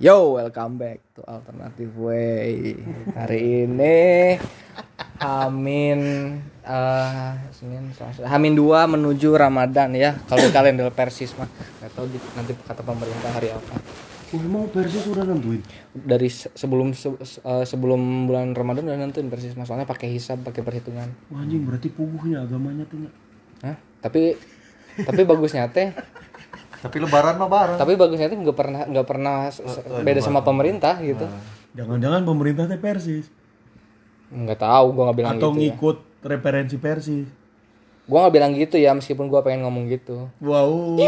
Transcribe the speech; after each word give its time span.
Yo, 0.00 0.32
welcome 0.32 0.80
back 0.80 1.04
to 1.12 1.20
Alternative 1.22 1.92
Way. 1.94 2.72
Hari 3.12 3.38
ini 3.62 3.98
Hamin 5.20 6.00
eh 6.62 7.30
Senin, 7.52 7.92
Selasa, 7.92 8.24
Hamin 8.24 8.56
2 8.56 8.64
menuju 8.88 9.36
Ramadan 9.36 9.92
ya. 9.92 10.16
Kalau 10.24 10.40
di 10.40 10.48
kalender 10.50 10.88
Persis 10.90 11.36
mah 11.36 11.44
nggak 11.44 11.92
tahu 11.92 12.08
di- 12.08 12.32
nanti 12.32 12.56
kata 12.56 12.80
pemerintah 12.80 13.28
hari 13.28 13.52
apa. 13.52 13.76
Oh, 14.30 14.40
emang 14.40 14.72
Persis 14.72 15.04
udah 15.04 15.20
nentuin? 15.20 15.60
Dari 15.92 16.32
se- 16.32 16.52
sebelum 16.54 16.96
se- 16.96 17.20
se- 17.20 17.42
eh, 17.42 17.64
sebelum 17.64 18.00
bulan 18.24 18.56
Ramadan 18.56 18.88
udah 18.88 18.96
nentuin 18.98 19.28
Persis 19.28 19.52
mah 19.52 19.68
soalnya 19.68 19.84
pakai 19.84 20.08
hisab, 20.08 20.40
pakai 20.40 20.64
perhitungan. 20.64 21.12
Wah, 21.28 21.44
anjing 21.44 21.60
berarti 21.60 21.92
puguhnya 21.92 22.40
agamanya 22.40 22.88
tuh? 22.88 23.04
Hah? 23.60 23.76
Tapi 24.00 24.32
tapi 24.96 25.20
bagusnya 25.22 25.68
teh 25.68 25.92
Tapi 26.80 26.96
lebaran 26.96 27.36
mah 27.36 27.46
bareng. 27.46 27.76
tapi 27.76 27.92
bagusnya 27.94 28.26
teh 28.26 28.36
nggak 28.36 28.56
pernah 28.56 28.82
nggak 28.84 29.04
pernah 29.04 29.36
se- 29.48 29.64
beda 30.00 30.20
sama 30.20 30.40
pemerintah 30.40 30.96
gitu. 30.98 31.28
Jangan-jangan 31.72 32.24
pemerintah 32.24 32.64
teh 32.66 32.76
Persis 32.76 33.28
Nggak 34.28 34.58
tahu, 34.58 34.86
gua 34.90 35.02
nggak 35.06 35.18
bilang 35.18 35.32
atau 35.36 35.50
gitu. 35.50 35.54
ya. 35.54 35.60
ngikut 35.66 35.96
referensi 36.22 36.76
Persis. 36.76 37.28
Gua 38.04 38.24
nggak 38.24 38.34
bilang 38.34 38.52
gitu 38.54 38.76
ya 38.76 38.90
meskipun 38.90 39.26
gua 39.26 39.40
pengen 39.40 39.62
ngomong 39.62 39.86
gitu. 39.86 40.30
Wow. 40.38 40.96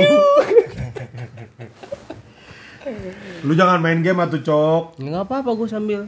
Lu 3.43 3.55
jangan 3.55 3.79
main 3.79 4.03
game 4.03 4.19
atuh, 4.19 4.41
Cok. 4.41 4.99
Nggak 4.99 5.23
apa-apa 5.23 5.51
gue 5.55 5.69
sambil 5.71 6.01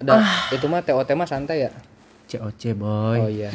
Dan 0.00 0.24
itu 0.50 0.64
mah 0.64 0.80
TOT 0.80 1.08
mah 1.12 1.28
santai 1.28 1.68
ya. 1.68 1.70
COC 2.26 2.72
boy. 2.74 3.18
Oh 3.18 3.28
iya. 3.28 3.52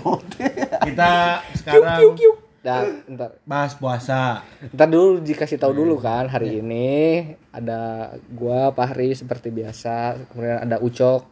Kita 0.86 1.40
sekarang 1.54 2.16
Dan 2.60 3.08
ntar 3.16 3.40
bahas 3.48 3.72
puasa. 3.72 4.44
ntar 4.76 4.88
dulu 4.92 5.24
dikasih 5.24 5.56
tahu 5.56 5.72
dulu 5.72 5.96
kan 5.96 6.28
hari 6.28 6.60
ini 6.60 7.24
ada 7.48 8.12
gua 8.28 8.68
Fahri 8.76 9.16
seperti 9.16 9.48
biasa, 9.48 10.28
kemudian 10.28 10.60
ada 10.68 10.76
Ucok. 10.76 11.24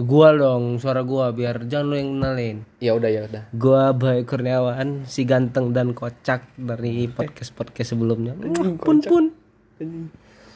Gua 0.00 0.32
dong 0.32 0.80
suara 0.80 1.04
gua 1.04 1.36
biar 1.36 1.68
jangan 1.68 1.84
lu 1.84 1.94
yang 2.00 2.10
kenalin. 2.16 2.56
Ya 2.80 2.96
udah 2.96 3.10
ya 3.12 3.28
udah. 3.28 3.42
Gua 3.52 3.92
Bayu 3.92 4.24
Kurniawan, 4.24 5.04
si 5.04 5.28
ganteng 5.28 5.76
dan 5.76 5.92
kocak 5.92 6.48
dari 6.56 7.12
podcast 7.12 7.52
podcast 7.52 7.92
sebelumnya. 7.92 8.32
Pun 8.80 9.04
pun. 9.04 9.24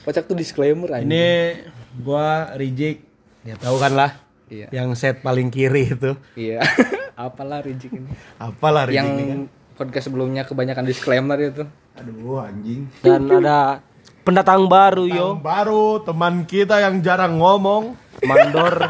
Kocak 0.08 0.24
tuh 0.24 0.36
disclaimer 0.40 0.88
aja. 0.88 1.04
Ini 1.04 1.60
gua 2.00 2.56
reject. 2.56 3.04
Ya 3.44 3.60
tahu 3.60 3.76
kan 3.76 3.92
lah. 3.92 4.24
Iya. 4.48 4.72
Yang 4.72 4.88
set 4.96 5.20
paling 5.20 5.52
kiri 5.52 5.92
itu. 5.92 6.16
Iya. 6.32 6.64
Apalah 7.14 7.62
Rijik 7.62 7.94
ini. 7.94 8.10
Apalah 8.42 8.88
reject 8.88 9.04
Yang 9.04 9.08
ini 9.12 9.24
kan? 9.28 9.40
Podcast 9.74 10.06
sebelumnya 10.08 10.46
kebanyakan 10.46 10.86
disclaimer 10.86 11.38
itu. 11.38 11.66
Aduh 11.98 12.42
anjing. 12.42 12.86
Dan 13.02 13.26
ada 13.30 13.82
pendatang 14.22 14.66
baru 14.66 15.04
yo, 15.04 15.36
Yang 15.36 15.44
baru 15.44 15.84
teman 16.02 16.34
kita 16.46 16.80
yang 16.80 17.02
jarang 17.02 17.38
ngomong. 17.38 18.06
mandor. 18.24 18.88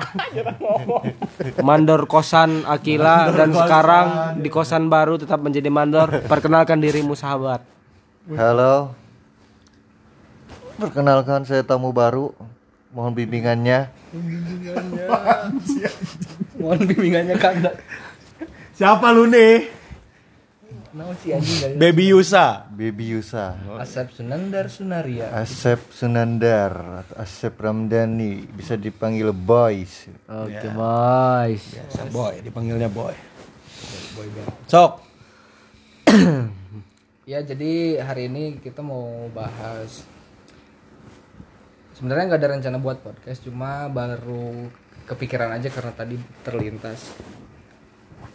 mandor 1.59 2.07
kosan 2.07 2.63
Akila 2.69 3.33
dan 3.35 3.51
sekarang 3.51 4.07
di 4.39 4.53
kosan 4.53 4.87
baru 4.87 5.19
tetap 5.19 5.43
menjadi 5.43 5.73
mandor. 5.73 6.23
Perkenalkan 6.29 6.79
dirimu 6.79 7.19
sahabat. 7.19 7.65
Halo. 8.31 8.95
Perkenalkan 10.79 11.43
saya 11.49 11.67
tamu 11.67 11.91
baru. 11.91 12.31
Mohon 12.95 13.13
bimbingannya. 13.27 13.91
Mohon 16.61 16.81
bimbingannya 16.87 17.37
kanda. 17.41 17.75
Siapa 18.79 19.11
lu 19.11 19.27
nih? 19.27 19.74
Si 20.95 21.35
anjing 21.35 21.59
dari 21.59 21.75
Baby 21.75 22.15
Yusa. 22.15 22.71
Baby 22.71 23.19
Yusa. 23.19 23.59
Asep 23.83 24.15
Sunandar 24.15 24.71
Sunaria. 24.71 25.27
Asep 25.35 25.91
Sunandar. 25.91 27.03
atau 27.03 27.15
Asep 27.19 27.59
Ramdhani. 27.59 28.47
Bisa 28.47 28.79
dipanggil 28.79 29.35
Boys. 29.35 30.07
Oke 30.31 30.71
boys. 30.71 31.65
Boy, 32.15 32.47
dipanggilnya 32.47 32.87
Boy. 32.87 33.15
Sok. 34.71 34.93
Ya 37.25 37.41
jadi 37.41 38.05
hari 38.05 38.29
ini 38.29 38.61
kita 38.61 38.85
mau 38.85 39.33
bahas 39.33 40.05
sebenarnya 41.97 42.25
nggak 42.29 42.41
ada 42.45 42.53
rencana 42.53 42.77
buat 42.77 43.01
podcast 43.01 43.41
cuma 43.49 43.89
baru 43.89 44.69
kepikiran 45.09 45.57
aja 45.57 45.73
karena 45.73 45.93
tadi 45.97 46.21
terlintas 46.45 47.17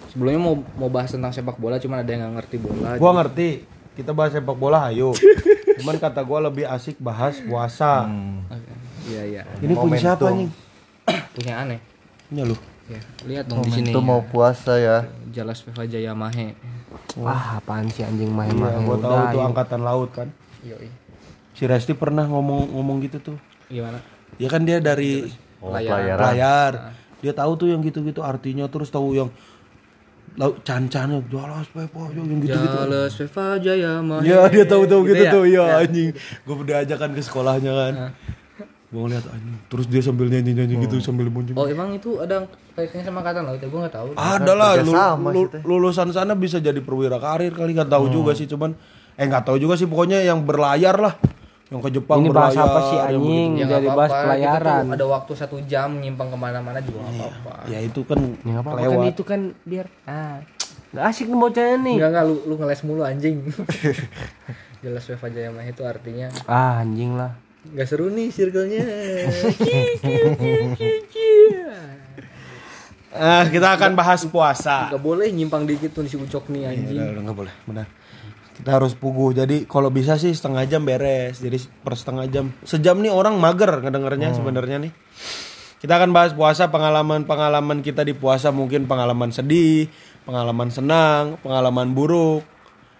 sebelumnya 0.09 0.39
mau 0.39 0.55
mau 0.75 0.89
bahas 0.89 1.09
tentang 1.09 1.29
sepak 1.29 1.55
bola 1.55 1.77
cuma 1.77 1.97
ada 1.97 2.07
yang 2.07 2.21
nggak 2.23 2.35
ngerti 2.39 2.55
bola 2.57 2.89
Gua 2.95 3.11
ngerti. 3.15 3.49
Kita 3.93 4.11
bahas 4.11 4.31
sepak 4.31 4.53
bola 4.53 4.87
ayo. 4.87 5.11
Cuman 5.77 5.95
kata 5.95 6.21
gua 6.21 6.39
lebih 6.41 6.65
asik 6.65 6.97
bahas 6.97 7.39
puasa. 7.39 8.07
Oke. 8.45 8.71
iya 9.07 9.23
iya 9.23 9.41
Ini 9.57 9.71
punya 9.71 9.97
siapa 9.97 10.27
nih? 10.29 10.49
punya 11.35 11.53
aneh 11.57 11.79
Punya 12.25 12.43
lu. 12.43 12.55
ya 12.85 12.97
lihat 13.23 13.45
dong 13.45 13.61
di 13.61 13.69
sini 13.71 13.89
Itu 13.89 13.99
mau 13.99 14.21
puasa 14.23 14.75
ya. 14.75 15.05
Jalas 15.29 15.61
Viva 15.61 15.83
Jaya 15.83 16.11
Mahe 16.11 16.57
Wah, 17.15 17.57
apaan 17.57 17.85
sih 17.87 18.01
anjing 18.01 18.29
main 18.29 18.49
Iya, 18.49 18.59
main 18.75 18.81
gua 18.81 18.97
tahu 18.97 19.13
udah. 19.13 19.25
itu 19.25 19.37
yuk. 19.37 19.47
angkatan 19.47 19.81
laut 19.81 20.09
kan. 20.09 20.27
Yoi. 20.61 20.89
Si 21.51 21.63
Resti 21.63 21.93
pernah 21.93 22.23
ngomong 22.23 22.71
ngomong 22.71 22.97
gitu 23.01 23.21
tuh. 23.23 23.37
gimana 23.67 24.01
Ya 24.35 24.47
kan 24.47 24.63
dia 24.63 24.79
dari 24.79 25.29
Oh, 25.59 25.69
pelayaran. 25.69 26.23
layar. 26.23 26.73
Dia 27.19 27.33
tahu 27.33 27.51
tuh 27.55 27.67
yang 27.67 27.79
gitu-gitu 27.79 28.19
artinya 28.19 28.63
terus 28.65 28.87
tahu 28.87 29.11
yang 29.11 29.27
laut 30.39 30.63
can-cannya 30.63 31.19
jalas 31.27 31.67
pepo 31.67 32.07
yang 32.09 32.39
gitu-gitu. 32.39 32.55
Jalas 32.55 33.11
Viva 33.13 33.47
Jaya 33.59 33.99
Mahe 33.99 34.23
Ya 34.23 34.47
dia 34.47 34.63
tahu-tahu 34.63 35.01
gitu, 35.05 35.19
ya? 35.19 35.29
tuh 35.29 35.43
ya 35.45 35.63
anjing. 35.77 36.15
Gue 36.41 36.55
udah 36.57 36.79
ajakan 36.79 37.09
ke 37.11 37.19
sekolahnya 37.19 37.71
kan. 37.71 37.93
Gue 38.87 39.01
ngeliat 39.03 39.25
anjing. 39.27 39.55
Terus 39.67 39.85
dia 39.85 39.99
sambil 39.99 40.25
nyanyi-nyanyi 40.27 40.79
gitu 40.81 40.95
sambil 40.99 41.27
muncul. 41.27 41.53
oh 41.53 41.67
emang 41.67 41.91
itu 41.91 42.17
ada 42.17 42.47
kaitannya 42.71 43.03
sama 43.03 43.19
angkatan 43.19 43.43
laut 43.43 43.59
ya 43.59 43.67
gue 43.67 43.79
nggak 43.79 43.91
tahu 43.93 44.07
Ada 44.13 44.53
lah 44.53 44.71
lu- 44.73 44.95
kerjasama 44.95 45.27
lu- 45.29 45.51
lulusan 45.61 46.07
sana 46.09 46.33
bisa 46.33 46.57
jadi 46.57 46.79
perwira 46.79 47.19
karir 47.19 47.51
kali 47.51 47.75
nggak 47.75 47.91
tahu 47.91 48.07
juga 48.07 48.31
sih 48.31 48.47
cuman 48.47 48.71
eh 49.13 49.25
nggak 49.25 49.43
tahu 49.43 49.59
juga 49.59 49.75
sih 49.75 49.83
pokoknya 49.83 50.23
yang 50.23 50.41
berlayar 50.41 50.95
lah 50.95 51.19
yang 51.69 51.79
ke 51.79 51.89
Jepang 51.91 52.17
Ini 52.17 52.29
bahas 52.29 52.49
berlayar 52.51 52.65
apa 52.67 52.79
sih 52.81 52.97
yang 52.97 53.05
anjing? 53.13 53.49
Ya, 53.51 53.65
Jadi 53.67 53.69
nggak 53.79 53.93
bahas 53.93 54.09
apa-apa. 54.09 54.25
pelayaran. 54.25 54.83
Ada 54.89 55.05
waktu 55.07 55.31
satu 55.35 55.57
jam 55.63 55.89
nyimpang 55.95 56.27
ke 56.27 56.37
mana-mana 56.37 56.79
juga 56.79 56.99
nggak 56.99 57.13
apa-apa. 57.15 57.53
begitu. 57.55 57.69
ya 57.69 57.79
itu 57.79 58.01
kan 58.03 58.19
Ya 58.19 58.49
nggak 58.49 58.63
apa-apa 58.63 58.79
lewat 58.79 58.97
kan 58.99 59.07
itu 59.07 59.23
kan 59.23 59.39
biar 59.63 59.85
ah 60.03 60.35
nggak 60.89 61.05
asik 61.05 61.25
nih 61.25 61.37
bocahnya 61.37 61.77
nih. 61.79 61.95
Enggak 61.95 62.09
enggak 62.09 62.25
lu 62.25 62.35
lu 62.43 62.55
ngeles 62.55 62.81
mulu 62.83 63.01
anjing. 63.03 63.37
Jelas 64.81 65.03
Weva 65.05 65.27
Jayama 65.27 65.61
itu 65.63 65.83
artinya 65.83 66.27
Ah 66.45 66.79
anjing 66.79 67.13
lah. 67.13 67.37
nggak 67.61 67.85
seru 67.85 68.07
nih 68.07 68.27
circle-nya. 68.29 68.79
ah 73.11 73.43
kita 73.43 73.73
akan 73.73 73.91
bahas 73.93 74.21
puasa 74.23 74.87
Gak 74.87 75.01
boleh 75.01 75.27
nyimpang 75.27 75.65
dikit 75.65 75.91
tuh 75.91 76.05
si 76.05 76.15
Ucok 76.15 76.45
nih 76.47 76.61
Ya, 76.61 76.69
anjing. 76.71 76.95
udah, 76.95 77.09
udah 77.11 77.21
nggak 77.25 77.37
boleh 77.37 77.53
benar 77.65 77.85
kita 78.59 78.75
harus 78.75 78.91
pugu 78.91 79.31
jadi 79.31 79.63
kalau 79.63 79.87
bisa 79.87 80.19
sih 80.19 80.35
setengah 80.35 80.67
jam 80.67 80.83
beres. 80.83 81.39
Jadi 81.39 81.63
per 81.79 81.95
setengah 81.95 82.27
jam. 82.27 82.51
Sejam 82.67 82.99
nih 82.99 83.07
orang 83.07 83.39
mager 83.39 83.71
ngedengernya 83.79 84.35
sebenarnya 84.35 84.83
nih. 84.83 84.91
Kita 85.79 85.95
akan 85.95 86.11
bahas 86.11 86.35
puasa 86.35 86.67
pengalaman-pengalaman 86.67 87.79
kita 87.79 88.03
di 88.03 88.11
puasa. 88.11 88.51
Mungkin 88.51 88.83
pengalaman 88.83 89.31
sedih 89.31 89.87
pengalaman 90.29 90.69
senang 90.69 91.41
pengalaman 91.41 91.97
buruk 91.97 92.45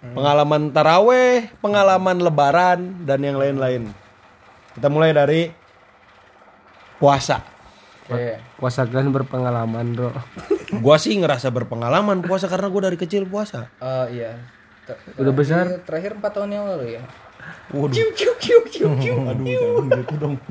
pengalaman 0.00 0.74
taraweh 0.74 1.46
pengalaman 1.62 2.18
lebaran 2.18 3.04
dan 3.06 3.20
yang 3.22 3.38
lain-lain. 3.38 3.86
Kita 4.74 4.88
mulai 4.90 5.14
dari 5.14 5.46
puasa. 6.98 7.44
Oke. 8.10 8.42
Puasa 8.58 8.88
kan 8.88 9.06
berpengalaman 9.12 9.94
bro. 9.94 10.10
gua 10.82 10.96
sih 10.98 11.14
ngerasa 11.14 11.52
berpengalaman 11.54 12.26
puasa 12.26 12.50
karena 12.50 12.66
gua 12.66 12.90
dari 12.90 12.98
kecil 12.98 13.28
puasa. 13.28 13.70
Eh, 13.78 14.06
iya. 14.24 14.59
Ter- 14.92 15.16
Udah 15.16 15.32
besar? 15.32 15.64
terakhir- 15.64 15.84
Terakhir 15.84 16.12
4 16.16 16.32
tahun 16.32 16.50
yang 16.50 16.64
lalu 16.66 16.86
ya. 16.92 17.02
Waduh. 17.70 17.90
Kiu 17.90 18.08
kiu 18.12 18.32
kiu 18.36 18.60
kiu 18.66 18.88
kiu. 18.96 19.16
Aduh, 19.22 19.46
jangan 19.46 19.86
gitu 19.96 20.14
dong. 20.16 20.34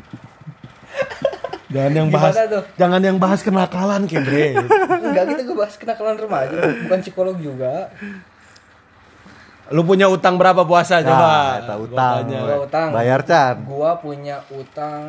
Jangan 1.70 1.94
yang 1.94 2.10
bahas 2.10 2.34
tuh? 2.50 2.64
jangan 2.76 2.98
yang 2.98 3.18
bahas 3.18 3.46
kenakalan, 3.46 4.02
Kebre. 4.04 4.58
Enggak 4.58 5.26
kita 5.30 5.42
gue 5.46 5.54
bahas 5.56 5.78
kenakalan 5.78 6.18
remaja, 6.18 6.58
bukan 6.82 7.00
psikolog 7.00 7.38
juga. 7.38 7.94
Lu 9.70 9.86
punya 9.86 10.10
utang 10.10 10.34
berapa 10.34 10.66
puasa 10.66 10.98
Nah, 10.98 11.06
coba? 11.06 11.30
eta 11.62 11.76
utang. 11.78 12.26
Gua 12.26 12.58
utang. 12.66 12.90
Bayar 12.90 13.22
Chan. 13.22 13.56
Gua 13.62 14.02
punya 14.02 14.42
utang 14.50 15.06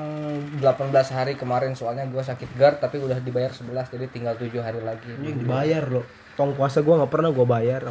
18 0.61 0.61
hari 1.09 1.33
kemarin 1.33 1.73
soalnya 1.73 2.05
gua 2.05 2.21
sakit 2.21 2.53
GERD 2.53 2.77
tapi 2.77 3.01
udah 3.01 3.17
dibayar 3.19 3.49
11 3.49 3.65
jadi 3.89 4.05
tinggal 4.13 4.37
7 4.37 4.53
hari 4.61 4.85
lagi. 4.85 5.09
Anjing 5.11 5.41
dibayar 5.41 5.89
loh. 5.89 6.05
Tong 6.41 6.57
puasa 6.57 6.81
gua 6.81 7.05
nggak 7.05 7.13
pernah 7.13 7.29
gua 7.29 7.45
bayar. 7.45 7.85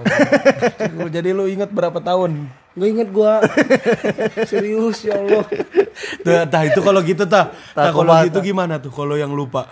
Jadi 1.13 1.29
lu 1.37 1.45
inget 1.45 1.69
berapa 1.69 2.01
tahun? 2.01 2.49
Gak 2.73 2.89
inget 2.89 3.09
gua. 3.13 3.45
Serius 4.49 5.05
ya 5.05 5.21
Allah. 5.21 5.45
Tuh, 6.25 6.33
tah 6.49 6.61
itu 6.65 6.81
kalau 6.81 7.05
gitu 7.05 7.29
tah. 7.29 7.53
Tah 7.77 7.93
kalau 7.93 8.09
gitu 8.25 8.41
tah? 8.41 8.45
gimana 8.49 8.81
tuh 8.81 8.89
kalau 8.89 9.13
yang 9.13 9.29
lupa? 9.29 9.69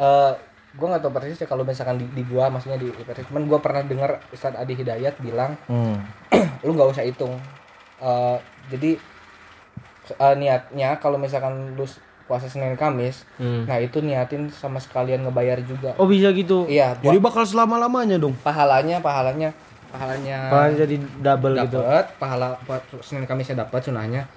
Eh 0.00 0.32
gua 0.78 0.86
nggak 0.94 1.02
tahu 1.04 1.12
persis 1.12 1.36
ya 1.42 1.48
kalau 1.50 1.66
misalkan 1.66 2.00
di, 2.00 2.06
di 2.16 2.22
gua 2.24 2.48
maksudnya 2.48 2.78
di 2.80 2.88
persis 3.04 3.26
cuman 3.28 3.50
gua 3.50 3.58
pernah 3.58 3.82
dengar 3.82 4.22
Ustadz 4.30 4.56
Adi 4.56 4.78
Hidayat 4.78 5.18
bilang 5.18 5.58
Hmm. 5.68 6.00
lu 6.64 6.72
nggak 6.72 6.88
usah 6.88 7.04
hitung 7.04 7.36
Eh, 7.98 8.36
jadi 8.70 8.94
eh, 10.14 10.34
niatnya 10.38 11.02
kalau 11.02 11.18
misalkan 11.18 11.74
lu 11.74 11.82
puasa 12.28 12.44
Senin 12.44 12.76
Kamis, 12.76 13.24
Hmm. 13.34 13.64
nah 13.64 13.76
itu 13.76 13.98
niatin 13.98 14.52
sama 14.52 14.76
sekalian 14.76 15.24
ngebayar 15.24 15.56
juga. 15.60 15.96
Oh 15.96 16.04
bisa 16.04 16.28
gitu. 16.30 16.68
Iya, 16.68 16.94
Jadi 17.00 17.16
bakal 17.18 17.42
selama-lamanya 17.42 18.20
dong. 18.20 18.36
pahalanya 18.38 19.00
pahalanya 19.00 19.50
pahalanya 19.88 20.52
Malah 20.52 20.76
jadi 20.76 20.96
double 21.18 21.56
gitu. 21.58 21.80
dapat 21.80 22.06
pahala 22.14 22.60
pa- 22.60 22.84
Senin 23.00 23.24
Kamisnya 23.24 23.56
dapat 23.58 23.80
sunahnya 23.80 24.28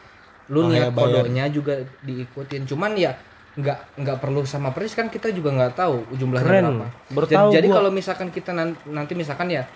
lu 0.47 0.63
Oh, 0.63 0.67
niat 0.67 0.87
ya, 0.87 0.95
kodonya 0.95 1.45
juga 1.47 1.75
diikutin 2.01 2.63
cuman 2.65 2.95
ya 2.95 3.11
nggak 3.51 3.99
nggak 3.99 4.17
perlu 4.17 4.43
sama 4.43 4.71
persis 4.71 4.95
kan 4.95 5.07
kita 5.07 5.27
juga 5.29 5.51
nggak 5.51 5.75
tahu 5.75 6.07
jumlahnya 6.13 6.47
Keren. 6.47 6.63
berapa 6.71 6.87
Baru 7.27 7.51
jadi, 7.51 7.67
gua. 7.67 7.75
kalau 7.77 7.91
misalkan 7.91 8.31
kita 8.31 8.51
nan- 8.51 8.79
nanti 8.85 9.11
misalkan 9.11 9.47
ya 9.47 9.67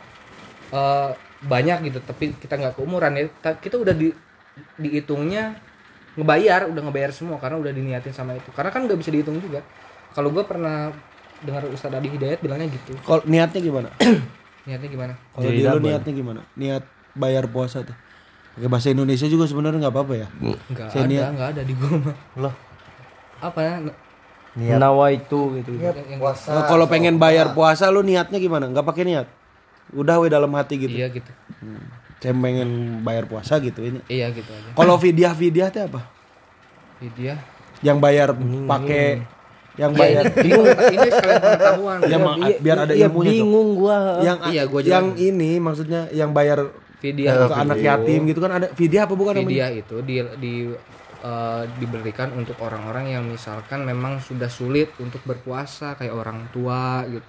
eh, 0.70 1.10
banyak 1.42 1.78
gitu 1.86 2.00
tapi 2.02 2.32
kita 2.34 2.56
nggak 2.56 2.74
keumuran 2.74 3.12
ya 3.14 3.28
ta- 3.38 3.56
kita 3.56 3.76
udah 3.78 3.92
di 3.92 4.16
dihitungnya 4.78 5.60
ngebayar 6.16 6.68
udah 6.68 6.82
ngebayar 6.82 7.12
semua 7.12 7.36
karena 7.36 7.58
udah 7.58 7.72
diniatin 7.72 8.12
sama 8.12 8.34
itu 8.34 8.48
karena 8.52 8.72
kan 8.72 8.84
nggak 8.84 8.96
bisa 8.96 9.12
dihitung 9.12 9.36
juga 9.38 9.60
kalau 10.12 10.32
gua 10.32 10.44
pernah 10.44 10.92
dengar 11.44 11.68
Ustadz 11.68 11.92
Adi 11.94 12.08
Hidayat 12.10 12.40
bilangnya 12.40 12.72
gitu 12.72 12.96
Kalau 13.00 13.20
niatnya 13.24 13.60
gimana? 13.60 13.90
niatnya 14.68 14.88
gimana 14.88 15.14
Kalau 15.30 15.50
dia 15.50 15.70
lu 15.70 15.80
niatnya 15.80 16.12
gimana? 16.12 16.42
Niat 16.56 16.84
bayar 17.14 17.46
puasa 17.46 17.84
tuh. 17.84 17.94
Pakai 18.56 18.72
bahasa 18.72 18.88
Indonesia 18.90 19.28
juga 19.28 19.44
sebenarnya 19.44 19.84
nggak 19.84 19.94
apa-apa 19.94 20.14
ya. 20.16 20.28
nggak 20.72 20.88
Saya 20.90 21.04
ada 21.04 21.12
niat- 21.12 21.32
nggak 21.36 21.50
ada 21.52 21.62
di 21.62 21.74
gua 21.76 21.92
mah 22.00 22.16
Loh, 22.40 22.54
apa 23.38 23.60
ya 23.60 23.74
niat 24.56 24.80
Nawa 24.80 25.06
itu 25.12 25.40
gitu. 25.60 25.72
niat 25.76 25.96
yang- 26.00 26.18
puasa. 26.18 26.50
Nah, 26.50 26.64
kalau 26.64 26.88
pengen 26.88 27.20
bayar 27.20 27.52
puasa 27.52 27.92
lu 27.92 28.00
niatnya 28.00 28.40
gimana? 28.40 28.66
Nggak 28.66 28.88
pakai 28.88 29.04
niat. 29.04 29.28
Udah 29.92 30.18
we 30.18 30.32
dalam 30.32 30.50
hati 30.56 30.80
gitu. 30.80 30.96
iya 30.96 31.12
gitu 31.12 31.28
Saya 31.28 32.05
pengen 32.34 32.70
bayar 33.02 33.26
puasa 33.26 33.60
gitu 33.60 33.84
ini. 33.84 34.00
iya 34.08 34.30
gitu 34.30 34.48
aja 34.48 34.72
Kalau 34.72 34.96
vidyah 34.96 35.32
vidyah 35.32 35.70
teh 35.70 35.84
apa? 35.84 36.02
Vidya 36.98 37.36
Yang 37.82 37.98
bayar 38.00 38.30
pakai 38.66 39.06
yang 39.76 39.92
ya, 39.92 40.00
bayar 40.00 40.24
ini, 40.40 40.56
ini, 40.56 40.72
ini 40.90 41.08
sekalian 41.12 41.42
pengetahuan 41.44 41.98
yang 42.08 42.22
ma- 42.24 42.38
biar 42.58 42.78
ada 42.80 42.94
Iya 42.96 43.06
ilmunya 43.06 43.28
tuh. 43.28 43.36
bingung 43.36 43.70
gua. 43.76 43.98
Yang 44.20 44.38
Iya, 44.48 44.64
gua 44.66 44.80
juga. 44.80 44.94
yang 44.96 45.06
ini 45.20 45.52
maksudnya 45.60 46.02
yang 46.10 46.32
bayar 46.32 46.60
Vidya 46.96 47.32
ke 47.44 47.54
anak 47.54 47.78
yatim 47.80 48.24
gitu 48.24 48.40
kan 48.40 48.52
ada 48.54 48.68
vidyah 48.72 49.04
apa 49.04 49.14
bukan 49.14 49.36
namanya? 49.36 49.46
Vidya 49.46 49.68
itu 49.76 49.96
di 50.02 50.16
di 50.40 50.54
eh, 51.22 51.64
diberikan 51.76 52.32
untuk 52.34 52.56
orang-orang 52.58 53.12
yang 53.12 53.24
misalkan 53.26 53.84
memang 53.84 54.18
sudah 54.20 54.48
sulit 54.48 54.96
untuk 54.96 55.20
berpuasa 55.22 55.94
kayak 55.94 56.14
orang 56.14 56.48
tua 56.50 57.04
gitu 57.04 57.26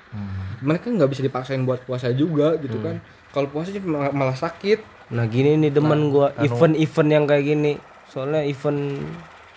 mereka 0.61 0.87
nggak 0.87 1.11
bisa 1.11 1.23
dipaksain 1.23 1.61
buat 1.61 1.83
puasa 1.83 2.09
juga 2.11 2.55
gitu 2.57 2.79
kan 2.79 3.03
kalau 3.37 3.53
puasa 3.53 3.69
sih 3.69 3.79
malah, 3.79 4.09
malah 4.11 4.33
sakit 4.35 4.81
Nah 5.07 5.23
gini 5.25 5.55
nih 5.55 5.71
demen 5.71 6.09
gua 6.09 6.33
event-event 6.41 7.09
yang 7.09 7.25
kayak 7.25 7.45
gini. 7.47 7.73
Soalnya 8.09 8.43
event 8.43 9.07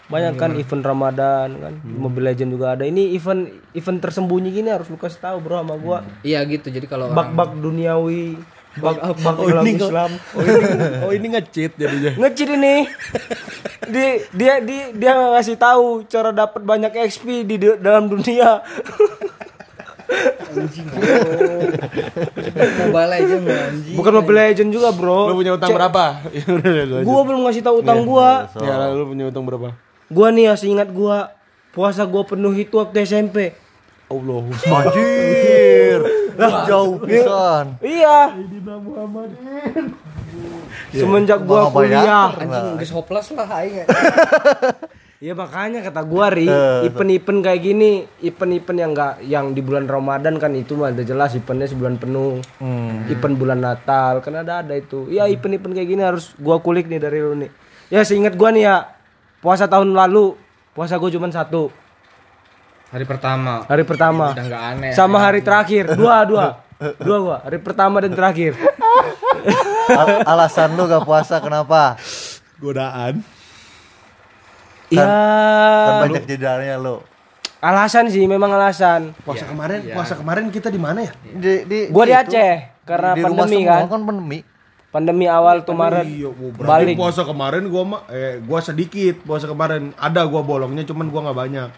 banyak 0.05 0.33
kan 0.35 0.53
event 0.53 0.81
Ramadan 0.83 1.49
kan, 1.55 1.73
Mobile 1.81 2.27
Legend 2.27 2.49
juga 2.51 2.73
ada. 2.73 2.83
Ini 2.83 3.13
event 3.13 3.45
event 3.71 3.97
tersembunyi 3.97 4.49
gini 4.51 4.69
harus 4.69 4.85
lu 4.85 4.97
kasih 4.97 5.17
tahu 5.17 5.37
bro 5.39 5.57
sama 5.57 5.73
gua. 5.75 5.97
iya 6.21 6.41
gitu 6.43 6.67
jadi 6.67 6.85
kalau 6.85 7.07
orang 7.07 7.17
Bak-bak 7.33 7.49
duniawi, 7.55 8.37
bak-bak 8.75 9.35
Oh, 9.35 9.47
dalam 9.47 9.63
ini 9.63 9.77
Islam. 9.79 10.11
Oh 10.29 10.41
ini, 10.43 10.61
oh 11.05 11.11
ini 11.11 11.27
nge-cheat 11.31 11.71
jadinya. 11.73 12.11
Ngecit 12.19 12.49
ini. 12.51 12.75
dia 13.87 14.09
dia 14.29 14.53
dia 14.61 14.83
dia 14.91 15.11
ngasih 15.33 15.57
tahu 15.57 16.05
cara 16.05 16.29
dapat 16.29 16.61
banyak 16.61 16.93
XP 17.05 17.41
di 17.43 17.57
di- 17.57 17.79
dalam 17.79 18.05
dunia. 18.05 18.61
mobile 22.79 23.11
aja 23.13 23.35
anjing 23.37 23.95
Bukan 23.95 24.11
Mobile 24.11 24.39
Legend 24.49 24.69
juga, 24.73 24.89
Bro. 24.91 25.29
Lu 25.31 25.35
punya 25.37 25.53
utang 25.55 25.71
berapa? 25.73 26.03
Ya. 26.29 27.03
Gua 27.05 27.21
belum 27.25 27.45
ngasih 27.45 27.63
tahu 27.63 27.85
utang 27.85 28.03
gua. 28.05 28.49
Ya, 28.59 28.89
lu 28.93 29.05
punya 29.09 29.29
utang 29.29 29.43
berapa? 29.45 29.73
Gua 30.09 30.27
nih 30.33 30.49
ya 30.49 30.53
seingat 30.57 30.89
gua 30.89 31.33
puasa 31.69 32.01
gua 32.05 32.25
penuh 32.25 32.53
itu 32.57 32.73
waktu 32.77 33.05
SMP. 33.05 33.53
Allah. 34.09 34.41
Anjir. 34.49 35.99
Jauh 36.65 36.97
pisan. 37.05 37.77
Iya. 37.83 38.33
Semenjak 40.89 41.39
gua 41.45 41.69
kuliah. 41.69 42.33
anjing 42.33 42.81
geus 42.81 42.91
hopeless 42.93 43.29
lah 43.37 43.47
aing 43.61 43.85
Ya 45.19 45.35
makanya 45.35 45.83
kata 45.83 45.99
gua 46.07 46.31
Ri, 46.31 46.47
event-event 46.87 47.43
kayak 47.43 47.59
gini, 47.59 47.91
event-event 48.23 48.77
yang 48.79 48.91
enggak 48.95 49.13
yang 49.27 49.45
di 49.51 49.59
bulan 49.59 49.83
Ramadan 49.83 50.39
kan 50.39 50.55
itu 50.55 50.79
mah 50.79 50.95
udah 50.95 51.03
jelas 51.03 51.35
eventnya 51.35 51.67
sebulan 51.67 51.99
penuh. 51.99 52.39
Event 53.11 53.35
bulan 53.35 53.59
Natal 53.59 54.23
kan 54.23 54.31
ada 54.39 54.63
ada 54.63 54.71
itu. 54.71 55.11
Ya 55.11 55.27
event-event 55.27 55.75
kayak 55.75 55.89
gini 55.91 55.99
harus 55.99 56.31
gua 56.39 56.63
kulik 56.63 56.87
nih 56.87 57.03
dari 57.03 57.19
lu 57.19 57.35
nih. 57.35 57.51
Ya 57.91 58.07
seingat 58.07 58.39
gua 58.39 58.55
nih 58.55 58.63
ya, 58.63 58.95
puasa 59.43 59.67
tahun 59.67 59.91
lalu 59.91 60.39
puasa 60.71 60.95
gua 60.95 61.11
cuma 61.11 61.27
satu 61.27 61.67
hari 62.89 63.03
pertama 63.03 63.67
hari 63.67 63.83
pertama. 63.83 64.31
udah 64.31 64.71
aneh 64.71 64.95
Sama 64.95 65.19
hari 65.19 65.43
terakhir, 65.43 65.83
dua 65.99 66.23
dua. 66.23 66.63
Dua 66.95 67.17
gua, 67.19 67.37
hari 67.43 67.59
pertama 67.59 67.99
dan 67.99 68.15
terakhir. 68.15 68.55
Al- 69.99 70.23
alasan 70.23 70.79
lu 70.79 70.87
gak 70.87 71.03
puasa 71.03 71.43
kenapa? 71.43 71.99
Godaan. 72.55 73.19
Ya, 74.89 75.05
Kan 75.05 75.93
banyak 76.03 76.25
jedarnya 76.25 76.75
lu. 76.75 76.97
alasan 77.59 78.07
sih 78.07 78.23
memang 78.23 78.49
alasan. 78.49 79.11
Puasa 79.21 79.43
kemarin, 79.43 79.83
puasa 79.91 80.13
kemarin 80.15 80.47
kita 80.47 80.67
di 80.67 80.79
mana 80.79 81.03
ya? 81.03 81.11
Di, 81.21 81.53
di, 81.63 81.79
Gua 81.87 82.03
di 82.03 82.11
itu, 82.11 82.21
Aceh 82.25 82.53
karena 82.81 83.13
di 83.13 83.21
rumah 83.21 83.43
pandemi 83.43 83.59
semua 83.59 83.75
kan. 83.75 83.85
kan 83.85 84.01
pandemi. 84.01 84.39
Pandemi 84.89 85.25
awal 85.29 85.61
tuh 85.61 85.77
Maret 85.77 86.01
Iya, 86.01 86.29
balik. 86.57 86.97
puasa 86.97 87.21
kemarin 87.21 87.69
gua 87.69 87.83
mah 87.85 88.01
eh 88.09 88.41
gua 88.41 88.57
sedikit 88.59 89.21
puasa 89.21 89.45
kemarin. 89.45 89.93
Ada 89.93 90.25
gua 90.25 90.41
bolongnya 90.41 90.81
cuman 90.81 91.07
gua 91.07 91.29
nggak 91.29 91.37
banyak. 91.37 91.69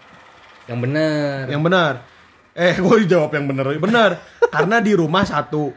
yang 0.65 0.79
bener 0.79 1.49
Yang 1.49 1.61
benar. 1.61 1.93
Eh, 2.53 2.73
gua 2.77 2.95
jawab 3.01 3.31
yang 3.33 3.45
benar. 3.45 3.65
Benar. 3.75 4.09
Karena 4.55 4.79
di 4.79 4.93
rumah 4.93 5.23
satu. 5.23 5.75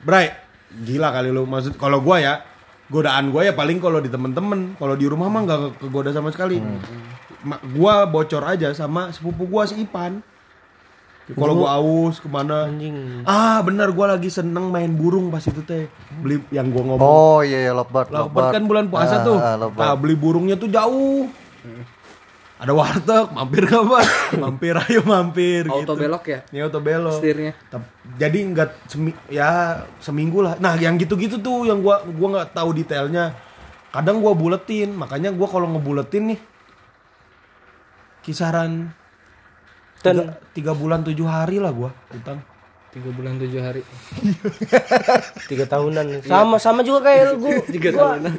Bray, 0.00 0.32
gila 0.80 1.10
kali 1.10 1.28
lu. 1.28 1.44
Maksud 1.44 1.74
kalau 1.74 2.00
gua 2.00 2.16
ya, 2.16 2.34
godaan 2.90 3.30
gua 3.30 3.42
ya 3.42 3.54
paling 3.54 3.78
kalau 3.78 3.98
di 3.98 4.06
temen-temen. 4.06 4.74
Kalau 4.74 4.92
di 4.92 5.06
rumah 5.06 5.26
mah 5.26 5.40
nggak 5.40 5.60
kegoda 5.80 6.10
sama 6.10 6.28
sekali. 6.28 6.58
Ma- 7.40 7.62
Gua 7.64 8.04
bocor 8.04 8.44
aja 8.44 8.70
sama 8.72 9.08
sepupu 9.08 9.46
gua 9.46 9.64
si 9.64 9.78
Ipan. 9.78 10.20
Kalau 11.30 11.54
gua 11.56 11.78
aus 11.78 12.18
ke 12.18 12.26
mana? 12.26 12.66
Anjing. 12.66 13.22
Ah, 13.22 13.62
benar 13.62 13.88
gua 13.90 14.10
lagi 14.10 14.26
seneng 14.26 14.66
main 14.66 14.90
burung 14.90 15.30
pas 15.30 15.40
itu 15.40 15.62
teh. 15.62 15.86
Beli 16.18 16.42
yang 16.50 16.68
gua 16.68 16.82
ngomong. 16.84 17.00
Oh 17.00 17.40
iya 17.40 17.64
iya 17.64 17.72
lovebird. 17.72 18.10
Lovebird 18.10 18.50
kan 18.50 18.62
bulan 18.66 18.86
puasa 18.86 19.16
Ah, 19.16 19.24
tuh. 19.24 19.38
ah. 19.38 19.54
Nah, 19.70 19.94
beli 19.94 20.14
burungnya 20.14 20.58
tuh 20.58 20.66
jauh. 20.66 21.30
Ada 22.60 22.76
warteg, 22.76 23.32
mampir 23.32 23.64
gak 23.64 23.88
pak? 23.88 24.04
mampir 24.44 24.76
ayo 24.76 25.00
mampir 25.08 25.64
auto 25.64 25.96
gitu. 25.96 26.04
belok 26.04 26.24
ya 26.28 26.38
Ini 26.52 26.68
auto 26.68 26.76
belok. 26.84 27.16
setirnya 27.16 27.56
Jadi 28.20 28.38
nggak 28.52 28.84
semi, 28.84 29.16
ya 29.32 29.80
seminggu 29.96 30.44
lah. 30.44 30.60
Nah 30.60 30.76
yang 30.76 31.00
gitu-gitu 31.00 31.40
tuh 31.40 31.64
yang 31.64 31.80
gua 31.80 32.04
gua 32.04 32.28
nggak 32.36 32.52
tahu 32.52 32.76
detailnya. 32.76 33.32
Kadang 33.88 34.20
gua 34.20 34.36
buletin, 34.36 34.92
makanya 34.92 35.32
gua 35.32 35.48
kalau 35.48 35.72
ngebuletin 35.72 36.36
nih 36.36 36.40
kisaran 38.20 38.92
Dan 40.04 40.16
tiga, 40.20 40.24
tiga 40.52 40.72
bulan 40.76 41.00
tujuh 41.00 41.24
hari 41.24 41.56
lah 41.56 41.72
gua 41.72 41.88
utang. 42.12 42.44
tiga 42.90 43.08
bulan 43.14 43.38
tujuh 43.38 43.60
hari 43.62 43.80
tiga 45.50 45.64
tahunan. 45.64 46.26
Sama 46.28 46.60
sama 46.60 46.84
juga 46.84 47.08
kayak 47.08 47.22
lu 47.32 47.34
gua. 47.48 47.52
Tiga 47.74 47.88
gua 47.94 48.00
tahunan. 48.20 48.32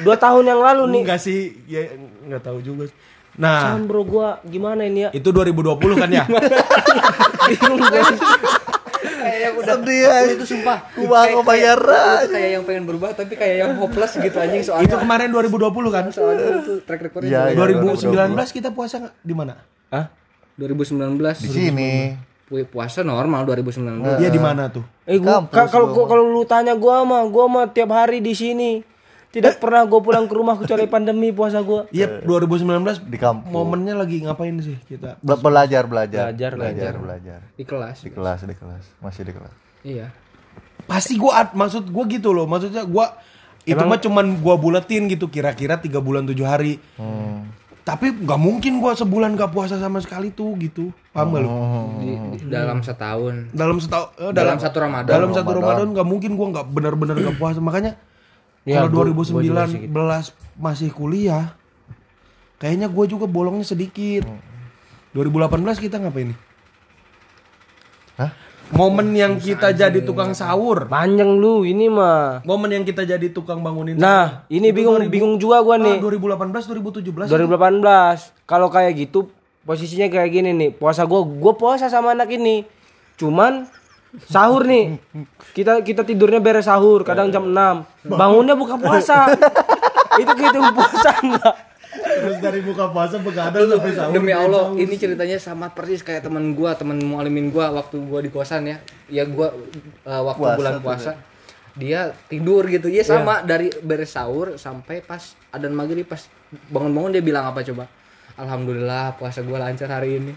Dua 0.00 0.16
tahun 0.16 0.44
yang 0.46 0.60
lalu 0.64 0.82
nih. 0.96 1.02
Enggak 1.04 1.20
sih, 1.20 1.40
ya 1.68 1.80
nggak 2.24 2.40
tahu 2.40 2.58
juga. 2.64 2.88
Nah, 3.36 3.60
Sam 3.70 3.84
bro 3.84 4.00
gua 4.02 4.40
gimana 4.42 4.82
ini 4.82 5.04
ya? 5.04 5.10
itu 5.12 5.28
2020 5.28 5.76
kan 5.94 6.08
ya? 6.10 6.24
Bingung 7.46 7.78
gua. 7.78 8.00
kayak 8.96 9.38
yang 9.38 9.54
udah 9.54 9.76
Sedih 9.76 10.02
ya. 10.02 10.16
itu 10.30 10.44
sumpah 10.46 10.78
Gua 10.96 11.20
Kayak- 11.20 11.36
kebayar 11.36 11.78
kayak- 12.26 12.50
yang 12.50 12.62
pengen 12.64 12.84
berubah 12.84 13.10
tapi 13.12 13.34
kayak 13.34 13.56
yang 13.60 13.70
hopeless 13.76 14.16
gitu 14.16 14.36
anjing 14.36 14.62
soalnya 14.62 14.86
itu 14.86 14.96
kemarin 14.96 15.28
2020 15.30 15.90
kan? 15.90 16.04
soalnya 16.08 16.46
itu 16.58 16.72
track 16.82 17.00
recordnya 17.02 17.28
Iya, 17.28 17.42
iya. 17.52 17.56
2019 17.56 18.08
kita 18.50 18.68
puasa 18.70 18.94
nggak? 18.98 19.14
di 19.20 19.34
mana? 19.34 19.54
Hah? 19.88 20.08
2019 20.56 21.36
Di 21.36 21.48
sini. 21.50 21.92
Pu- 22.42 22.62
puasa 22.64 23.02
normal 23.02 23.42
2019 23.44 24.16
Iya 24.16 24.30
di 24.30 24.38
mana 24.38 24.70
tuh? 24.70 24.86
Eh 25.04 25.18
gua 25.18 25.44
kalau 25.50 25.92
kalau 25.92 26.24
lu 26.24 26.42
tanya 26.42 26.72
gua 26.72 27.02
mah, 27.02 27.26
gua 27.26 27.44
mah 27.46 27.64
tiap 27.68 27.90
hari 27.90 28.18
di 28.18 28.32
sini. 28.32 28.80
Tidak 29.36 29.54
pernah 29.56 29.84
gua 29.84 30.00
pulang 30.00 30.24
ke 30.24 30.32
rumah 30.32 30.56
kecuali 30.56 30.88
pandemi 30.94 31.28
puasa 31.28 31.60
gua. 31.60 31.84
Iya 31.90 32.24
2019 32.24 33.04
Di 33.04 33.16
kampus. 33.16 33.46
momennya 33.46 33.92
lagi 33.94 34.20
ngapain 34.20 34.56
sih 34.58 34.80
kita? 34.82 35.20
Be- 35.20 35.36
belajar 35.36 35.84
belajar. 35.84 36.32
Belajar, 36.32 36.50
belajar 36.52 36.92
belajar. 36.96 37.38
di 37.52 37.62
kelas 37.62 38.00
Di 38.00 38.08
kelas 38.08 38.38
di 38.42 38.54
kelas 38.54 38.84
masih 38.98 39.22
di 39.22 39.32
kelas. 39.32 39.52
iya 39.82 40.08
Pasti 40.82 41.14
gua 41.14 41.42
ad- 41.42 41.52
maksud 41.52 41.84
gua 41.86 42.04
gitu 42.06 42.30
loh, 42.30 42.46
maksudnya 42.46 42.82
gua 42.82 43.12
itu 43.62 43.76
mah 43.76 43.98
cuman 43.98 44.38
gua 44.38 44.54
buletin 44.54 45.04
gitu 45.04 45.26
kira-kira 45.26 45.76
tiga 45.76 45.98
bulan 45.98 46.22
tujuh 46.24 46.42
hari. 46.42 46.78
Hmm. 46.94 47.50
Tapi 47.82 48.14
nggak 48.16 48.34
mungkin 48.36 48.78
gua 48.78 48.94
sebulan 48.94 49.34
gak 49.34 49.50
puasa 49.50 49.76
sama 49.76 49.98
sekali 49.98 50.30
tuh 50.30 50.54
gitu. 50.56 50.90
Paham 51.10 51.30
gak 51.30 51.40
lu? 51.40 51.50
di, 51.96 52.10
di- 52.32 52.48
dalam 52.48 52.78
setahun 52.80 53.50
Dalam 53.50 53.76
setahun 53.76 54.08
eh, 54.16 54.32
dalam 54.32 54.56
satu 54.56 54.76
Ramadan 54.80 55.06
dalam 55.08 55.30
satu 55.30 55.50
Ramadan 55.52 55.86
nggak 55.90 56.02
mungkin 56.04 56.30
gua 56.34 56.46
nggak 56.52 56.66
benar-benar 56.68 57.14
nggak 57.16 57.36
puasa. 57.36 57.58
Makanya 57.58 57.94
Ya, 58.66 58.82
kalau 58.82 59.06
gua- 59.06 59.14
gua 59.14 59.24
juga 59.40 59.64
2019 59.70 59.86
masih 60.56 60.90
kuliah 60.90 61.54
kayaknya 62.56 62.86
gue 62.86 63.04
juga 63.06 63.24
bolongnya 63.24 63.62
sedikit 63.62 64.26
2018 65.12 65.78
kita 65.78 65.96
ngapain 65.96 66.34
nih 66.34 66.38
Hah? 68.16 68.32
momen 68.68 69.12
yang 69.12 69.36
kita 69.36 69.70
jadi 69.70 70.02
tukang 70.02 70.32
sahur 70.32 70.88
Panjang 70.88 71.36
lu 71.36 71.62
ini 71.62 71.86
mah. 71.86 72.42
momen 72.42 72.72
yang 72.72 72.82
kita 72.82 73.06
jadi 73.06 73.28
tukang 73.28 73.60
bangunin 73.60 73.94
Nah, 73.94 74.42
ini 74.48 74.72
bingung 74.72 74.98
bingung 75.06 75.36
juga 75.36 75.60
gua 75.60 75.76
sahur. 75.76 75.86
nih. 75.86 75.94
Ah, 75.94 76.02
2018 76.02 76.66
2017 76.66 77.28
2018. 77.28 78.34
Kalau 78.42 78.66
kayak 78.66 78.92
gitu 78.98 79.30
posisinya 79.62 80.08
kayak 80.08 80.30
gini 80.32 80.50
nih. 80.50 80.70
Puasa 80.72 81.04
gua 81.04 81.22
gua 81.22 81.54
puasa 81.54 81.86
sama 81.86 82.10
anak 82.10 82.26
ini. 82.30 82.66
Cuman 83.14 83.70
sahur 84.24 84.64
nih. 84.64 84.96
Kita 85.52 85.84
kita 85.84 86.02
tidurnya 86.06 86.40
beres 86.40 86.64
sahur, 86.64 87.04
kadang 87.04 87.28
jam 87.28 87.44
6. 87.52 88.08
Bangunnya 88.08 88.56
buka 88.56 88.80
puasa. 88.80 89.28
Itu 90.22 90.32
kehitung 90.32 90.72
puasa 90.72 91.10
enggak? 91.20 91.56
terus 91.96 92.38
dari 92.40 92.60
buka 92.64 92.92
puasa 92.92 93.16
begadang 93.20 93.68
sampai 93.68 93.92
sahur 93.92 94.12
Demi 94.12 94.32
Allah, 94.32 94.72
ini 94.76 94.94
ceritanya 94.96 95.38
sama 95.40 95.72
persis 95.72 96.00
kayak 96.00 96.28
teman 96.28 96.52
gua, 96.56 96.76
teman 96.76 97.00
mualimin 97.00 97.48
gua 97.52 97.72
waktu 97.72 98.00
gua 98.04 98.20
di 98.20 98.30
kosan 98.32 98.68
ya. 98.68 98.76
Ya 99.08 99.24
gua 99.28 99.52
uh, 100.04 100.22
waktu 100.26 100.42
Puasa 100.44 100.56
bulan 100.56 100.72
tuh 100.72 100.82
puasa 100.84 101.12
dia 101.76 102.16
tidur 102.32 102.64
gitu. 102.72 102.88
Ya 102.88 103.04
sama 103.04 103.44
dari 103.44 103.68
beres 103.84 104.16
sahur 104.16 104.56
sampai 104.56 105.04
pas 105.04 105.36
adzan 105.52 105.76
maghrib 105.76 106.08
pas 106.08 106.24
bangun-bangun 106.72 107.20
dia 107.20 107.24
bilang 107.24 107.44
apa 107.48 107.60
coba? 107.64 107.84
Alhamdulillah 108.36 109.16
puasa 109.16 109.44
gua 109.44 109.60
lancar 109.60 109.88
hari 109.92 110.20
ini. 110.20 110.32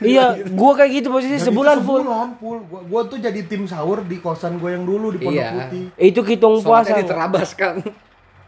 Iya, 0.00 0.26
gua 0.48 0.72
kayak 0.74 0.90
gitu 0.92 1.08
posisi 1.08 1.38
sebulan 1.38 1.78
full. 1.80 2.02
sebulan 2.02 2.28
full 2.36 2.58
gua, 2.64 2.80
gua 2.82 3.02
tuh 3.04 3.16
jadi 3.16 3.40
tim 3.42 3.62
sahur 3.64 4.02
di 4.02 4.16
kosan 4.16 4.56
gue 4.56 4.70
yang 4.70 4.82
dulu 4.82 5.10
di 5.10 5.18
Pondok 5.20 5.36
Iya. 5.36 5.50
Putih 5.64 5.84
Itu 5.96 6.20
hitung 6.24 6.58
puasa. 6.58 6.96
Diterabas 6.96 7.52
kan. 7.52 7.78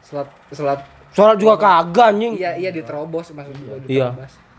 Sholat 0.01 0.27
sholat 0.51 0.79
Sholat 1.11 1.37
juga 1.37 1.55
kagak 1.57 2.07
anjing. 2.11 2.35
iya 2.35 2.53
iya 2.55 2.71
diterobos 2.71 3.31
maksud 3.31 3.55
gua 3.59 3.77
Iya. 3.85 4.09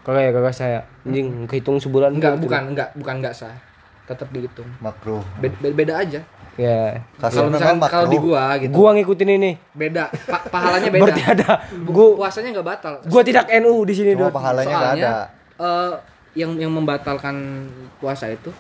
Kagak 0.02 0.22
ya 0.22 0.32
kagak 0.32 0.54
saya. 0.54 0.80
Anjing 1.04 1.44
kehitung 1.46 1.78
sebulan 1.78 2.14
Enggak, 2.14 2.34
full. 2.34 2.44
bukan, 2.46 2.62
enggak, 2.72 2.90
bukan 2.94 3.16
enggak 3.18 3.34
sah. 3.34 3.56
Tetap 4.04 4.28
dihitung. 4.30 4.68
makruh 4.78 5.20
Beda, 5.38 5.68
beda 5.68 5.94
aja. 5.98 6.24
Ya. 6.56 7.06
kasar 7.22 7.38
Kalau 7.38 7.54
memang 7.54 7.60
misalkan 7.78 7.78
kalau 7.86 8.08
di 8.08 8.18
gua 8.18 8.44
gitu. 8.58 8.72
Gua 8.72 8.90
ngikutin 8.92 9.30
ini. 9.32 9.52
beda 9.72 10.10
pa- 10.26 10.42
pahalanya 10.48 10.90
beda 10.90 11.04
Berarti 11.04 11.22
ada. 11.28 11.50
Gua 11.86 12.08
puasanya 12.18 12.50
nggak 12.50 12.66
batal 12.66 12.94
gua 13.04 13.22
tidak 13.22 13.46
NU 13.54 13.76
di 13.84 13.94
sini, 13.94 14.10
cuma 14.12 14.26
Dot. 14.26 14.34
pahalanya 14.34 14.66
nggak 14.66 14.82
soalnya 14.90 15.06
ada 15.06 15.22
eh, 15.60 15.92
yang 16.38 16.54
yang 16.56 16.70
membatalkan 16.70 17.66
puasa 17.98 18.30
itu 18.30 18.54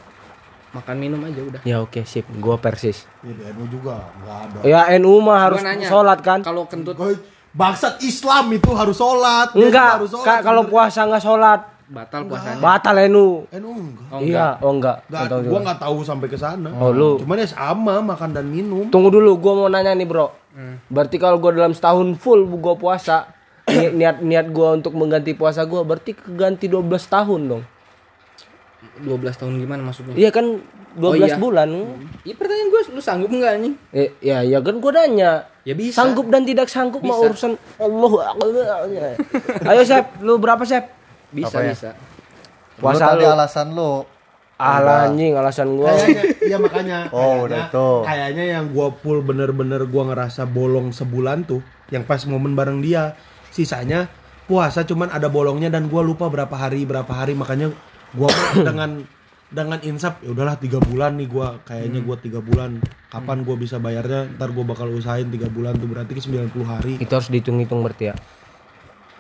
makan 0.69 0.96
minum 0.98 1.22
aja 1.22 1.39
udah 1.39 1.62
Ya 1.63 1.77
oke, 1.79 2.01
sip. 2.03 2.25
Gua 2.36 2.57
persis. 2.57 3.05
ya 3.22 3.31
di 3.31 3.43
NU 3.48 3.65
juga 3.67 4.01
nggak 4.15 4.38
ada 4.43 4.57
Ya 4.63 4.81
NU 4.98 5.13
mah 5.19 5.39
harus 5.39 5.60
Gua 5.60 5.69
nanya, 5.69 5.88
sholat 5.88 6.19
kan? 6.19 6.39
kalau 6.41 6.65
kentut 6.65 6.93
Gua- 6.93 7.15
bangsat 7.50 8.01
Islam 8.01 8.51
itu 8.51 8.69
harus 8.72 8.93
sholat 8.93 9.53
Enggak, 9.53 9.98
harus 9.98 10.10
sholat 10.12 10.27
Kak, 10.27 10.39
kalau 10.41 10.62
puasa 10.63 11.01
enggak 11.03 11.24
sholat, 11.24 11.60
batal 11.88 12.22
puasanya 12.24 12.60
batal 12.60 12.96
NU. 13.07 13.48
NU 13.50 13.72
enggak 13.72 14.10
oh, 14.12 14.19
iya, 14.19 14.48
oh 14.60 14.72
enggak. 14.72 14.98
Nggak, 15.03 15.10
Nggak 15.10 15.25
tahu 15.25 15.39
gua 15.39 15.48
juga. 15.48 15.63
nggak 15.63 15.79
tahu 15.79 15.98
sampai 16.03 16.27
ke 16.27 16.38
sana 16.38 16.69
Oh, 16.75 16.91
lu. 16.91 17.12
cuman 17.17 17.38
ya 17.38 17.48
sama 17.48 17.93
makan 18.03 18.29
dan 18.31 18.46
minum 18.46 18.86
Tunggu 18.88 19.10
dulu, 19.10 19.38
gua 19.38 19.53
mau 19.55 19.67
nanya 19.67 19.91
nih, 19.91 20.03
Bro. 20.03 20.27
Hmm. 20.51 20.77
Berarti 20.86 21.15
kalau 21.15 21.38
gua 21.38 21.50
dalam 21.51 21.72
setahun 21.72 22.17
full 22.17 22.43
gua 22.51 22.75
puasa, 22.75 23.29
ni- 23.69 23.93
niat 23.95 24.17
niat 24.19 24.47
gua 24.50 24.74
untuk 24.74 24.91
mengganti 24.91 25.31
puasa 25.31 25.63
gua 25.63 25.83
berarti 25.83 26.13
keganti 26.13 26.65
12 26.65 26.81
tahun 27.05 27.41
dong. 27.47 27.63
12 29.00 29.09
tahun 29.33 29.53
gimana 29.57 29.81
maksudnya 29.83 30.13
Iya 30.13 30.29
kan 30.29 30.62
12 30.93 30.97
Oh, 30.97 31.13
iya. 31.13 31.38
bulan. 31.38 31.69
Iya 32.24 32.33
pertanyaan 32.33 32.67
gue 32.67 32.81
lu 32.89 33.01
sanggup 33.01 33.29
nggak 33.29 33.51
anjing 33.51 33.75
Eh, 33.91 34.09
ya 34.19 34.41
ya 34.41 34.57
kan 34.59 34.75
gua 34.77 34.91
nanya. 34.95 35.45
ya 35.62 35.74
bisa 35.74 36.00
Sanggup 36.00 36.27
dan 36.27 36.41
tidak 36.41 36.65
sanggup 36.67 37.01
mah 37.01 37.13
Bisa. 37.13 37.25
urusan 37.27 37.51
Allah. 37.75 38.12
Ayo, 39.67 39.81
Sep, 39.83 40.05
lu 40.21 40.38
berapa, 40.38 40.63
Sep? 40.63 40.88
bisa 41.27 41.51
Apa 41.51 41.59
ya? 41.62 41.74
bisa 41.74 41.91
puasa 42.77 43.03
tadi 43.12 43.21
lu. 43.21 43.29
alasan 43.29 43.67
lu 43.69 43.93
Alah 44.55 45.05
anjing 45.05 45.33
alasan 45.33 45.67
gua. 45.75 45.91
kayaknya 45.91 46.24
iya 46.41 46.57
makanya 46.57 46.97
Oh, 47.12 47.13
kayaknya- 47.13 47.43
udah 47.43 47.59
itu. 47.67 47.89
kayaknya 48.01 48.43
yang 48.47 48.65
gua 48.71 48.88
full 48.95 49.19
bener-bener 49.19 49.81
gua 49.86 50.07
ngerasa 50.07 50.45
bolong 50.45 50.89
sebulan 50.89 51.43
tuh 51.43 51.59
yang 51.89 52.01
pas 52.01 52.24
momen 52.24 52.53
bareng 52.53 52.79
dia 52.79 53.13
sisanya 53.57 54.05
puasa 54.45 54.85
cuman 54.85 55.09
ada 55.09 55.25
bolongnya 55.27 55.73
dan 55.73 55.89
gua 55.89 56.05
lupa 56.05 56.29
berapa 56.29 56.53
hari 56.53 56.85
berapa 56.85 57.09
hari 57.09 57.33
makanya 57.33 57.73
mah 58.13 58.29
dengan 58.67 59.01
dengan 59.47 59.79
insaf 59.79 60.19
ya 60.21 60.35
udahlah 60.35 60.59
tiga 60.59 60.77
bulan 60.77 61.17
nih 61.17 61.27
gua 61.27 61.57
kayaknya 61.65 62.03
gua 62.03 62.15
tiga 62.21 62.39
bulan 62.43 62.77
kapan 63.09 63.41
gua 63.41 63.55
bisa 63.57 63.79
bayarnya 63.81 64.27
ntar 64.37 64.53
gua 64.53 64.67
bakal 64.67 64.91
usahain 64.93 65.27
tiga 65.31 65.47
bulan 65.49 65.73
tuh 65.79 65.87
berarti 65.87 66.13
ke 66.13 66.21
90 66.21 66.53
hari 66.67 66.93
Itu 66.99 67.11
harus 67.15 67.31
dihitung-hitung 67.31 67.79
berarti 67.79 68.11
ya. 68.11 68.15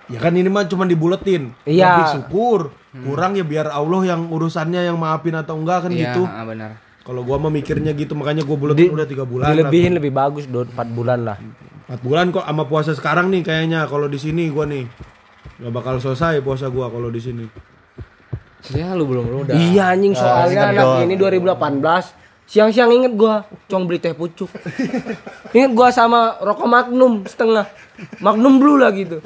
ya 0.07 0.19
kan 0.19 0.35
ini 0.35 0.47
mah 0.47 0.67
cuma 0.67 0.83
dibuletin 0.87 1.51
Iya. 1.63 1.87
lebih 1.95 2.07
syukur 2.21 2.59
kurang 2.97 3.39
ya 3.39 3.43
biar 3.47 3.71
Allah 3.71 4.03
yang 4.15 4.27
urusannya 4.31 4.83
yang 4.83 4.99
maafin 4.99 5.35
atau 5.35 5.55
enggak 5.59 5.87
kan 5.87 5.91
iya 5.95 6.11
gitu 6.11 6.23
ah, 6.27 6.43
benar 6.43 6.71
kalau 7.07 7.23
gua 7.23 7.39
mah 7.39 7.47
mikirnya 7.47 7.95
gitu 7.95 8.11
makanya 8.19 8.43
gua 8.43 8.59
buletin 8.59 8.91
udah 8.91 9.07
tiga 9.07 9.23
bulan 9.23 9.47
lah. 9.47 9.55
Dilebihin 9.55 9.95
lebih 9.95 10.11
bagus, 10.11 10.43
Dot. 10.43 10.67
4 10.75 10.91
bulan 10.91 11.23
lah. 11.23 11.39
Empat 11.87 12.03
bulan 12.03 12.35
kok 12.35 12.43
sama 12.43 12.67
puasa 12.67 12.91
sekarang 12.91 13.31
nih 13.31 13.47
kayaknya 13.47 13.87
kalau 13.87 14.11
di 14.11 14.19
sini 14.19 14.51
gua 14.51 14.67
nih 14.67 14.83
nggak 15.63 15.71
bakal 15.71 15.95
selesai 16.03 16.43
puasa 16.43 16.67
gua 16.67 16.91
kalau 16.91 17.07
di 17.07 17.23
sini. 17.23 17.47
ya 18.75 18.91
lu 18.91 19.07
belum 19.07 19.25
lu 19.31 19.37
udah 19.47 19.55
Iya 19.55 19.95
anjing 19.95 20.11
soalnya 20.11 20.51
ingat 20.51 20.67
anak 20.75 20.83
dong. 20.83 21.07
ini 21.07 21.15
2018 21.15 22.11
siang-siang 22.43 22.91
inget 22.91 23.13
gua 23.15 23.47
cong 23.71 23.87
beli 23.87 24.03
teh 24.03 24.11
pucuk. 24.11 24.51
inget 25.55 25.71
gua 25.71 25.87
sama 25.95 26.35
rokok 26.43 26.67
Magnum 26.67 27.23
setengah. 27.23 27.71
Magnum 28.19 28.59
blue 28.59 28.75
lah 28.75 28.91
gitu. 28.91 29.23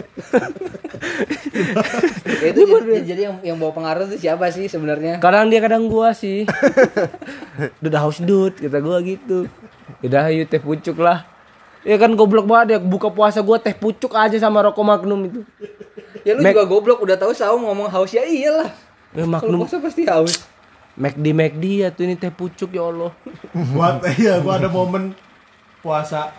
Ya, 2.45 2.53
itu 2.53 2.61
jadi, 2.61 3.01
jadi 3.01 3.21
yang 3.25 3.35
yang 3.41 3.57
bawa 3.57 3.73
pengaruh 3.73 4.05
tuh 4.05 4.21
siapa 4.21 4.53
sih 4.53 4.69
sebenarnya 4.69 5.17
Kadang 5.17 5.49
dia 5.49 5.57
kadang 5.65 5.89
gua 5.89 6.13
sih. 6.13 6.45
Udah 7.81 8.05
haus 8.05 8.21
dud 8.21 8.53
kata 8.61 8.77
gua 8.85 9.01
gitu. 9.01 9.49
Udah 10.05 10.29
ayo 10.29 10.45
teh 10.45 10.61
pucuk 10.61 11.01
lah. 11.01 11.30
Ya 11.81 11.97
kan 11.97 12.13
goblok 12.13 12.45
banget 12.45 12.77
ya 12.77 12.79
buka 12.79 13.09
puasa 13.09 13.41
gua 13.41 13.57
teh 13.57 13.73
pucuk 13.73 14.13
aja 14.13 14.37
sama 14.37 14.61
rokok 14.61 14.85
Magnum 14.85 15.21
itu. 15.25 15.41
ya 16.21 16.37
lu 16.37 16.45
Mac- 16.45 16.53
juga 16.53 16.65
goblok 16.69 16.99
udah 17.01 17.17
tahu 17.17 17.33
saung 17.33 17.65
ngomong 17.65 17.89
haus 17.89 18.13
ya 18.13 18.21
iyalah 18.21 18.69
Ya 19.11 19.25
kalau 19.25 19.33
Magnum 19.33 19.59
puasa 19.65 19.81
pasti 19.81 20.05
haus 20.05 20.45
McD 20.93 21.33
McD 21.33 21.63
ya 21.81 21.89
tuh 21.89 22.05
ini 22.05 22.13
teh 22.13 22.29
pucuk 22.29 22.69
ya 22.69 22.85
Allah. 22.85 23.09
Buat 23.73 24.05
iya 24.21 24.37
gua 24.43 24.61
ada 24.61 24.69
momen 24.69 25.17
puasa 25.81 26.29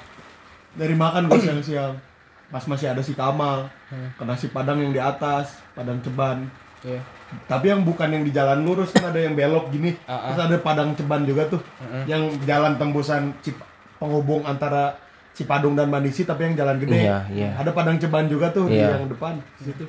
dari 0.78 0.94
makan 0.94 1.26
gua 1.26 1.40
siang-siang. 1.40 1.98
Pas 2.52 2.62
masih 2.68 2.92
ada 2.92 3.00
si 3.00 3.16
Kamal, 3.16 3.64
ke 3.88 4.22
nasi 4.28 4.52
padang 4.52 4.76
yang 4.76 4.92
di 4.92 5.00
atas, 5.00 5.56
padang 5.72 6.04
ceban. 6.04 6.44
Iya. 6.84 7.00
Tapi 7.48 7.72
yang 7.72 7.80
bukan 7.80 8.12
yang 8.12 8.28
di 8.28 8.32
jalan 8.34 8.60
lurus 8.60 8.92
kan 8.92 9.08
ada 9.08 9.16
yang 9.16 9.32
belok 9.32 9.72
gini. 9.72 9.96
Terus 9.96 10.36
ada 10.36 10.60
padang 10.60 10.92
ceban 10.92 11.24
juga 11.24 11.48
tuh. 11.48 11.64
Yang 12.04 12.36
jalan 12.44 12.76
tembusan 12.76 13.32
Cip 13.40 13.56
penghubung 13.96 14.44
antara 14.44 15.00
Cipadung 15.32 15.72
dan 15.72 15.88
Mandisi 15.88 16.22
tapi 16.22 16.44
yang 16.44 16.54
jalan 16.54 16.76
gede. 16.76 17.08
Iya, 17.08 17.18
iya. 17.32 17.50
Ada 17.56 17.72
padang 17.72 17.96
ceban 17.96 18.28
juga 18.28 18.52
tuh 18.52 18.68
Iya. 18.68 19.00
di 19.00 19.00
yang 19.00 19.10
depan 19.10 19.34
di 19.56 19.62
situ. 19.64 19.84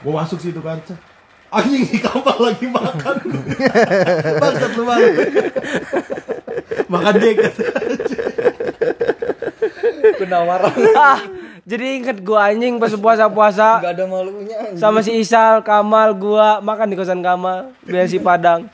Gua 0.00 0.24
masuk 0.24 0.40
situ 0.40 0.60
kan. 0.60 0.80
Anjing 1.50 1.82
si 1.84 1.98
Kamal 2.00 2.38
lagi 2.40 2.64
makan. 2.64 3.16
Bangsat 4.42 4.72
lu 4.74 4.84
malu. 4.86 5.08
makan 6.90 7.14
jaket. 7.18 7.52
penawaran 10.16 10.72
ah, 10.96 11.20
jadi 11.64 12.00
inget 12.00 12.18
gua 12.20 12.50
anjing 12.50 12.76
pas 12.76 12.92
puasa-puasa 12.92 13.80
nggak 13.80 13.94
ada 13.94 14.04
malunya 14.04 14.56
anjing. 14.58 14.80
sama 14.80 15.00
si 15.00 15.16
Isal, 15.16 15.60
Kamal, 15.60 16.16
gua 16.16 16.58
makan 16.60 16.92
di 16.92 16.96
kosan 16.96 17.20
Kamal, 17.20 17.72
biar 17.84 18.08
si 18.08 18.18
Padang. 18.18 18.68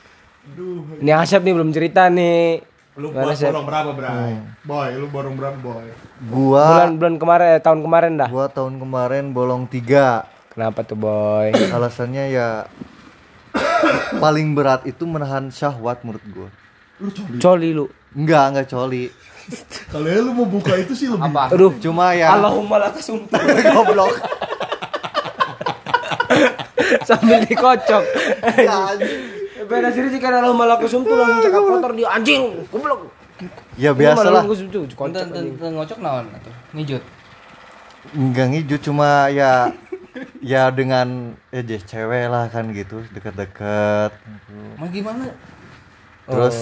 Ini 0.97 1.11
Asep 1.13 1.43
nih 1.43 1.53
belum 1.53 1.75
cerita 1.75 2.07
nih. 2.07 2.63
Lu 2.97 3.13
Gimana, 3.13 3.29
borong 3.29 3.65
berapa, 3.65 3.89
Bray? 3.93 4.33
Boy, 4.65 4.89
lu 4.97 5.05
borong 5.07 5.35
berapa, 5.37 5.53
boy? 5.55 5.85
gua 6.25 6.65
Bulan-bulan 6.81 7.15
kemarin, 7.15 7.47
eh, 7.47 7.61
tahun 7.61 7.79
kemarin 7.79 8.11
dah. 8.17 8.25
gua 8.27 8.45
tahun 8.49 8.73
kemarin 8.75 9.23
bolong 9.31 9.63
tiga 9.65 10.25
Kenapa 10.49 10.81
tuh 10.81 10.97
boy? 10.97 11.53
alasannya 11.75 12.33
ya 12.33 12.65
paling 14.17 14.51
berat 14.51 14.81
itu 14.83 15.05
menahan 15.05 15.47
syahwat 15.47 16.01
menurut 16.01 16.25
gua 16.27 16.49
Lu 16.97 17.13
coli. 17.13 17.37
Coli 17.37 17.69
lu. 17.71 17.85
enggak 18.11 18.43
enggak 18.49 18.67
coli 18.67 19.13
Kalau 19.93 20.07
ya 20.07 20.17
lu 20.17 20.33
mau 20.33 20.43
buka 20.43 20.73
itu 20.75 20.91
sih 20.91 21.05
lebih 21.05 21.21
apa 21.23 21.53
Aduh. 21.53 21.77
cuma 21.77 22.11
ya 22.11 22.33
Allahumma 22.33 22.81
laka 22.81 22.97
sumpah 22.97 23.37
goblok 23.77 24.13
sambil 27.03 27.39
dikocok. 27.41 28.03
Ya, 28.57 28.93
Beda 29.67 29.91
sini 29.91 30.07
jika 30.15 30.31
Allahumma 30.31 30.65
laka 30.65 30.87
sumpah 30.87 31.15
langsung 31.15 31.43
cakap 31.43 31.61
kotor 31.61 31.91
dia 31.91 32.07
anjing, 32.07 32.43
goblok. 32.71 33.11
ya 33.77 33.93
enten, 33.93 35.29
anjing. 35.29 35.53
enten 35.53 35.71
ngocok 35.77 35.99
naon 36.01 36.25
atau 36.33 36.49
ngijut 36.73 37.03
enggak 38.17 38.47
ngiju 38.49 38.75
cuma 38.81 39.29
ya 39.29 39.69
ya 40.41 40.73
dengan 40.73 41.37
ya 41.53 41.61
cewek 41.61 42.25
lah 42.31 42.49
kan 42.49 42.71
gitu 42.73 43.03
deket-deket. 43.13 44.11
Mau 44.79 44.87
gimana 44.89 45.29
terus 46.27 46.57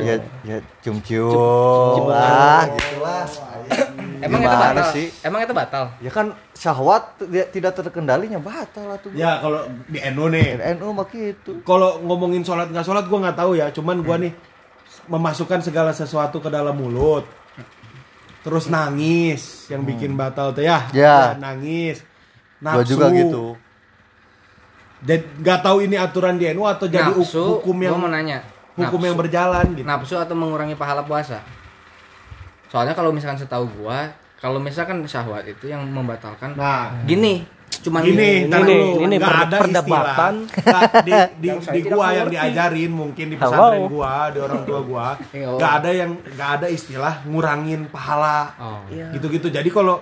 ya 0.00 0.16
ya 0.42 0.56
cium-cium 0.80 2.08
lah 2.08 2.64
gitulah 2.72 3.24
Emang 4.20 4.44
itu 4.44 4.52
batal? 4.52 4.92
sih? 4.92 5.06
Emang 5.24 5.40
itu 5.40 5.54
batal? 5.56 5.84
Ya 6.04 6.12
kan 6.12 6.36
syahwat 6.52 7.16
tidak 7.24 7.56
tidak 7.56 7.72
terkendalinya 7.72 8.36
batal 8.36 8.84
lah 8.92 9.00
tuh. 9.00 9.08
Ya 9.16 9.40
kalau 9.40 9.64
di 9.88 9.96
NU 10.12 10.28
nih, 10.28 10.60
NU 10.76 10.92
mah 10.92 11.08
gitu. 11.08 11.64
kalau 11.64 12.04
ngomongin 12.04 12.44
sholat 12.44 12.68
nggak 12.68 12.84
sholat 12.84 13.08
gue 13.08 13.16
nggak 13.16 13.38
tahu 13.40 13.56
ya 13.56 13.72
cuman 13.72 14.04
gue 14.04 14.16
nih 14.28 14.32
memasukkan 15.08 15.64
segala 15.64 15.96
sesuatu 15.96 16.36
ke 16.36 16.52
dalam 16.52 16.76
mulut 16.76 17.24
terus 18.44 18.68
nangis 18.68 19.68
yang 19.72 19.88
bikin 19.88 20.12
batal 20.16 20.52
tuh 20.52 20.64
ya, 20.64 20.84
Ya. 20.92 21.36
nangis 21.36 22.04
Gua 22.60 22.84
nafsu 22.84 22.92
juga 22.96 23.08
gitu. 23.12 23.56
dan 25.00 25.24
nggak 25.40 25.60
tahu 25.64 25.80
ini 25.80 25.96
aturan 25.96 26.36
di 26.36 26.44
NU 26.52 26.68
atau 26.68 26.84
jadi 26.84 27.08
nafsu, 27.08 27.60
hukum 27.60 27.76
yang 27.80 27.96
gua 27.96 28.04
mau 28.04 28.12
nanya. 28.12 28.44
Hukum 28.72 28.86
nafsu, 28.96 29.06
yang 29.06 29.16
berjalan 29.16 29.66
gitu 29.72 29.84
nafsu 29.84 30.14
atau 30.16 30.32
mengurangi 30.32 30.74
pahala 30.74 31.02
puasa? 31.02 31.42
Soalnya 32.66 32.92
kalau 32.92 33.10
misalkan 33.10 33.34
setahu 33.36 33.66
gua, 33.74 34.10
kalau 34.36 34.56
misalkan 34.56 35.02
syahwat 35.02 35.44
itu 35.44 35.66
yang 35.66 35.82
membatalkan 35.84 36.54
nah 36.54 36.94
gini, 37.02 37.42
cuman 37.80 38.02
ini, 38.04 38.14
ini 38.14 38.30
ntar 38.46 38.62
nih, 38.62 38.70
dulu. 38.70 39.02
ini 39.02 39.14
nggak 39.16 39.26
per- 39.28 39.42
ada 39.42 39.56
perdebatan. 39.58 40.34
Nggak, 40.46 40.82
di 41.00 41.12
di, 41.36 41.48
di 41.50 41.80
tidak 41.80 41.90
gua 41.92 42.06
yang 42.12 42.28
diajarin 42.28 42.90
mungkin 42.90 43.26
di 43.26 43.36
pesantren 43.36 43.82
gua 43.86 44.14
di 44.28 44.38
orang 44.38 44.60
tua 44.62 44.80
gua 44.82 45.06
Iya. 45.34 45.48
nggak 45.50 45.72
ada 45.74 45.90
yang 45.90 46.10
nggak 46.14 46.50
ada 46.56 46.66
istilah 46.68 47.14
ngurangin 47.24 47.86
pahala 47.86 48.54
Oh. 48.56 48.80
gitu-gitu 49.10 49.48
jadi 49.48 49.66
kalau 49.66 49.98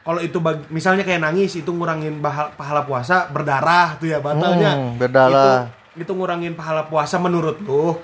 kalau 0.00 0.18
itu 0.18 0.38
bag- 0.38 0.66
misalnya 0.68 1.02
kayak 1.02 1.20
nangis 1.20 1.54
itu 1.54 1.68
ngurangin 1.68 2.18
bahal- 2.18 2.50
pahala 2.52 2.82
puasa 2.82 3.26
berdarah 3.28 3.94
tuh 3.96 4.06
ya 4.08 4.18
batalnya 4.18 4.74
Hmm, 4.74 4.94
berdarah. 4.96 5.66
itu, 5.94 6.00
itu 6.00 6.12
ngurangin 6.12 6.52
pahala 6.52 6.82
puasa 6.84 7.16
menurut 7.16 7.58
lu 7.60 7.98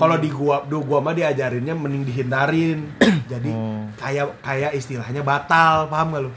kalau 0.00 0.16
di 0.16 0.32
gua 0.32 0.64
du 0.64 0.80
gua 0.80 1.04
mah 1.04 1.12
diajarinnya 1.12 1.76
mending 1.76 2.04
dihindarin. 2.08 2.78
Jadi 3.32 3.50
kayak 4.00 4.40
kayak 4.40 4.72
istilahnya 4.74 5.20
batal 5.20 5.86
paham 5.92 6.16
gak 6.16 6.22
lu? 6.24 6.32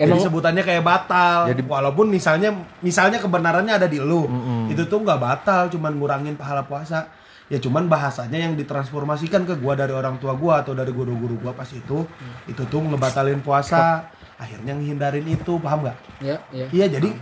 Jadi 0.00 0.16
Emang- 0.16 0.24
sebutannya 0.24 0.62
kayak 0.64 0.84
batal. 0.84 1.38
Jadi- 1.52 1.64
walaupun 1.68 2.08
misalnya 2.08 2.56
misalnya 2.80 3.20
kebenarannya 3.20 3.76
ada 3.76 3.88
di 3.88 4.00
lu 4.00 4.24
itu 4.72 4.88
tuh 4.88 5.04
nggak 5.04 5.20
batal 5.20 5.68
cuman 5.68 5.92
ngurangin 6.00 6.34
pahala 6.40 6.64
puasa. 6.64 7.12
Ya 7.50 7.58
cuman 7.58 7.90
bahasanya 7.90 8.38
yang 8.38 8.54
ditransformasikan 8.54 9.42
ke 9.42 9.58
gua 9.58 9.74
dari 9.74 9.90
orang 9.90 10.16
tua 10.22 10.38
gua 10.38 10.62
atau 10.64 10.72
dari 10.72 10.94
guru-guru 10.94 11.36
gua 11.36 11.52
pas 11.52 11.68
itu 11.68 12.06
itu 12.48 12.62
tuh 12.64 12.80
ngebatalin 12.80 13.44
puasa. 13.44 14.08
Akhirnya 14.40 14.72
ngehindarin 14.72 15.28
itu 15.28 15.60
paham 15.60 15.84
nggak? 15.84 15.96
Ya, 16.24 16.40
ya. 16.48 16.66
iya 16.72 16.86
jadi 16.88 17.12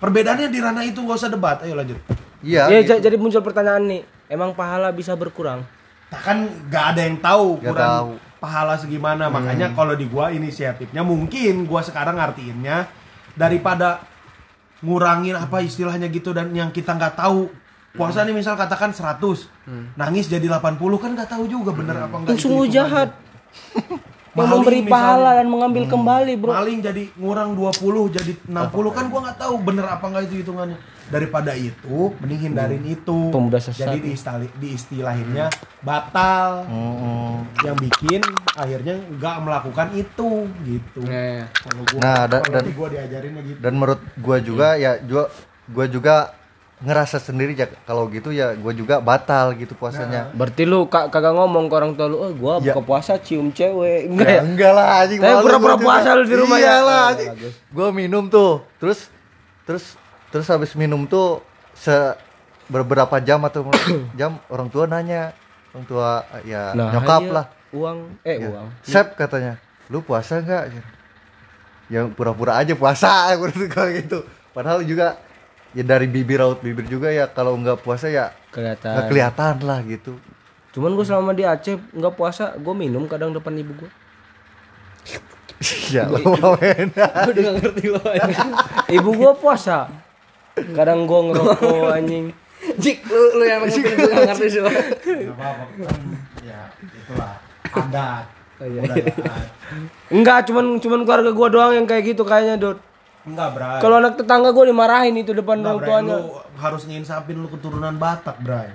perbedaannya 0.00 0.48
di 0.48 0.58
ranah 0.62 0.88
itu 0.88 1.04
nggak 1.04 1.18
usah 1.20 1.28
debat. 1.28 1.60
Ayo 1.60 1.76
lanjut. 1.76 2.00
Iya. 2.42 2.66
Ya, 2.72 2.78
gitu. 2.82 2.98
jadi 2.98 3.16
muncul 3.20 3.42
pertanyaan 3.44 3.86
nih, 3.86 4.00
emang 4.32 4.50
pahala 4.52 4.88
bisa 4.90 5.12
berkurang? 5.12 5.60
nah 6.08 6.20
kan 6.20 6.38
nggak 6.66 6.84
ada 6.90 7.00
yang 7.02 7.16
tahu 7.18 7.56
Nggak 7.56 7.68
kurang 7.68 7.88
tahu. 7.90 8.10
pahala 8.38 8.74
segimana 8.74 9.28
makanya 9.28 9.72
kalau 9.72 9.92
di 9.92 10.04
gua 10.04 10.28
inisiatifnya 10.28 11.00
mungkin 11.02 11.64
gua 11.64 11.80
sekarang 11.80 12.16
artiinnya 12.16 12.84
daripada 13.32 14.04
ngurangin 14.78 15.32
apa 15.34 15.60
istilahnya 15.60 16.08
gitu 16.08 16.30
dan 16.30 16.50
yang 16.50 16.68
kita 16.68 16.92
nggak 16.92 17.14
tahu 17.14 17.48
puasa 17.92 18.24
nih 18.24 18.34
misal 18.34 18.52
katakan 18.54 18.90
100 18.90 19.16
nangis 19.94 20.26
jadi 20.26 20.44
80 20.44 20.60
kan 20.98 21.10
nggak 21.12 21.30
tahu 21.30 21.44
juga 21.46 21.70
bener 21.70 21.96
apa 21.98 22.16
enggak 22.18 22.36
sungguh 22.36 22.66
jahat. 22.66 23.12
Yang 24.32 24.48
memberi 24.50 24.80
misalnya. 24.80 24.92
pahala 24.96 25.30
dan 25.34 25.44
mengambil 25.46 25.84
kembali, 25.86 26.32
bro. 26.40 26.56
maling 26.56 26.80
jadi 26.80 27.04
ngurang 27.14 27.52
20 27.52 28.16
jadi 28.16 28.32
60 28.42 28.56
kan 28.90 29.04
gua 29.06 29.20
nggak 29.22 29.38
tahu 29.38 29.54
bener 29.60 29.84
apa 29.86 30.04
enggak 30.06 30.22
itu 30.24 30.34
hitungannya 30.40 30.78
daripada 31.12 31.52
itu 31.52 32.16
mending 32.16 32.40
hindarin 32.42 32.80
itu 32.82 33.28
Pemuda 33.28 33.60
sesat. 33.60 33.84
jadi 33.84 34.00
diistali, 34.00 34.48
diistilahinnya 34.56 35.52
batal 35.82 36.64
Mm-mm. 36.64 37.44
yang 37.60 37.76
bikin 37.76 38.24
akhirnya 38.54 38.96
nggak 39.12 39.36
melakukan 39.38 39.92
itu 39.92 40.30
gitu 40.62 41.04
Ya, 41.04 41.20
ya. 41.38 41.44
kalau 41.52 41.82
gua 41.84 42.00
Nah, 42.00 42.20
da- 42.24 42.40
kalau 42.40 42.54
dan- 42.56 42.72
gua 42.72 42.88
diajarinnya 42.88 43.42
gitu 43.44 43.58
Dan 43.60 43.72
menurut 43.74 44.00
gua 44.16 44.36
juga 44.40 44.68
ya 44.74 44.96
gua 44.98 45.28
gua 45.68 45.84
juga 45.86 46.16
ngerasa 46.80 47.20
sendiri 47.20 47.52
ya 47.52 47.68
kalau 47.84 48.08
gitu 48.08 48.32
ya 48.32 48.56
gua 48.56 48.72
juga 48.72 48.98
batal 48.98 49.54
gitu 49.54 49.70
puasanya. 49.72 50.32
Berarti 50.32 50.64
lu 50.64 50.82
kak 50.84 51.08
kagak 51.08 51.30
ngomong 51.30 51.68
ke 51.68 51.74
orang 51.76 51.92
tua 51.92 52.08
lu, 52.08 52.18
"Oh, 52.18 52.32
gua 52.32 52.58
Ya. 52.58 52.72
buka 52.72 52.82
puasa 52.82 53.14
cium 53.16 53.52
cewek." 53.52 54.08
Enggak 54.08 54.26
ya? 54.26 54.34
Ya, 54.34 54.42
enggak 54.42 54.72
lah 54.72 54.86
anjing. 54.98 55.20
Tapi 55.20 55.44
pura-pura 55.46 55.76
juga. 55.76 55.84
puasa 55.84 56.08
lu 56.12 56.24
di 56.24 56.34
rumah 56.34 56.56
ya? 56.56 56.66
Iyalah, 56.74 56.98
Oh, 56.98 57.10
anjing. 57.12 57.30
Gua 57.70 57.88
minum 57.92 58.26
tuh. 58.26 58.66
Terus 58.78 59.06
terus 59.62 59.94
terus 60.32 60.48
habis 60.48 60.72
minum 60.72 61.04
tuh 61.04 61.44
se 61.76 61.92
beberapa 62.66 63.20
jam 63.20 63.44
atau 63.44 63.68
jam 64.18 64.40
orang 64.48 64.72
tua 64.72 64.88
nanya. 64.88 65.36
Orang 65.72 65.84
tua 65.88 66.08
ya 66.44 66.72
nyokap 66.72 67.22
iya, 67.24 67.32
lah. 67.32 67.46
Uang, 67.72 67.98
eh 68.24 68.36
Ya. 68.36 68.48
uang. 68.52 68.68
Sep 68.84 69.16
katanya, 69.16 69.56
"Lu 69.88 70.04
puasa 70.04 70.40
enggak?" 70.40 70.68
Yang 71.88 72.12
pura-pura 72.16 72.56
aja 72.60 72.72
puasa 72.76 73.08
gitu 73.36 73.68
kalau 73.68 73.90
gitu. 73.92 74.18
Padahal 74.52 74.80
juga 74.84 75.16
ya 75.72 75.80
dari 75.80 76.04
bibir 76.08 76.40
raut 76.44 76.60
bibir 76.60 76.84
juga 76.84 77.08
ya 77.08 77.24
kalau 77.28 77.56
nggak 77.56 77.80
puasa 77.80 78.12
ya 78.12 78.36
Kelihatan. 78.52 78.92
nggak 78.92 79.06
kelihatan 79.08 79.54
lah 79.64 79.80
gitu. 79.88 80.12
Cuman 80.72 80.92
gua 80.92 81.04
selama 81.04 81.32
di 81.32 81.44
Aceh 81.44 81.76
nggak 81.92 82.14
puasa, 82.16 82.52
gua 82.60 82.72
minum 82.76 83.08
kadang 83.08 83.32
depan 83.32 83.56
ibu 83.56 83.72
gua. 83.76 83.90
ya 85.94 86.04
lo. 86.08 86.20
Gua 86.24 86.56
udah 86.60 87.42
gak 87.48 87.54
ngerti 87.60 87.86
lo 87.88 88.00
Ibu 88.92 89.10
gua 89.16 89.32
puasa. 89.36 89.88
Kadang 90.72 91.04
gua 91.04 91.20
ngerokok 91.24 91.60
anjing. 91.98 92.26
Jik, 92.74 93.02
lu, 93.04 93.22
lu 93.36 93.44
yang 93.44 93.60
ngerti, 93.60 93.82
gue 93.82 94.06
gak 94.06 94.22
ngerti 94.28 94.46
sih 94.48 94.60
lo 94.60 94.70
nggak 94.70 95.34
apa-apa 95.34 95.64
kan 95.82 95.98
ya 96.40 96.60
itulah 96.78 97.32
adat 97.68 98.26
Oh, 98.54 98.64
iya. 98.64 98.80
budaya. 98.80 99.04
Enggak, 100.08 100.38
cuman 100.46 100.78
cuman 100.78 101.00
keluarga 101.02 101.30
gua 101.32 101.48
doang 101.48 101.72
yang 101.74 101.82
kayak 101.82 102.04
gitu 102.06 102.22
kayaknya, 102.22 102.54
Dot. 102.56 102.78
enggak 103.24 103.48
bray 103.52 103.78
Kalau 103.78 103.98
anak 103.98 104.14
tetangga 104.14 104.50
gua 104.50 104.64
dimarahin 104.64 105.16
itu 105.16 105.32
depan 105.32 105.58
orang 105.60 105.82
tuanya. 105.82 106.16
lu 106.16 106.30
harus 106.54 106.82
nginsapin 106.84 107.34
lu 107.34 107.48
keturunan 107.48 107.90
Batak 107.92 108.38
bray 108.38 108.70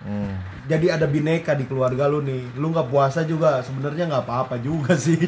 Hmm. 0.00 0.32
jadi 0.64 0.96
ada 0.96 1.04
bineka 1.04 1.52
di 1.52 1.62
keluarga 1.62 2.08
lu 2.08 2.18
nih 2.20 2.56
lu 2.56 2.72
nggak 2.72 2.88
puasa 2.88 3.20
juga 3.20 3.60
sebenarnya 3.60 4.08
nggak 4.08 4.24
apa-apa 4.24 4.56
juga 4.56 4.96
sih 4.96 5.20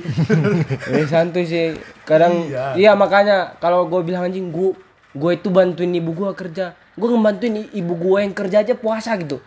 Ini 0.88 1.04
santuy 1.04 1.44
sih. 1.44 1.76
Kadang 2.02 2.48
Iya. 2.48 2.72
iya, 2.74 2.92
makanya 2.92 3.54
kalau 3.56 3.84
gue 3.84 4.00
bilang 4.00 4.24
anjing 4.24 4.48
gue 4.48 4.72
gue 5.12 5.30
itu 5.32 5.48
bantuin 5.48 5.92
ibu 5.92 6.10
gue 6.10 6.30
kerja. 6.32 6.72
Gue 6.92 7.08
ngebantuin 7.08 7.68
ibu 7.68 7.92
gue 7.94 8.18
yang 8.20 8.32
kerja 8.32 8.60
aja 8.60 8.74
puasa 8.74 9.16
gitu. 9.16 9.38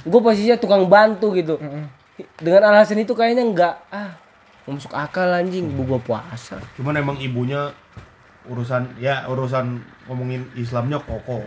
Gue 0.00 0.20
posisinya 0.20 0.54
tukang 0.54 0.86
bantu 0.86 1.32
gitu. 1.32 1.58
Dengan 2.36 2.62
alasan 2.68 2.98
itu 2.98 3.10
kayaknya 3.10 3.42
enggak 3.42 3.74
ah 3.88 4.14
nggak 4.64 4.80
masuk 4.80 4.94
akal 4.94 5.28
anjing 5.28 5.68
ibu 5.68 5.84
gue 5.84 6.00
puasa. 6.00 6.56
cuman 6.74 6.96
emang 6.96 7.18
ibunya 7.18 7.68
urusan 8.44 8.96
ya 8.96 9.26
urusan 9.26 9.76
ngomongin 10.04 10.48
Islamnya 10.54 10.96
kokoh 10.98 11.44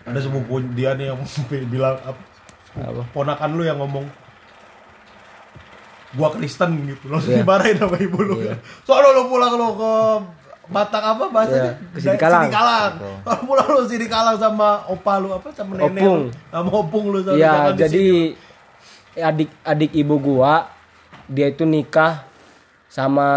ada 0.00 0.14
sepupu 0.14 0.62
dia 0.70 0.94
nih 0.94 1.10
yang 1.10 1.18
bilang 1.74 1.98
apa 1.98 2.22
Apa? 2.76 3.02
ponakan 3.10 3.50
lu 3.52 3.62
yang 3.62 3.78
ngomong 3.78 4.06
gua 6.12 6.30
Kristen 6.30 6.86
gitu 6.86 7.06
langsung 7.06 7.30
Iya. 7.30 7.42
dimarahin 7.42 7.76
sama 7.78 7.96
ibu 7.96 8.18
lu 8.20 8.34
soalnya 8.82 9.10
lu 9.10 9.22
pulang 9.26 9.52
lu 9.54 9.68
ke 9.74 9.92
Batak 10.70 11.02
apa 11.04 11.24
bahasanya? 11.28 11.72
Iya, 11.90 11.90
ke 11.90 11.98
Sidikalang. 12.00 12.42
Sidikalang. 12.46 12.92
Kalau 13.20 13.40
pulang 13.48 13.68
lu 13.68 13.82
Sidikalang 13.84 14.36
sama 14.36 14.68
opa 14.86 15.12
lu 15.18 15.28
apa 15.30 15.48
sama 15.50 15.74
nenek 15.74 15.98
Opung. 15.98 16.18
lu. 16.22 16.30
Sama 16.48 16.70
opung 16.72 17.04
lu 17.10 17.18
sama 17.20 17.34
Iya, 17.34 17.52
jadi 17.76 18.04
sini. 18.30 19.18
adik 19.20 19.50
adik 19.60 19.90
ibu 19.92 20.16
gua 20.16 20.70
dia 21.26 21.46
itu 21.46 21.62
nikah 21.62 22.22
sama 22.86 23.28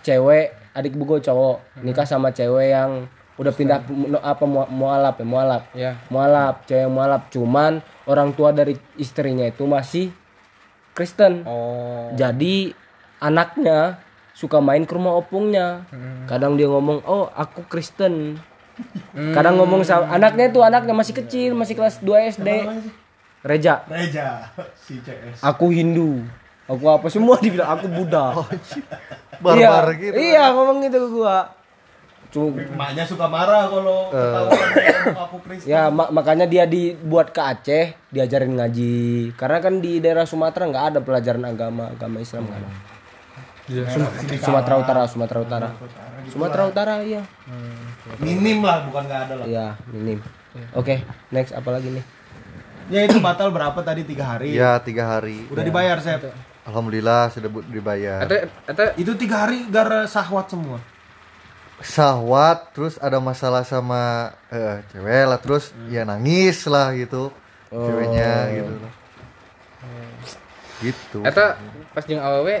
cewek, 0.00 0.50
adik 0.70 0.92
ibu 0.92 1.04
gua 1.04 1.18
cowok, 1.18 1.56
nikah 1.80 2.02
sama 2.02 2.30
cewek 2.30 2.70
yang 2.70 3.06
udah 3.34 3.50
pindah 3.50 3.82
apa 4.20 4.44
mu- 4.44 4.66
mualaf 4.68 5.14
ya, 5.16 5.24
mualaf. 5.24 5.62
Ya. 5.74 5.92
Mualaf, 6.06 6.62
cewek 6.64 6.86
mualaf. 6.86 7.26
Cuman 7.28 7.78
orang 8.04 8.30
tua 8.30 8.50
dari 8.50 8.74
istrinya 8.94 9.42
itu 9.42 9.62
masih 9.64 10.14
Kristen. 10.92 11.42
Oh. 11.42 12.14
Jadi 12.14 12.70
anaknya 13.18 13.98
suka 14.34 14.58
main 14.58 14.82
ke 14.82 14.92
rumah 14.92 15.14
opungnya. 15.14 15.86
Kadang 16.26 16.58
dia 16.58 16.66
ngomong, 16.66 17.06
"Oh, 17.06 17.30
aku 17.30 17.64
Kristen." 17.64 18.36
Kadang 19.14 19.54
ngomong 19.56 19.86
sama 19.86 20.10
anaknya 20.10 20.50
tuh 20.50 20.66
anaknya 20.66 20.90
masih 20.90 21.14
kecil, 21.14 21.54
masih 21.54 21.78
kelas 21.78 22.02
2 22.02 22.26
SD. 22.26 22.66
Reja, 23.44 23.84
Reja 23.86 24.50
si 24.74 24.98
CS. 25.04 25.44
aku 25.44 25.68
Hindu. 25.68 26.24
Aku 26.64 26.88
apa 26.88 27.12
semua 27.12 27.36
dibilang 27.36 27.76
aku 27.76 27.86
Buddha. 27.92 28.32
Barbar 29.44 29.92
iya, 29.92 30.00
gitu. 30.00 30.14
Iya, 30.16 30.44
ngomong 30.56 30.80
gitu 30.80 30.96
ke 30.96 31.08
gua. 31.12 31.52
Cuma 32.32 32.56
Emaknya 32.56 33.04
suka 33.04 33.28
marah 33.28 33.68
kalau 33.68 34.08
ngomong 34.10 35.22
aku 35.28 35.36
Kristen. 35.44 35.68
Ya 35.68 35.92
ma- 35.92 36.08
makanya 36.08 36.48
dia 36.48 36.64
dibuat 36.64 37.30
ke 37.30 37.38
Aceh, 37.44 37.94
diajarin 38.10 38.56
ngaji. 38.56 39.36
Karena 39.36 39.60
kan 39.60 39.78
di 39.78 40.00
daerah 40.00 40.24
Sumatera 40.24 40.64
nggak 40.64 40.86
ada 40.96 40.98
pelajaran 41.04 41.44
agama 41.44 41.92
agama 41.92 42.18
Islam 42.18 42.48
kan. 42.48 42.64
Sum- 43.64 44.12
Sumatera 44.44 44.74
Utara, 44.76 45.02
Sumatera 45.08 45.40
Utara. 45.40 45.68
Sumatera 46.28 46.62
Utara 46.68 46.94
iya. 47.00 47.24
Minim 48.20 48.60
lah, 48.60 48.84
bukan 48.84 49.08
nggak 49.08 49.20
ada 49.28 49.34
lah. 49.40 49.46
Iya, 49.48 49.66
minim. 49.88 50.20
Oke, 50.76 51.02
next 51.32 51.56
apa 51.56 51.68
lagi 51.72 51.88
nih? 51.88 52.04
Ya 52.92 53.00
itu 53.08 53.16
batal 53.16 53.48
berapa 53.48 53.80
tadi 53.80 54.04
tiga 54.04 54.36
hari? 54.36 54.52
Ya 54.52 54.76
tiga 54.84 55.08
hari. 55.08 55.48
Udah 55.48 55.64
dibayar 55.64 55.96
saya. 56.04 56.20
alhamdulillah 56.64 57.32
sudah 57.32 57.48
dibayar. 57.68 58.24
Atau 58.24 58.36
atau 58.68 58.86
Itu 59.00 59.16
tiga 59.16 59.48
hari 59.48 59.64
gara 59.72 60.04
sahwat 60.04 60.52
semua. 60.52 60.80
Sahwat 61.80 62.72
terus 62.76 63.00
ada 63.00 63.20
masalah 63.20 63.64
sama 63.64 64.32
eh, 64.52 64.84
cewek 64.92 65.24
lah 65.28 65.38
terus 65.40 65.72
ya 65.88 66.04
nangis 66.04 66.64
lah 66.68 66.92
gitu. 66.92 67.32
Ceweknya 67.72 68.32
gitu. 68.52 68.74
Gitu. 70.84 71.18
Eta 71.24 71.56
pas 71.96 72.04
jeung 72.04 72.20
awewe 72.20 72.60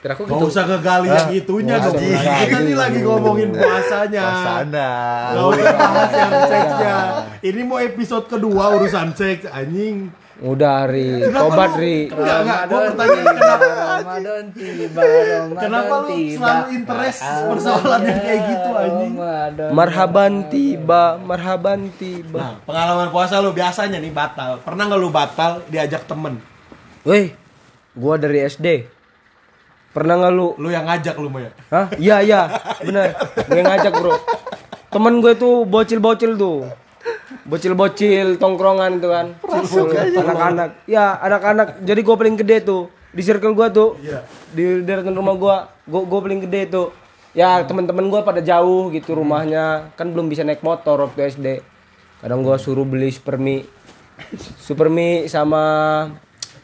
kira 0.00 0.16
aku 0.16 0.24
Gak 0.24 0.32
gitu. 0.32 0.48
usah 0.48 0.64
ngegali 0.64 1.08
yang 1.12 1.28
gitunya 1.28 1.76
wah, 1.76 1.84
dong. 1.84 1.96
anjing. 2.00 2.16
Kita 2.16 2.58
nih 2.64 2.76
lagi 2.76 2.98
ngomongin 3.04 3.48
puasanya. 3.52 4.24
Sana. 4.32 4.90
Gak 5.36 5.44
usah 5.44 5.66
bahas 5.76 6.10
yang 6.16 6.32
seksnya. 6.48 6.96
Ini 7.44 7.60
mau 7.62 7.78
episode 7.78 8.24
kedua 8.24 8.64
urusan 8.80 9.12
seks 9.12 9.44
anjing. 9.46 10.08
udah 10.40 10.88
Ri, 10.88 11.20
Kenapa 11.20 11.52
tobat 11.52 11.72
Ri. 11.76 12.08
Enggak, 12.08 12.38
enggak, 12.40 12.60
gua 12.64 12.80
pertanyaan 12.88 13.26
kenapa 13.28 13.66
Ramadan 14.00 14.44
tiba, 14.56 15.02
Ramadan 15.04 15.60
Kenapa 15.60 15.94
lu 16.00 16.16
selalu 16.32 16.64
interest 16.72 17.20
persoalan 17.44 18.00
yang 18.08 18.20
kayak 18.24 18.40
gitu 18.48 18.70
anjing? 18.72 19.12
Marhaban 19.76 20.32
tiba, 20.48 21.02
marhaban 21.20 21.80
tiba. 22.00 22.40
Nah, 22.40 22.54
pengalaman 22.64 23.08
puasa 23.12 23.36
lu 23.44 23.52
biasanya 23.52 24.00
nih 24.00 24.12
batal. 24.16 24.64
Pernah 24.64 24.82
nggak 24.88 25.00
lu 25.04 25.12
batal 25.12 25.60
diajak 25.68 26.08
temen? 26.08 26.40
Weh, 27.04 27.36
gua 27.92 28.16
dari 28.16 28.40
SD. 28.40 28.88
Pernah 29.90 30.14
nggak 30.22 30.32
lu? 30.32 30.54
Lu 30.62 30.68
yang 30.70 30.86
ngajak 30.86 31.18
lu 31.18 31.26
mau 31.26 31.42
ya? 31.42 31.50
Hah? 31.74 31.86
Iya 31.98 32.16
iya, 32.22 32.40
bener. 32.78 33.10
Gue 33.50 33.62
ngajak 33.66 33.92
bro. 33.98 34.14
Temen 34.90 35.18
gue 35.18 35.32
tuh 35.34 35.66
bocil-bocil 35.66 36.38
tuh. 36.38 36.70
Bocil-bocil 37.46 38.38
tongkrongan 38.38 39.02
itu 39.02 39.08
kan. 39.10 39.26
Anak-anak. 39.42 40.86
Ya 40.86 41.18
anak-anak. 41.18 41.82
Jadi 41.82 42.00
gue 42.06 42.14
paling 42.14 42.36
gede 42.38 42.62
tuh. 42.62 42.86
Di 43.10 43.22
circle 43.26 43.54
gue 43.58 43.66
tuh. 43.74 43.98
Di 44.54 44.86
deretan 44.86 45.14
rumah 45.18 45.34
gue. 45.34 45.56
Gue 45.90 46.02
gue 46.06 46.20
paling 46.22 46.40
gede 46.46 46.70
tuh. 46.70 46.94
Ya 47.34 47.62
teman-teman 47.66 48.06
gue 48.06 48.20
pada 48.22 48.38
jauh 48.38 48.94
gitu 48.94 49.18
rumahnya. 49.18 49.90
Kan 49.98 50.14
belum 50.14 50.30
bisa 50.30 50.46
naik 50.46 50.62
motor 50.62 51.02
waktu 51.02 51.34
SD. 51.34 51.46
Kadang 52.22 52.46
gue 52.46 52.54
suruh 52.62 52.86
beli 52.86 53.10
supermi. 53.10 53.66
Supermi 54.62 55.26
sama 55.26 55.62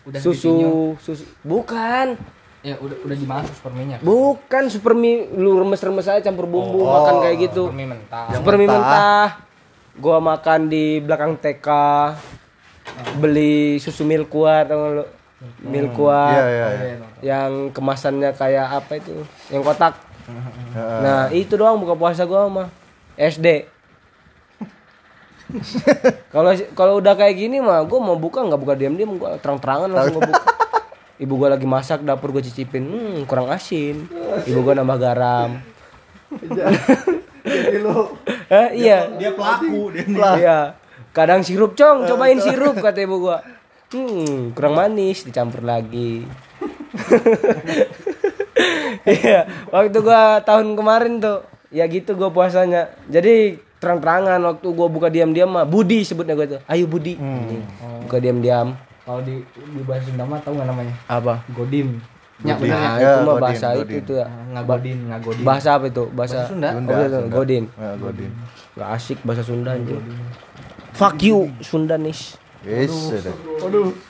Udah 0.06 0.22
susu, 0.22 0.94
susu. 1.02 1.26
Bukan. 1.42 2.35
Ya 2.66 2.74
udah 2.82 2.98
udah 3.06 3.14
dimasuk 3.14 3.54
superminya. 3.62 3.96
Bukan 4.02 4.66
supermi 4.66 5.30
lu 5.38 5.62
remes-remes 5.62 6.02
aja 6.10 6.18
campur 6.18 6.50
bumbu 6.50 6.82
makan 6.82 7.22
kayak 7.22 7.36
gitu. 7.46 7.70
Supermi 7.70 7.86
mentah. 7.86 8.26
Supermi 8.34 8.66
mentah. 8.66 9.28
Gua 10.02 10.18
makan 10.18 10.66
di 10.66 10.98
belakang 10.98 11.38
TK. 11.38 11.68
Beli 13.22 13.78
susu 13.78 14.02
milkuat 14.02 14.66
tau 14.66 14.98
lu? 14.98 15.06
Milkuat. 15.62 16.34
Iya 16.34 16.46
iya 16.50 16.66
iya. 16.74 16.96
Yang 17.22 17.70
kemasannya 17.70 18.34
kayak 18.34 18.66
apa 18.82 18.98
itu? 18.98 19.14
Yang 19.54 19.62
kotak. 19.62 19.94
Nah, 20.76 21.32
itu 21.32 21.56
doang 21.56 21.78
buka 21.78 21.94
puasa 21.94 22.26
gua 22.26 22.50
mah. 22.50 22.68
SD. 23.14 23.64
Kalau 26.34 26.50
kalau 26.74 26.98
udah 26.98 27.14
kayak 27.14 27.38
gini 27.38 27.62
mah 27.62 27.86
gua 27.86 28.02
mau 28.02 28.18
buka 28.18 28.42
nggak 28.42 28.58
buka 28.58 28.74
diam-diam 28.74 29.14
gua 29.14 29.38
terang-terangan 29.38 29.86
langsung 29.86 30.18
gua 30.18 30.34
buka. 30.34 30.42
Ibu 31.16 31.32
gua 31.36 31.48
lagi 31.56 31.64
masak 31.64 32.04
dapur 32.04 32.28
gua 32.28 32.44
cicipin, 32.44 32.84
hmm 32.84 33.24
kurang 33.24 33.48
asin. 33.48 34.04
Ibu 34.44 34.60
gua 34.60 34.76
nambah 34.76 34.98
garam. 35.00 35.60
Jadi 37.46 37.78
lu 37.80 38.12
Eh, 38.46 38.68
iya. 38.86 39.10
Dia 39.16 39.32
pelaku, 39.32 39.90
dia 39.96 40.04
Iya. 40.36 40.58
Kadang 41.10 41.40
sirup, 41.40 41.72
Cong, 41.72 42.04
cobain 42.04 42.36
sirup 42.36 42.76
kata 42.76 43.00
ibu 43.00 43.16
gua. 43.24 43.40
Hmm, 43.88 44.52
kurang 44.52 44.76
manis, 44.76 45.24
dicampur 45.24 45.64
lagi. 45.64 46.24
Iya, 49.06 49.46
waktu 49.70 50.00
gua 50.02 50.40
tahun 50.42 50.74
kemarin 50.74 51.20
tuh, 51.22 51.44
ya 51.70 51.86
gitu 51.86 52.16
gua 52.18 52.32
puasanya. 52.32 52.90
Jadi 53.06 53.54
terang-terangan 53.78 54.40
waktu 54.42 54.66
gua 54.72 54.88
buka 54.90 55.12
diam-diam 55.12 55.46
mah 55.46 55.68
Budi 55.68 56.02
sebutnya 56.02 56.34
gua 56.34 56.58
tuh. 56.58 56.60
Ayo 56.66 56.88
Budi. 56.90 57.14
Anjing. 57.14 57.62
Buka 58.02 58.16
diam-diam. 58.18 58.74
Kalau 59.06 59.22
di 59.22 59.38
di 59.46 59.80
bahasa 59.86 60.02
Sunda 60.04 60.26
mah 60.26 60.42
tahu 60.42 60.58
nggak 60.58 60.66
namanya? 60.66 60.94
Apa? 61.06 61.34
Godin. 61.54 62.02
Ya 62.42 62.52
Godin. 62.52 62.68
benar. 62.68 62.76
Nah, 62.76 62.94
Ya, 62.98 63.06
itu 63.06 63.16
mah 63.16 63.22
Godin, 63.24 63.40
bahasa 63.40 63.66
Godin. 63.70 63.86
itu 63.86 63.98
tuh 64.02 64.16
ya. 64.18 64.26
Ngagodin, 64.52 64.98
ngagodin. 65.06 65.44
Bahasa 65.46 65.68
apa 65.72 65.84
itu? 65.86 66.04
Bahasa, 66.10 66.36
Bahasa 66.36 66.50
Sunda. 66.50 66.68
Oh, 66.68 66.74
Sunda, 66.74 66.90
betul, 66.92 67.06
Sunda. 67.14 67.32
Godin. 67.32 67.64
Ya, 67.70 67.90
Godin. 67.96 68.30
Gak 68.74 68.88
asik 68.92 69.18
bahasa 69.22 69.42
Sunda 69.42 69.70
anjing. 69.72 70.02
Fuck 70.92 71.18
you 71.22 71.38
Sundanis. 71.60 72.20
Yes, 72.60 72.90
sudah. 72.90 73.30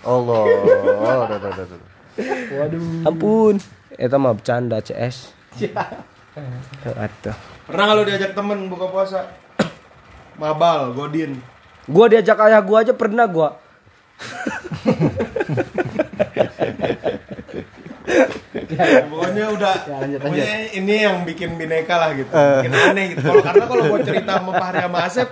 Allah. 0.01 0.43
Oh, 0.49 1.23
dah, 1.29 1.39
dah, 1.39 1.51
dah, 1.53 1.67
dah. 1.69 1.81
Ampun. 3.05 3.61
Eta 3.93 4.17
mah 4.17 4.33
bercanda 4.33 4.81
CS. 4.81 5.37
Atuh. 6.97 7.37
Pernah 7.67 7.87
lu 7.93 8.03
diajak 8.05 8.33
temen 8.33 8.69
buka 8.69 8.89
puasa? 8.89 9.29
Mabal, 10.41 10.93
Godin. 10.93 11.37
Gua 11.85 12.09
diajak 12.09 12.41
ayah 12.43 12.65
gua 12.65 12.81
aja 12.81 12.93
pernah 12.93 13.29
gua. 13.29 13.61
Pokoknya 19.11 19.45
udah 19.53 19.75
pokoknya 20.21 20.55
ini 20.75 20.95
yang 21.03 21.25
bikin 21.27 21.59
bineka 21.59 21.95
lah 21.97 22.11
gitu. 22.15 22.31
Bikin 22.31 22.73
aneh 22.73 23.05
gitu. 23.15 23.23
Kalau 23.25 23.43
karena 23.43 23.65
kalau 23.67 23.83
gua 23.89 24.01
cerita 24.03 24.33
sama 24.39 24.53
Fahri 24.55 24.79
sama 24.85 24.99
Asep 25.07 25.29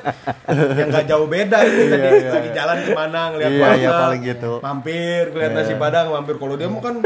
yang 0.49 0.89
nggak 0.91 1.07
jauh 1.07 1.27
beda 1.29 1.59
ini 1.63 1.83
tadi 1.91 2.09
lagi 2.31 2.51
jalan 2.55 2.77
ke 2.83 2.91
mana 2.93 3.21
ngeliat 3.35 3.53
Iya, 3.53 3.63
warna. 3.63 3.79
iya, 3.79 3.91
paling 3.95 4.23
gitu. 4.25 4.53
Mampir, 4.61 5.23
ngeliat 5.33 5.53
nasi 5.55 5.75
padang, 5.77 6.07
mampir. 6.11 6.35
Kalau 6.39 6.55
dia 6.59 6.69
mah 6.69 6.83
kan 6.83 6.97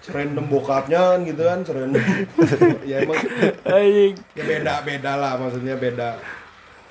serendam 0.00 0.46
bokapnya 0.48 1.00
kan 1.12 1.20
gitu 1.28 1.42
kan, 1.44 1.58
serendam. 1.60 2.00
ya 2.90 2.96
emang 3.04 3.20
ya 4.32 4.42
beda-beda 4.44 5.12
lah 5.16 5.32
maksudnya 5.36 5.76
beda. 5.76 6.16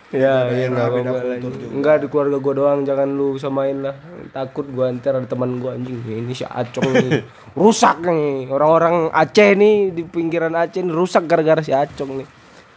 Ya, 0.10 0.50
ya 0.50 0.66
era, 0.66 0.74
enggak 0.74 0.90
beda 0.90 1.12
kultur 1.38 1.54
juga. 1.54 1.70
Enggak 1.70 1.96
di 2.02 2.08
keluarga 2.10 2.38
gua 2.40 2.54
doang, 2.56 2.80
jangan 2.82 3.10
lu 3.10 3.38
samain 3.38 3.78
lah. 3.78 3.94
Takut 4.30 4.66
gua 4.66 4.90
ntar 4.90 5.14
ada 5.14 5.30
teman 5.30 5.62
gua 5.62 5.78
anjing. 5.78 6.02
Ini 6.02 6.34
si 6.34 6.42
Acong 6.42 6.90
nih. 6.90 7.22
Rusak 7.60 8.02
nih. 8.02 8.50
Orang-orang 8.50 9.14
Aceh 9.14 9.54
nih 9.54 9.94
di 9.94 10.02
pinggiran 10.02 10.52
Aceh 10.52 10.82
nih 10.82 10.90
rusak 10.90 11.30
gara-gara 11.30 11.62
si 11.62 11.70
Acong 11.70 12.20
nih. 12.20 12.28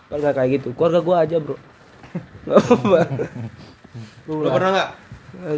Kan 0.07 0.21
enggak 0.21 0.35
kayak 0.37 0.51
gitu. 0.61 0.77
Keluarga 0.77 1.01
gua 1.01 1.17
aja, 1.25 1.41
Bro. 1.41 1.57
Lu 4.29 4.49
pernah 4.49 4.71
nggak? 4.71 4.89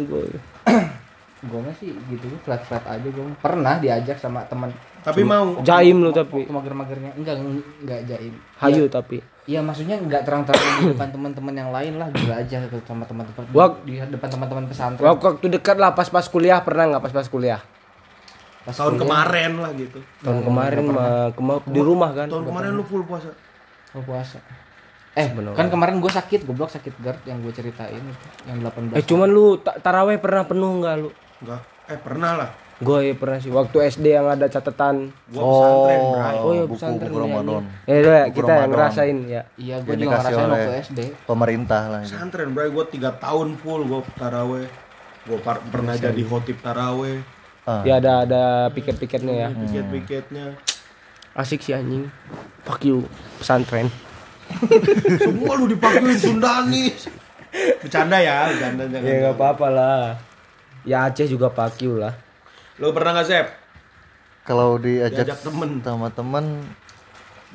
Gua- 0.07 0.31
Gue 1.45 1.61
mah 1.61 1.75
sih 1.77 1.93
gitu 2.09 2.25
flat 2.41 2.65
flat 2.65 2.81
aja 2.89 3.05
gue 3.05 3.21
pernah 3.37 3.77
diajak 3.77 4.17
sama 4.17 4.41
teman 4.49 4.73
Tapi 5.05 5.21
mau. 5.21 5.61
Jaim 5.61 6.01
lu 6.01 6.09
tapi. 6.09 6.49
mager-magernya 6.49 7.13
enggak 7.13 7.37
enggak 7.83 8.01
jaim 8.09 8.33
Hayu 8.57 8.89
tapi. 8.89 9.21
Iya 9.45 9.61
maksudnya 9.61 10.01
enggak 10.01 10.25
terang-terangan 10.25 10.73
di 10.81 10.85
depan 10.89 11.09
teman-teman 11.13 11.53
yang 11.53 11.69
lain 11.69 11.93
lah 12.01 12.09
gila 12.09 12.41
aja 12.41 12.57
gitu 12.65 12.81
sama 12.81 13.05
teman-teman 13.05 13.45
di 13.85 14.01
depan 14.01 14.27
teman-teman 14.27 14.65
pesantren 14.65 15.05
Waktu 15.05 15.23
waktu 15.23 15.45
dekat 15.53 15.77
lah 15.77 15.93
pas-pas 15.93 16.25
kuliah 16.25 16.65
pernah 16.65 16.89
nggak 16.89 17.03
pas-pas 17.05 17.29
kuliah? 17.29 17.61
Pas 18.65 18.73
Tahun 18.73 18.97
kuliah, 18.97 19.01
kemarin 19.05 19.51
lah 19.61 19.71
gitu. 19.77 19.99
Tahun 20.25 20.41
kemarin 20.41 20.81
mah 20.89 21.29
kema- 21.29 21.61
di 21.61 21.81
rumah 21.81 22.09
kan. 22.09 22.25
Tahun 22.25 22.41
kemarin 22.43 22.69
lu 22.73 22.83
full 22.83 23.05
puasa. 23.05 23.29
mau 23.95 24.03
puasa 24.03 24.43
eh 25.15 25.31
kan 25.55 25.71
kemarin 25.71 26.03
gue 26.03 26.11
sakit 26.11 26.43
goblok 26.43 26.67
sakit 26.67 26.99
GERD 26.99 27.23
yang 27.23 27.39
gue 27.39 27.53
ceritain 27.55 28.03
yang 28.43 28.59
18 28.59 28.99
Eh 28.99 29.03
cuman 29.07 29.31
lu 29.31 29.55
ta- 29.55 29.79
taraweh 29.79 30.19
pernah 30.19 30.43
penuh 30.43 30.83
nggak 30.83 30.95
lu? 30.99 31.09
Enggak. 31.39 31.61
Eh 31.87 31.95
pernah 31.95 32.31
lah. 32.35 32.49
Gue 32.75 33.07
ya 33.07 33.13
pernah 33.15 33.39
sih. 33.39 33.47
Waktu 33.47 33.77
SD 33.87 34.05
yang 34.11 34.27
ada 34.27 34.51
catatan. 34.51 35.15
Gua 35.31 35.41
pesantren, 35.41 35.99
Oh, 36.03 36.11
Bray. 36.11 36.35
Oh 36.35 36.51
iya 36.51 36.63
buku, 36.63 36.75
pesantren 36.75 37.07
buku 37.07 37.15
ya, 37.15 37.23
Ramadan. 37.23 37.63
Ya 37.87 37.95
ya, 37.95 38.23
Buku 38.27 38.35
kita 38.35 38.51
yang 38.51 38.69
ngerasain 38.69 39.17
ya. 39.25 39.41
iya 39.55 39.75
gue 39.79 39.93
juga 39.95 40.09
ngerasain 40.13 40.47
waktu 40.51 40.73
SD 40.83 40.99
pemerintah 41.23 41.81
lah 41.87 41.99
ini. 42.03 42.07
Pesantren, 42.11 42.49
bray. 42.51 42.67
Gue 42.67 42.85
tiga 42.89 43.15
tahun 43.15 43.47
full 43.55 43.81
gue 43.87 44.01
taraweh. 44.13 44.67
Gue 45.23 45.37
pernah 45.41 45.95
jadi 45.95 46.21
khotib 46.21 46.59
taraweh. 46.59 47.23
Ah. 47.63 47.81
Ya 47.81 47.97
ada 47.97 48.27
ada 48.27 48.43
piket-piketnya 48.69 49.33
ya. 49.33 49.49
Piket-piketnya. 49.49 50.45
Asik 51.31 51.63
sih 51.63 51.71
anjing. 51.71 52.11
Fuck 52.61 52.83
you 52.83 53.07
pesantren. 53.39 53.87
Semua 55.23 55.55
lu 55.55 55.65
dipakuin 55.65 56.19
Sundanis. 56.19 57.07
Bercanda 57.79 58.19
ya, 58.19 58.51
bercanda 58.51 58.83
jangan. 58.85 59.07
Ya 59.07 59.13
nggak 59.23 59.35
apa-apa 59.39 59.67
lah. 59.71 59.99
Ya 60.83 61.07
Aceh 61.07 61.25
juga 61.25 61.47
fuck 61.47 61.79
you 61.79 61.97
lah. 61.97 62.13
Lu 62.75 62.91
pernah 62.91 63.11
gak 63.13 63.27
Sep? 63.27 63.47
Kalau 64.43 64.77
diajak 64.77 65.25
Diajak 65.25 65.39
temen. 65.41 65.81
sama 65.81 66.07
temen, 66.13 66.45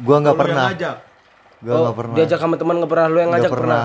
gua 0.01 0.17
nggak 0.19 0.35
pernah. 0.35 0.65
ngajak. 0.67 0.97
Gua 1.61 1.75
nggak 1.79 1.97
pernah. 1.97 2.13
Oh, 2.13 2.19
Diajak 2.19 2.39
sama 2.41 2.55
teman 2.57 2.75
nggak 2.79 2.91
pernah 2.91 3.07
lu 3.07 3.17
yang 3.17 3.31
Nggak 3.31 3.41
ngajak 3.41 3.53
pernah. 3.53 3.85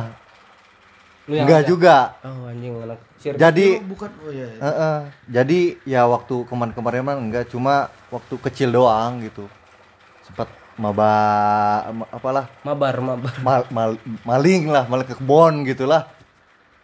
lu 1.25 1.33
yang 1.33 1.45
Enggak 1.45 1.61
juga. 1.65 1.95
Oh 2.21 2.45
anjing 2.45 2.73
anak 2.79 2.99
sir. 3.17 3.33
Jadi 3.35 3.67
bukan 3.83 4.09
oh 4.15 4.29
iya. 4.29 4.45
iya. 4.47 4.61
eh, 4.61 4.69
eh, 4.69 4.97
jadi 5.27 5.59
ya 5.83 6.01
waktu 6.05 6.35
kemarin-kemarin 6.45 7.01
mah 7.01 7.15
enggak 7.15 7.45
cuma 7.47 7.73
waktu 8.09 8.33
kecil 8.39 8.69
doang 8.71 9.21
gitu. 9.21 9.45
Sempat 10.21 10.49
maba 10.75 11.09
ma- 11.91 12.09
apalah 12.09 12.45
Mabar, 12.61 12.93
mabar. 12.99 13.33
mal- 13.41 13.69
mal- 13.69 14.01
maling 14.23 14.69
lah, 14.69 14.85
maling 14.85 15.05
ke 15.05 15.13
kebon 15.15 15.61
gitulah. 15.63 16.09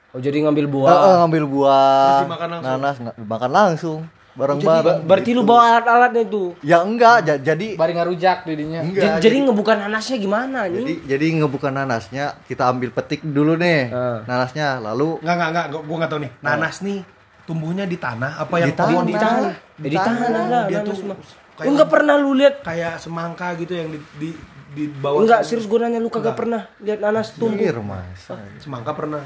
Oh 0.10 0.18
jadi 0.18 0.42
ngambil 0.42 0.66
buah. 0.68 0.90
eh, 0.92 1.16
ngambil 1.18 1.44
buah, 1.46 2.20
nanas 2.62 2.96
nggak 3.00 3.16
makan 3.18 3.52
langsung. 3.52 4.00
Bareng-bareng. 4.34 5.04
Berarti 5.04 5.30
lu 5.30 5.36
gitu. 5.38 5.50
bawa 5.50 5.62
alat-alatnya 5.74 6.24
itu. 6.24 6.44
Ya 6.62 6.78
enggak, 6.80 7.16
ja- 7.22 7.42
jadi 7.44 7.68
Bari 7.74 7.94
ngarujak 7.94 8.38
didinya. 8.44 8.80
enggak. 8.82 9.04
Jadi, 9.14 9.22
jadi 9.22 9.36
ngebuka 9.44 9.74
nanasnya 9.76 10.18
gimana 10.18 10.60
jadi, 10.66 10.82
nih? 10.82 10.98
jadi 11.06 11.26
ngebuka 11.38 11.70
nanasnya, 11.70 12.26
kita 12.44 12.64
ambil 12.66 12.90
petik 12.92 13.22
dulu 13.22 13.56
nih. 13.56 13.90
Ah. 13.90 14.24
Nanasnya, 14.24 14.80
lalu 14.80 15.20
Enggak 15.20 15.36
enggak 15.36 15.50
enggak, 15.52 15.82
gua 15.82 15.96
enggak 15.96 16.10
tahu 16.10 16.22
nih. 16.22 16.32
Nanas 16.40 16.76
nih 16.80 17.00
tumbuhnya 17.42 17.84
di 17.84 17.98
tanah 17.98 18.32
apa 18.38 18.56
yang 18.58 18.68
Di 18.68 18.76
tanah. 18.76 18.90
pohon 18.90 19.04
Di 19.04 19.16
tanah. 19.16 19.54
Di 19.74 19.84
Di 19.84 19.98
tanah 19.98 20.16
tanah. 20.22 20.42
ada 20.42 20.60
Dia 20.66 20.80
nanas 20.80 20.88
tuh 20.94 21.06
mah. 21.06 21.18
kayak- 21.52 21.66
Lu 21.66 21.72
nggak 21.74 21.90
pernah 21.90 22.16
lu 22.16 22.32
lihat? 22.34 22.56
kayak 22.62 22.94
semangka 22.98 23.48
gitu 23.56 23.74
yang 23.74 23.90
di 23.90 24.00
di, 24.16 24.30
di 24.72 24.84
bawah 24.88 25.20
Enggak, 25.20 25.42
serius 25.44 25.66
gue 25.66 25.78
nanya 25.78 25.98
lu 25.98 26.08
kagak 26.08 26.34
pernah 26.34 26.72
lihat 26.78 27.00
nanas 27.00 27.34
tumbuh. 27.34 27.52
pinggir 27.52 27.76
mas. 27.78 28.24
semangka 28.58 28.94
pernah. 28.94 29.20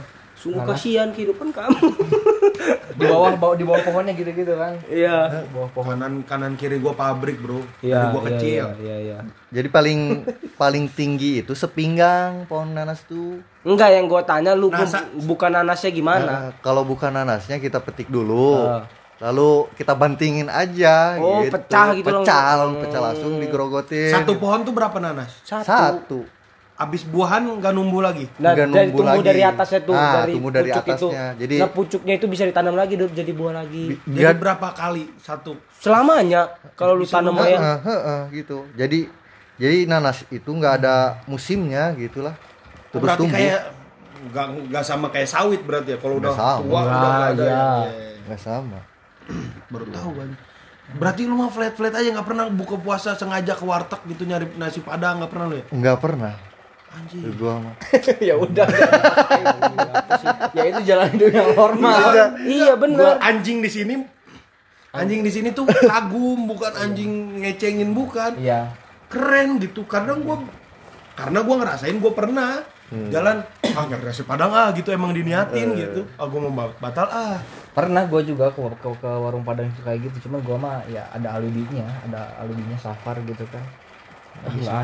Sungguh 0.46 0.62
kasihan 0.64 1.10
kehidupan 1.10 1.50
kamu. 1.50 1.74
Di 2.96 3.04
bawah 3.04 3.36
bawah 3.36 3.56
di 3.58 3.66
bawah 3.68 3.82
pohonnya 3.84 4.14
gitu-gitu 4.14 4.56
kan. 4.56 4.78
Iya. 4.88 5.44
Di 5.44 5.52
bawah 5.52 5.68
pohon. 5.68 5.90
Kanan 5.92 6.14
kanan 6.24 6.54
kiri 6.56 6.78
gua 6.78 6.96
pabrik, 6.96 7.42
Bro. 7.42 7.60
Iya, 7.82 7.98
Dari 7.98 8.08
gua 8.08 8.22
iya, 8.22 8.30
kecil. 8.32 8.66
Iya, 8.80 8.96
iya. 9.02 9.18
Jadi 9.52 9.68
paling 9.68 10.00
paling 10.56 10.86
tinggi 10.88 11.42
itu 11.42 11.52
sepinggang 11.52 12.46
pohon 12.46 12.72
nanas 12.72 13.04
tuh. 13.04 13.42
Enggak 13.66 13.90
yang 13.92 14.06
gua 14.06 14.24
tanya 14.24 14.54
lu 14.54 14.70
Nasa- 14.70 15.10
bukan 15.18 15.52
nanasnya 15.52 15.92
gimana? 15.92 16.24
Nah, 16.24 16.48
kalau 16.62 16.86
bukan 16.86 17.10
nanasnya 17.12 17.58
kita 17.58 17.82
petik 17.82 18.08
dulu. 18.08 18.64
Ah. 18.64 18.86
Lalu 19.16 19.72
kita 19.76 19.96
bantingin 19.96 20.52
aja 20.52 21.16
Oh, 21.16 21.40
gitu. 21.40 21.56
pecah 21.56 21.96
gitu 21.96 22.04
Pecah, 22.04 22.20
langsung. 22.20 22.60
langsung 22.60 22.74
pecah 22.80 23.02
langsung 23.02 23.32
digerogotin. 23.40 24.12
Satu 24.12 24.36
pohon 24.36 24.60
tuh 24.62 24.76
berapa 24.76 24.98
nanas? 25.00 25.32
Satu. 25.42 25.64
Satu. 25.66 26.20
Abis 26.76 27.02
buahan 27.04 27.40
nggak 27.56 27.72
numbuh 27.72 28.04
lagi. 28.04 28.28
Nah, 28.36 28.52
Nggak 28.52 28.68
dari 28.68 28.68
numbuh 28.68 29.00
tumbuh 29.00 29.06
lagi. 29.16 29.24
dari 29.26 29.42
atasnya 29.42 29.80
tuh, 29.82 29.96
Ah, 29.96 30.12
dari 30.14 30.32
tumbuh 30.36 30.52
dari 30.52 30.70
pucuk 30.70 30.84
itu. 30.86 30.92
atasnya. 31.08 31.26
Jadi- 31.40 31.58
nah, 31.58 31.70
pucuknya 31.72 32.14
itu 32.14 32.26
bisa 32.28 32.44
ditanam 32.44 32.76
lagi 32.76 32.94
Dut, 32.94 33.12
jadi 33.12 33.32
buah 33.32 33.54
lagi. 33.56 33.84
Bi- 33.96 34.00
Jadi 34.14 34.36
berapa 34.38 34.68
kali 34.70 35.04
satu? 35.18 35.56
Selamanya 35.78 36.42
kalau 36.74 36.94
lu 36.94 37.06
tanam 37.06 37.32
Heeh, 37.38 37.56
ya. 37.56 37.80
heeh, 37.80 38.20
gitu. 38.34 38.68
Jadi 38.74 39.08
jadi 39.56 39.88
nanas 39.88 40.28
itu 40.28 40.52
nggak 40.52 40.74
ada 40.78 40.96
musimnya 41.26 41.96
gitulah. 41.96 42.36
Terus 42.90 43.00
berarti 43.02 43.22
tumbuh. 43.24 43.34
kayak 43.34 43.62
nggak 44.26 44.46
nggak 44.68 44.84
sama 44.84 45.08
kayak 45.10 45.30
sawit 45.30 45.62
berarti 45.62 45.90
ya 45.90 45.98
kalau 45.98 46.16
udah 46.18 46.32
sama. 46.34 46.60
tua 46.60 46.80
udah 46.82 46.84
Nggak, 46.92 47.24
ada. 47.32 47.44
iya. 47.46 47.56
ya. 47.56 48.12
Nggak 48.26 48.42
sama. 48.42 48.80
Baru 49.72 49.86
tahu 49.88 50.12
kan. 50.14 50.30
Berarti 50.94 51.22
lu 51.24 51.34
mah 51.34 51.48
flat 51.48 51.72
flat 51.72 51.94
aja 51.94 52.10
nggak 52.12 52.28
pernah 52.28 52.46
buka 52.48 52.76
puasa 52.76 53.16
sengaja 53.16 53.52
ke 53.52 53.64
warteg 53.64 54.04
gitu 54.06 54.22
nyari 54.24 54.46
nasi 54.54 54.80
padang 54.80 55.18
nggak 55.18 55.32
pernah 55.32 55.46
lu 55.48 55.56
ya? 55.56 55.66
Nggak 55.72 55.98
pernah. 55.98 56.34
Anjing. 56.96 57.22
Gua 57.36 57.60
mah. 57.60 57.76
ya 58.30 58.36
udah. 58.36 58.68
ya 60.52 60.64
itu 60.66 60.82
jalan 60.86 61.08
hidup 61.12 61.30
yang 61.30 61.50
normal. 61.52 62.00
Iya 62.40 62.66
Gua 62.72 62.80
bener. 62.80 63.16
anjing 63.20 63.60
di 63.60 63.70
sini 63.70 63.96
anjing 64.96 65.22
di 65.22 65.30
sini 65.30 65.52
tuh 65.52 65.68
kagum 65.68 66.48
bukan 66.48 66.72
anjing 66.72 67.12
ngecengin 67.44 67.92
bukan 67.92 68.40
Iya. 68.40 68.72
keren 69.06 69.60
gitu 69.60 69.84
karena 69.84 70.16
gua 70.16 70.40
karena 71.14 71.44
gua 71.44 71.56
ngerasain 71.60 72.00
gua 72.00 72.16
pernah 72.16 72.64
jalan 73.12 73.44
ah 73.68 73.84
nyari 73.84 74.08
nasi 74.08 74.24
padang 74.24 74.56
ah 74.56 74.72
gitu 74.72 74.96
emang 74.96 75.12
diniatin 75.12 75.76
gitu 75.76 76.08
ah 76.16 76.24
gua 76.24 76.40
mau 76.42 76.54
ba- 76.64 76.78
batal 76.80 77.08
ah 77.08 77.36
Pernah 77.76 78.08
gue 78.08 78.24
juga 78.24 78.48
ke, 78.48 78.64
ke, 78.80 78.88
ke 78.96 79.12
warung 79.20 79.44
Padang 79.44 79.68
kayak 79.76 80.08
gitu, 80.08 80.32
cuman 80.32 80.40
gue 80.40 80.56
mah 80.56 80.80
ya 80.88 81.04
ada 81.12 81.36
alibinya, 81.36 81.84
ada 82.08 82.32
alibinya 82.40 82.80
safar 82.80 83.20
gitu 83.20 83.44
kan. 83.52 83.60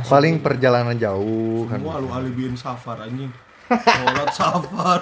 Paling 0.03 0.39
perjalanan 0.39 0.95
jauh 0.95 1.65
kan. 1.65 1.77
semua 1.77 1.97
lu 1.97 2.09
alibiin 2.09 2.55
safar 2.55 2.97
anjing 3.01 3.29
sholat 3.69 4.29
safar 4.31 4.99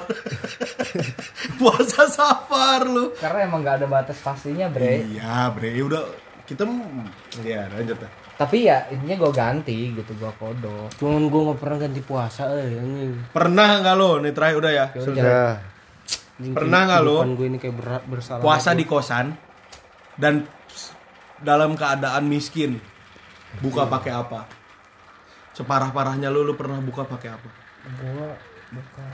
puasa 1.57 2.03
safar 2.05 2.81
lu 2.83 3.09
Karena 3.15 3.39
emang 3.43 3.61
gak 3.61 3.81
ada 3.81 3.87
batas 3.87 4.19
pastinya, 4.19 4.67
Bre. 4.67 5.01
iya 5.07 5.49
bre 5.49 5.71
ya 5.71 5.83
udah 5.83 6.03
kita 6.43 6.65
ya 7.41 7.65
lanjut 7.67 7.97
dah 7.97 8.11
Tapi 8.35 8.57
ya 8.63 8.87
intinya 8.87 9.15
gue 9.19 9.31
ganti 9.31 9.77
gitu, 9.91 10.11
gue 10.13 10.31
kodok. 10.33 10.87
Cuman 10.95 11.27
gua 11.27 11.41
nggak 11.45 11.59
pernah 11.59 11.77
ganti 11.77 11.99
puasa 11.99 12.47
eh 12.53 12.71
anjing. 12.73 13.11
pernah 13.29 13.79
nggak 13.79 13.95
lo 13.95 14.11
nih 14.17 14.31
terakhir 14.31 14.57
udah 14.57 14.71
ya 14.71 14.85
Sudah. 14.93 15.51
Anjing, 16.35 16.53
Pernah 16.53 16.79
nggak 16.85 17.01
lu? 17.01 17.15
kehidupan 17.15 17.31
gue 17.35 17.47
ini 17.47 17.57
kayak 17.57 17.75
berat 17.75 18.03
bersalah. 18.05 18.39
puasa 18.39 18.69
di 18.71 18.85
kosan 18.85 19.35
dan 20.15 20.47
dalam 21.39 21.73
keadaan 21.73 22.23
miskin 22.25 22.79
buka 23.57 23.89
pakai 23.89 24.13
apa 24.13 24.45
separah 25.51 25.89
parahnya 25.89 26.29
lu 26.29 26.45
lu 26.45 26.53
pernah 26.53 26.77
buka 26.79 27.03
pakai 27.03 27.33
apa 27.33 27.49
Gue 27.89 28.29
buka 28.69 29.05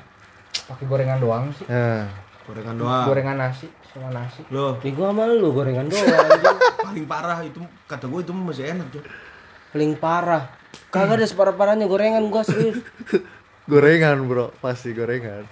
pakai 0.67 0.85
gorengan 0.89 1.21
doang 1.21 1.53
sih. 1.53 1.63
Nah, 1.69 2.09
gorengan 2.43 2.75
doang 2.75 3.05
Gorengan 3.07 3.37
nasi 3.39 3.67
sama 3.87 4.09
nasi. 4.11 4.41
lo 4.51 4.75
Nih 4.83 4.91
gua 4.91 5.13
sama 5.15 5.29
lu 5.29 5.53
gorengan 5.55 5.87
doang 5.87 6.03
anjing. 6.03 6.57
paling 6.89 7.05
parah 7.07 7.39
itu 7.45 7.59
kata 7.87 8.05
gue 8.09 8.19
itu 8.25 8.33
masih 8.33 8.65
enak 8.75 8.87
tuh 8.91 9.03
Paling 9.71 9.99
parah. 9.99 10.47
Kagak 10.87 11.19
ada 11.19 11.27
separah-parahnya 11.27 11.83
gorengan 11.87 12.23
gua 12.31 12.47
serius. 12.47 12.79
gorengan, 13.71 14.23
Bro. 14.23 14.55
Pasti 14.63 14.95
gorengan. 14.95 15.43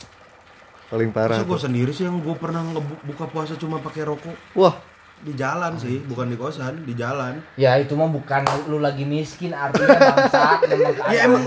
Paling 0.88 1.12
parah. 1.12 1.44
Masa 1.44 1.48
gue 1.48 1.60
sendiri 1.60 1.92
sih 1.92 2.08
yang 2.08 2.24
gue 2.24 2.36
pernah 2.40 2.64
ngebuka 2.64 3.28
puasa 3.28 3.60
cuma 3.60 3.84
pakai 3.84 4.08
rokok 4.08 4.32
Wah, 4.56 4.80
di 5.24 5.34
jalan 5.34 5.74
sih 5.76 6.04
bukan 6.04 6.28
di 6.28 6.36
kosan 6.36 6.84
di 6.84 6.94
jalan 6.94 7.40
Ya 7.56 7.76
itu 7.76 7.94
mah 7.94 8.08
bukan 8.08 8.42
lu 8.68 8.78
lagi 8.78 9.04
miskin 9.04 9.52
artinya 9.52 9.96
bangsa 9.96 10.60
memang 10.70 10.94
ya 11.08 11.20
emang 11.24 11.44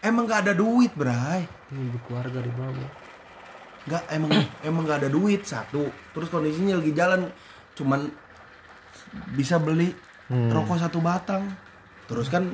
emang 0.00 0.24
nggak 0.24 0.40
ada 0.42 0.54
duit 0.54 0.92
bray 0.92 1.44
Ini 1.68 2.00
keluarga 2.02 2.38
di 2.38 2.48
bawah. 2.50 2.88
nggak 3.84 4.02
emang 4.10 4.30
emang 4.62 4.82
nggak 4.82 4.98
ada 5.00 5.10
duit 5.10 5.40
satu 5.42 5.84
terus 6.10 6.28
kondisinya 6.28 6.76
lagi 6.76 6.92
jalan 6.92 7.28
cuman 7.74 8.08
bisa 9.30 9.56
beli 9.56 9.92
Hmm. 10.26 10.52
rokok 10.52 10.76
satu 10.76 11.00
batang 11.00 11.40
terus 12.04 12.28
kan 12.28 12.44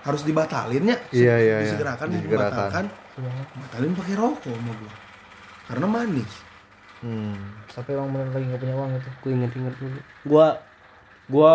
harus 0.00 0.22
dibatalin 0.22 0.80
ya 0.86 0.96
Iya, 1.10 1.34
iya, 1.36 1.36
iya. 1.36 1.56
disegerakan 1.60 2.08
Disegerakan. 2.08 2.24
dibatalkan 2.72 2.84
batalin 3.54 3.92
pakai 3.92 4.14
rokok 4.14 4.48
sama 4.48 4.72
gua 4.72 4.94
karena 5.66 5.86
manis 5.86 6.32
hmm. 7.00 7.36
Tapi 7.76 7.92
emang 7.92 8.08
bener 8.08 8.32
lagi 8.32 8.48
gak 8.48 8.60
punya 8.64 8.74
uang 8.74 8.90
itu. 8.96 9.08
Gue 9.20 9.30
inget-inget 9.36 9.74
dulu. 9.76 9.98
Gua 10.24 10.46
gua 11.28 11.52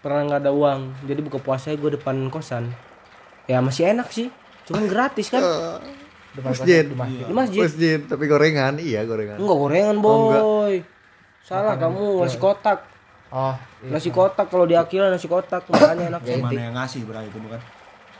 pernah 0.00 0.20
nggak 0.24 0.40
ada 0.40 0.52
uang. 0.56 0.80
Jadi 1.04 1.20
buka 1.20 1.36
puasa 1.36 1.68
gua 1.76 1.92
depan 1.92 2.16
kosan. 2.32 2.72
Ya 3.44 3.60
masih 3.60 3.92
enak 3.92 4.08
sih. 4.08 4.32
Cuman 4.64 4.88
gratis 4.88 5.28
kan. 5.28 5.44
Depan 6.34 6.50
Masjid. 6.50 6.82
kosan 6.82 6.90
di 6.90 6.96
masjid. 6.96 7.24
Di 7.28 7.34
masjid. 7.36 7.62
Masjid, 7.62 7.98
tapi 8.08 8.24
gorengan. 8.26 8.74
Iya, 8.80 9.04
gorengan. 9.04 9.36
Enggak 9.38 9.58
gorengan, 9.60 9.96
Oh, 10.00 10.16
enggak. 10.18 10.42
boy. 10.42 10.74
Salah 11.44 11.76
kamu 11.76 12.24
nasi 12.24 12.38
kotak. 12.40 12.78
Oh, 13.28 13.54
iya. 13.84 13.92
Nasi 13.92 14.08
kotak 14.08 14.46
kalau 14.48 14.64
di 14.64 14.72
Akila 14.72 15.12
nasi 15.12 15.28
kotak 15.28 15.68
makanya 15.68 16.16
enak. 16.16 16.20
Ya, 16.24 16.40
mana 16.40 16.60
yang 16.72 16.74
ngasih 16.74 17.04
bray 17.04 17.28
itu 17.28 17.36
bukan 17.36 17.60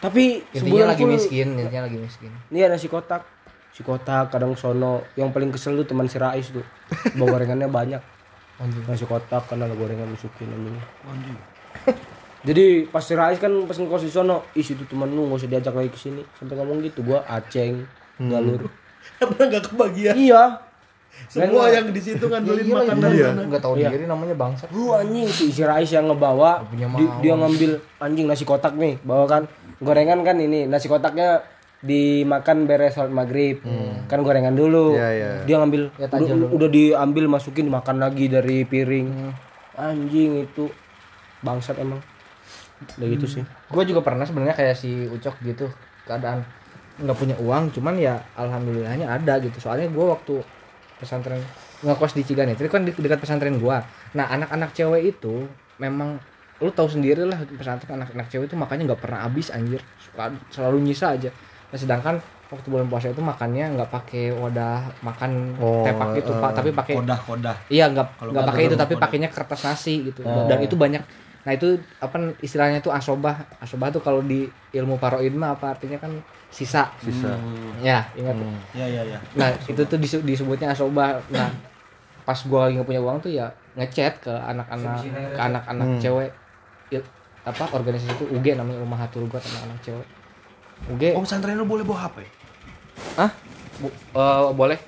Tapi 0.03 0.45
intinya 0.53 0.61
sebulan 0.61 0.87
lagi 0.93 1.05
miskin, 1.09 1.47
intinya 1.57 1.83
lagi 1.89 1.97
miskin. 1.97 2.31
Iya 2.53 2.69
nasi 2.69 2.87
kotak. 2.93 3.25
Si 3.75 3.83
kotak 3.83 4.31
kadang 4.31 4.55
sono. 4.55 5.03
Yang 5.13 5.29
paling 5.31 5.51
kesel 5.51 5.75
tuh 5.77 5.85
teman 5.85 6.07
si 6.07 6.17
Rais 6.17 6.47
tuh. 6.47 6.63
Bawa 7.15 7.37
gorengannya 7.37 7.67
banyak. 7.67 8.03
Nasi 8.87 9.03
kotak 9.03 9.45
kan 9.45 9.59
ada 9.59 9.75
gorengan 9.75 10.07
masukin 10.07 10.47
anjing 10.47 11.35
Jadi 12.47 12.87
pas 12.87 13.01
si 13.01 13.13
Rais 13.13 13.35
kan 13.35 13.51
pas 13.65 13.75
ngekos 13.75 14.05
di 14.05 14.13
sono, 14.13 14.45
ih 14.53 14.63
itu 14.63 14.85
teman 14.85 15.09
lu 15.09 15.27
gak 15.27 15.41
usah 15.41 15.51
diajak 15.51 15.75
lagi 15.75 15.89
ke 15.89 15.99
sini. 15.99 16.23
Sampai 16.35 16.55
ngomong 16.55 16.79
gitu 16.81 17.01
gua 17.01 17.25
aceng, 17.25 17.83
galur. 18.21 18.69
karena 19.17 19.43
nggak 19.51 19.65
kebagian 19.67 20.15
Iya. 20.15 20.45
semua 21.25 21.71
yang 21.71 21.89
di 21.89 22.01
situ 22.01 22.21
ngandelin 22.21 22.67
makanan 22.69 23.11
iya. 23.11 23.31
Enggak 23.33 23.63
tahu 23.63 23.75
diri 23.77 24.05
namanya 24.05 24.35
bangsat. 24.35 24.69
Lu 24.71 24.91
anjing 24.91 25.25
si, 25.25 25.49
si 25.49 25.63
Rais 25.63 25.87
yang 25.89 26.05
ngebawa 26.05 26.63
punya 26.65 26.85
di- 26.87 27.07
mau. 27.07 27.23
dia 27.23 27.35
ngambil 27.35 27.71
anjing 27.99 28.27
nasi 28.27 28.45
kotak 28.45 28.75
nih, 28.75 28.99
bawa 29.01 29.25
kan 29.25 29.43
gorengan 29.79 30.21
kan 30.21 30.37
ini 30.37 30.67
nasi 30.67 30.85
kotaknya 30.85 31.41
dimakan 31.85 32.65
beres 32.65 32.97
sholat 32.97 33.13
maghrib 33.13 33.61
kan 34.07 34.19
gorengan 34.19 34.53
dulu 34.53 34.97
Iya, 34.97 35.09
iya. 35.11 35.31
dia 35.45 35.57
ngambil 35.59 35.93
Ya, 35.95 36.09
udah, 36.09 36.19
dulu. 36.27 36.47
udah 36.51 36.69
diambil 36.69 37.25
masukin 37.29 37.69
makan 37.69 38.01
lagi 38.01 38.27
dari 38.27 38.65
piring 38.65 39.09
anjing 39.75 40.43
itu 40.43 40.73
bangsat 41.41 41.77
emang 41.77 42.01
udah 42.97 43.07
gitu 43.07 43.27
sih 43.29 43.45
Gue 43.67 43.85
juga 43.85 44.01
pernah 44.01 44.25
sebenarnya 44.25 44.55
kayak 44.55 44.75
si 44.75 45.05
Ucok 45.07 45.37
gitu 45.43 45.69
keadaan 46.03 46.41
nggak 46.95 47.17
punya 47.17 47.35
uang, 47.37 47.69
cuman 47.71 47.99
ya 47.99 48.15
alhamdulillahnya 48.35 49.11
ada 49.11 49.43
gitu. 49.43 49.59
Soalnya 49.59 49.91
gue 49.91 50.05
waktu 50.05 50.39
pesantren 50.95 51.43
ngekos 51.83 52.15
di 52.15 52.23
Ciganit, 52.23 52.55
itu 52.55 52.71
kan 52.71 52.87
di 52.87 52.95
dekat 52.95 53.19
pesantren 53.19 53.59
gua. 53.59 53.83
Nah 54.13 54.31
anak-anak 54.31 54.71
cewek 54.71 55.11
itu 55.11 55.43
memang 55.77 56.23
lu 56.57 56.71
tahu 56.71 56.87
sendiri 56.87 57.27
lah 57.27 57.43
pesantren 57.51 57.99
anak-anak 57.99 58.31
cewek 58.31 58.47
itu 58.47 58.55
makannya 58.55 58.87
nggak 58.87 59.03
pernah 59.03 59.27
habis 59.27 59.51
anjir, 59.51 59.83
Suka- 59.99 60.39
selalu 60.49 60.87
nyisa 60.87 61.11
aja. 61.11 61.35
Nah, 61.75 61.83
sedangkan 61.83 62.15
waktu 62.47 62.71
bulan 62.71 62.87
puasa 62.87 63.11
itu 63.11 63.19
makannya 63.19 63.75
nggak 63.75 63.91
pakai 63.91 64.31
wadah 64.31 64.87
makan 65.03 65.59
Oh, 65.59 65.83
tepak 65.83 66.15
gitu 66.15 66.31
pak, 66.39 66.55
tapi 66.55 66.71
pakai 66.71 66.95
kodah 66.95 67.19
kodah 67.19 67.57
Iya 67.67 67.91
nggak 67.91 68.07
nggak 68.31 68.45
pakai 68.47 68.63
itu 68.63 68.77
tapi 68.79 68.95
pakainya 68.95 69.27
kertas 69.27 69.67
nasi 69.67 70.07
gitu. 70.07 70.23
Dan 70.23 70.63
itu 70.63 70.79
banyak. 70.79 71.03
Nah 71.43 71.51
itu 71.51 71.67
apa 71.99 72.15
istilahnya 72.39 72.79
tuh 72.79 72.95
asobah. 72.95 73.43
Asobah 73.59 73.91
tuh 73.91 73.99
kalau 73.99 74.23
di 74.23 74.47
ilmu 74.71 75.03
paroid 75.03 75.35
mah 75.35 75.59
apa 75.59 75.75
artinya 75.75 75.99
kan 75.99 76.15
sisa. 76.47 76.95
Sisa. 76.97 77.35
ya 77.83 78.07
ingat 78.15 78.39
ya 78.71 78.87
ya 78.87 79.03
ya. 79.03 79.19
Nah 79.35 79.51
itu 79.51 79.83
tuh 79.83 79.99
disu- 79.99 80.23
disebutnya 80.23 80.71
asobah. 80.71 81.19
Nah 81.29 81.51
pas 82.23 82.39
gua 82.47 82.71
lagi 82.71 82.79
nggak 82.79 82.87
punya 82.87 83.03
uang 83.03 83.19
tuh 83.19 83.35
ya 83.35 83.51
ngechat 83.75 84.23
ke 84.23 84.31
anak-anak 84.31 85.03
ke 85.35 85.41
anak-anak 85.43 85.89
cewek 85.99 86.31
Il- 86.89 87.11
apa 87.43 87.67
organisasi 87.69 88.15
itu 88.15 88.25
UG 88.31 88.55
namanya 88.55 88.79
rumah 88.79 88.97
hatur 88.97 89.27
got 89.27 89.43
anak-anak 89.43 89.83
cewek 89.83 90.07
UG 90.91 91.03
Oh 91.17 91.23
pesantren 91.25 91.57
lu 91.57 91.65
boleh 91.65 91.85
bawa 91.85 92.09
HP? 92.09 92.17
ah 93.17 93.31
Bu- 93.75 93.91
eh, 93.91 94.43
boleh. 94.55 94.79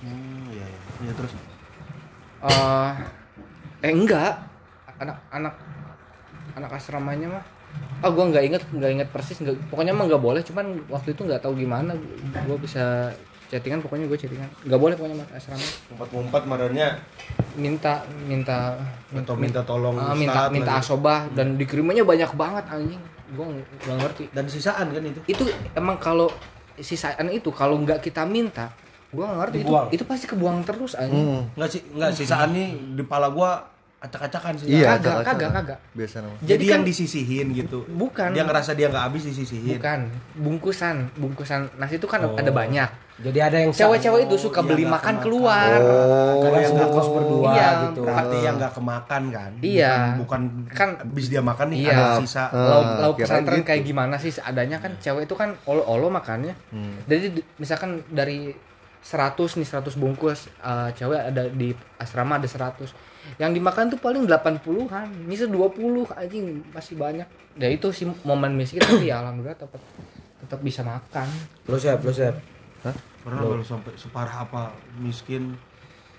Hmm, 0.00 0.48
iya 0.48 0.64
iya. 0.64 0.80
Iya 1.04 1.12
terus. 1.12 1.32
eh 2.38 2.90
eh 3.82 3.92
enggak. 3.92 4.32
Anak-anak 4.98 5.54
anak 6.54 6.70
asramanya 6.72 7.28
mah. 7.38 7.44
Ah 8.00 8.08
gua 8.08 8.30
nggak 8.30 8.44
inget 8.46 8.62
nggak 8.70 8.90
inget 8.94 9.08
persis 9.10 9.38
nggak 9.38 9.58
pokoknya 9.68 9.92
mah 9.92 10.08
nggak 10.08 10.22
boleh 10.22 10.40
cuman 10.40 10.82
waktu 10.88 11.12
itu 11.12 11.22
nggak 11.26 11.42
tahu 11.44 11.58
gimana. 11.58 11.92
Gua 12.46 12.56
bisa 12.56 13.12
chattingan 13.48 13.80
pokoknya 13.80 14.04
gue 14.06 14.18
chattingan. 14.20 14.48
Nggak 14.64 14.80
boleh 14.80 14.94
pokoknya 14.94 15.16
mas 15.24 15.30
asrama. 15.40 15.64
Ngumpet-ngumpet 15.88 16.42
marahnya 16.44 16.88
minta 17.58 18.04
minta 18.28 18.76
atau 19.10 19.34
minta 19.34 19.60
tolong 19.66 19.98
ah, 19.98 20.12
ustad 20.14 20.20
minta 20.20 20.40
minta 20.52 20.72
asobah 20.78 21.26
dan 21.34 21.58
dikirimannya 21.58 22.04
banyak 22.06 22.30
banget 22.38 22.64
anjing 22.70 23.02
gue 23.28 23.44
nggak 23.84 23.96
ngerti 24.00 24.24
dan 24.32 24.44
sisaan 24.48 24.86
kan 24.88 25.02
itu. 25.04 25.20
itu 25.28 25.44
emang 25.76 26.00
kalau 26.00 26.28
sisaan 26.78 27.28
itu 27.28 27.50
kalau 27.52 27.76
nggak 27.82 28.00
kita 28.00 28.24
minta 28.24 28.72
gue 29.08 29.24
nggak 29.24 29.40
ngerti 29.40 29.56
itu, 29.64 29.68
Dibuang. 29.68 29.88
itu 29.92 30.04
pasti 30.04 30.26
kebuang 30.28 30.58
terus 30.68 30.92
anjing 30.96 31.48
Enggak 31.56 31.70
sih, 31.72 31.80
enggak 31.92 32.12
sisaan 32.12 32.52
nih 32.52 32.68
di 32.96 33.02
pala 33.04 33.32
gua 33.32 33.64
acak-acakan 33.98 34.54
sih. 34.56 34.66
Iya, 34.72 34.94
kagak 34.94 35.00
acak-acakan. 35.20 35.26
kagak 35.26 35.50
kagak 35.52 35.78
Biasa 35.92 36.16
namanya. 36.20 36.38
Jadi, 36.38 36.48
Jadi 36.48 36.64
yang 36.64 36.74
kan- 36.76 36.86
disisihin 36.86 37.46
gitu. 37.52 37.78
bukan 37.88 38.28
Dia 38.30 38.44
ngerasa 38.44 38.70
dia 38.72 38.86
nggak 38.86 39.04
habis 39.04 39.22
disisihin. 39.24 39.74
bukan 39.74 40.00
bungkusan 40.38 40.96
bungkusan 41.14 41.60
nasi 41.74 41.96
itu 41.96 42.06
kan 42.06 42.22
ada 42.28 42.48
banyak 42.48 42.90
Jadi 43.18 43.38
ada 43.42 43.58
yang 43.58 43.74
cewek-cewek 43.74 44.30
itu 44.30 44.38
suka 44.38 44.62
iya, 44.62 44.68
beli 44.68 44.84
makan 44.86 44.94
kemakan. 45.10 45.16
keluar 45.18 45.70
Oh, 45.76 46.38
kadang 46.38 46.62
yang 46.62 46.72
nggak 46.72 46.90
kos 46.92 47.08
berdua 47.10 47.50
Iya, 47.50 47.68
gitu. 47.82 48.00
Berarti 48.00 48.36
yang 48.38 48.54
nggak 48.54 48.72
kemakan 48.72 49.22
kan? 49.28 49.50
Iya. 49.58 49.92
Bukan, 50.14 50.14
bukan 50.14 50.40
Kan- 50.70 50.98
habis 51.02 51.26
dia 51.26 51.42
makan 51.42 51.66
nih 51.68 51.78
Iya. 51.82 51.90
ada 51.92 52.04
sisa. 52.16 52.44
Eh, 52.46 52.54
lauk 52.54 52.86
lauk 52.96 53.16
pesantren 53.18 53.58
gitu. 53.58 53.66
kayak 53.66 53.82
gimana 53.82 54.14
sih 54.16 54.30
adanya 54.38 54.78
kan 54.78 54.94
cewek 54.96 55.26
itu 55.26 55.34
kan 55.34 55.50
olo 55.64 55.82
olo 55.82 56.06
makannya 56.08 56.54
Hmm. 56.70 57.02
jadi 57.04 57.34
di- 57.34 57.46
misalkan 57.56 58.06
dari 58.06 58.54
100 59.02 59.58
nih 59.58 59.68
100 59.68 59.94
bungkus. 59.94 60.50
Eh, 60.60 60.90
cewek 60.98 61.20
ada 61.34 61.46
di 61.48 61.72
asrama 61.98 62.36
ada 62.36 62.48
100 62.48 63.08
yang 63.36 63.52
dimakan 63.52 63.92
tuh 63.92 64.00
paling 64.00 64.24
80-an 64.24 65.28
misal 65.28 65.52
20 65.52 66.08
anjing 66.16 66.64
masih 66.72 66.96
banyak. 66.96 67.28
Ya 67.60 67.68
itu 67.68 67.92
sih 67.92 68.08
momen 68.24 68.56
miskin 68.56 68.80
tapi 68.80 69.12
ya 69.12 69.20
alhamdulillah 69.20 69.58
tetap 69.58 69.82
tetap 70.40 70.60
bisa 70.64 70.80
makan. 70.80 71.28
Plus 71.68 71.84
ya, 71.84 72.00
plus 72.00 72.16
ya. 72.16 72.32
Hah? 72.88 72.96
Pernah 73.20 73.44
kalau 73.44 73.66
sampai 73.66 73.92
separah 74.00 74.48
apa 74.48 74.72
miskin 74.96 75.52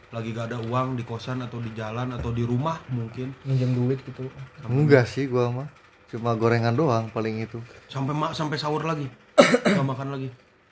lagi 0.09 0.33
gak 0.33 0.53
ada 0.53 0.57
uang 0.61 0.97
di 0.97 1.05
kosan 1.05 1.41
atau 1.45 1.61
di 1.61 1.69
jalan 1.73 2.13
atau 2.13 2.29
di 2.29 2.45
rumah 2.45 2.77
mungkin. 2.93 3.33
Minjem 3.47 3.73
duit 3.73 3.97
gitu. 4.05 4.29
Enggak 4.69 5.09
sih 5.09 5.25
gua 5.25 5.49
mah. 5.49 5.67
Cuma 6.09 6.37
gorengan 6.37 6.73
doang 6.73 7.09
paling 7.09 7.41
itu. 7.41 7.57
sampai 7.89 8.13
mak 8.13 8.37
sampai 8.37 8.57
sahur 8.57 8.85
lagi. 8.85 9.09
Nggak 9.73 9.87
makan 9.87 10.09
lagi 10.13 10.29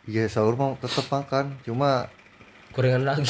Iya 0.08 0.32
sahur 0.32 0.56
mau 0.56 0.80
tetap 0.80 1.04
makan. 1.12 1.60
Cuma 1.67 2.08
Gorengan 2.78 3.10
lagi. 3.10 3.26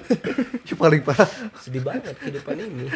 yang 0.66 0.74
paling 0.74 1.06
parah. 1.06 1.30
Sedih 1.62 1.86
banget 1.86 2.18
kehidupan 2.18 2.58
ini. 2.58 2.90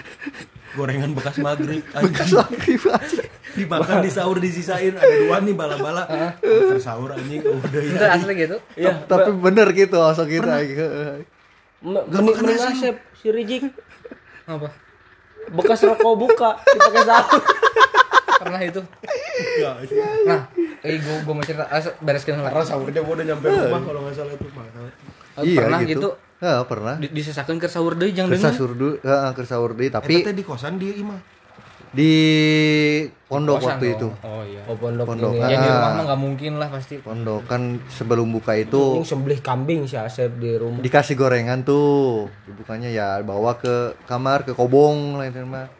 gorengan 0.74 1.14
bekas 1.14 1.38
maghrib. 1.38 1.79
Bekas 2.11 2.35
lagi 2.35 2.74
aja. 2.74 3.22
dimakan 3.55 4.02
di 4.02 4.11
sahur 4.11 4.42
disisain. 4.42 4.98
Ada 4.98 5.14
dua 5.31 5.38
nih 5.46 5.55
bala-bala. 5.55 6.11
Antar 6.42 6.83
sahur 6.83 7.14
anjing. 7.14 7.38
Oh, 7.46 7.62
udah 7.62 7.83
itu 7.87 8.02
ya 8.02 8.18
asli 8.18 8.33
gitu? 8.35 8.59
Iya, 8.74 9.07
Tapi 9.07 9.31
bener 9.38 9.70
gitu 9.79 10.02
asal 10.02 10.26
kita. 10.26 10.59
Mending 11.87 12.35
mending 12.35 12.59
asep 12.66 12.98
si 13.22 13.31
Rijik. 13.31 13.70
Apa? 14.50 14.74
Bekas 15.55 15.87
rokok 15.87 16.14
buka 16.18 16.50
dipakai 16.66 17.02
sahur. 17.07 17.42
pernah 18.37 18.61
itu 18.61 18.81
ya 19.57 19.70
nah 20.25 20.40
eh 20.81 20.96
gue 20.96 21.16
gue 21.18 21.33
mau 21.33 21.42
cerita 21.42 21.64
ah, 21.64 21.81
bereskan 21.99 22.38
karena 22.38 22.62
sahurnya 22.62 23.01
gua 23.01 23.14
udah 23.14 23.27
nyampe 23.27 23.46
rumah 23.46 23.81
kalau 23.81 24.01
nggak 24.03 24.14
salah 24.14 24.33
itu 24.33 24.46
Mas. 24.51 24.68
Iya 25.38 25.59
pernah 25.59 25.81
gitu. 25.83 25.92
gitu 25.92 26.11
Ya, 26.37 26.61
pernah. 26.62 26.94
di, 26.94 27.09
disesakan 27.11 27.57
ke 27.57 27.64
sahur 27.64 27.96
deh 27.96 28.12
jangan 28.12 28.29
Kersa 28.31 28.53
dengar 28.53 28.61
surdu, 28.61 28.88
heeh, 29.01 29.31
kersa 29.33 29.57
urdi, 29.57 29.88
tapi 29.88 30.20
tapi 30.20 30.37
di 30.37 30.44
kosan 30.44 30.77
dia 30.77 30.92
imah 30.92 31.16
di 31.88 32.12
pondok 33.25 33.57
Kosan 33.57 33.68
waktu 33.72 33.87
dong. 33.87 33.96
itu. 33.96 34.09
oh 34.20 34.42
iya 34.44 34.61
Oh 34.66 34.77
pondok, 34.77 35.07
Pondok. 35.07 35.33
ini. 35.33 35.40
ya 35.40 35.49
di 35.49 35.57
Ah. 35.57 35.72
rumah 35.72 35.90
mah 35.90 36.05
nggak 36.05 36.20
mungkin 36.20 36.53
lah 36.59 36.68
pasti 36.68 37.01
Pondok 37.01 37.49
kan 37.49 37.62
sebelum 37.88 38.29
buka 38.31 38.53
Ini 38.53 38.68
itu 38.68 39.01
sembelih 39.03 39.40
kambing 39.40 39.88
si 39.88 39.96
Asep 39.96 40.37
di 40.37 40.53
rumah. 40.55 40.85
dikasih 40.85 41.16
gorengan 41.16 41.64
tuh. 41.64 42.29
Dibukanya 42.44 42.90
ya 42.90 43.09
bawa 43.22 43.57
ke 43.57 43.75
kamar 44.05 44.44
ke 44.44 44.53
kobong 44.53 45.16
lain 45.16 45.33
mah. 45.42 45.72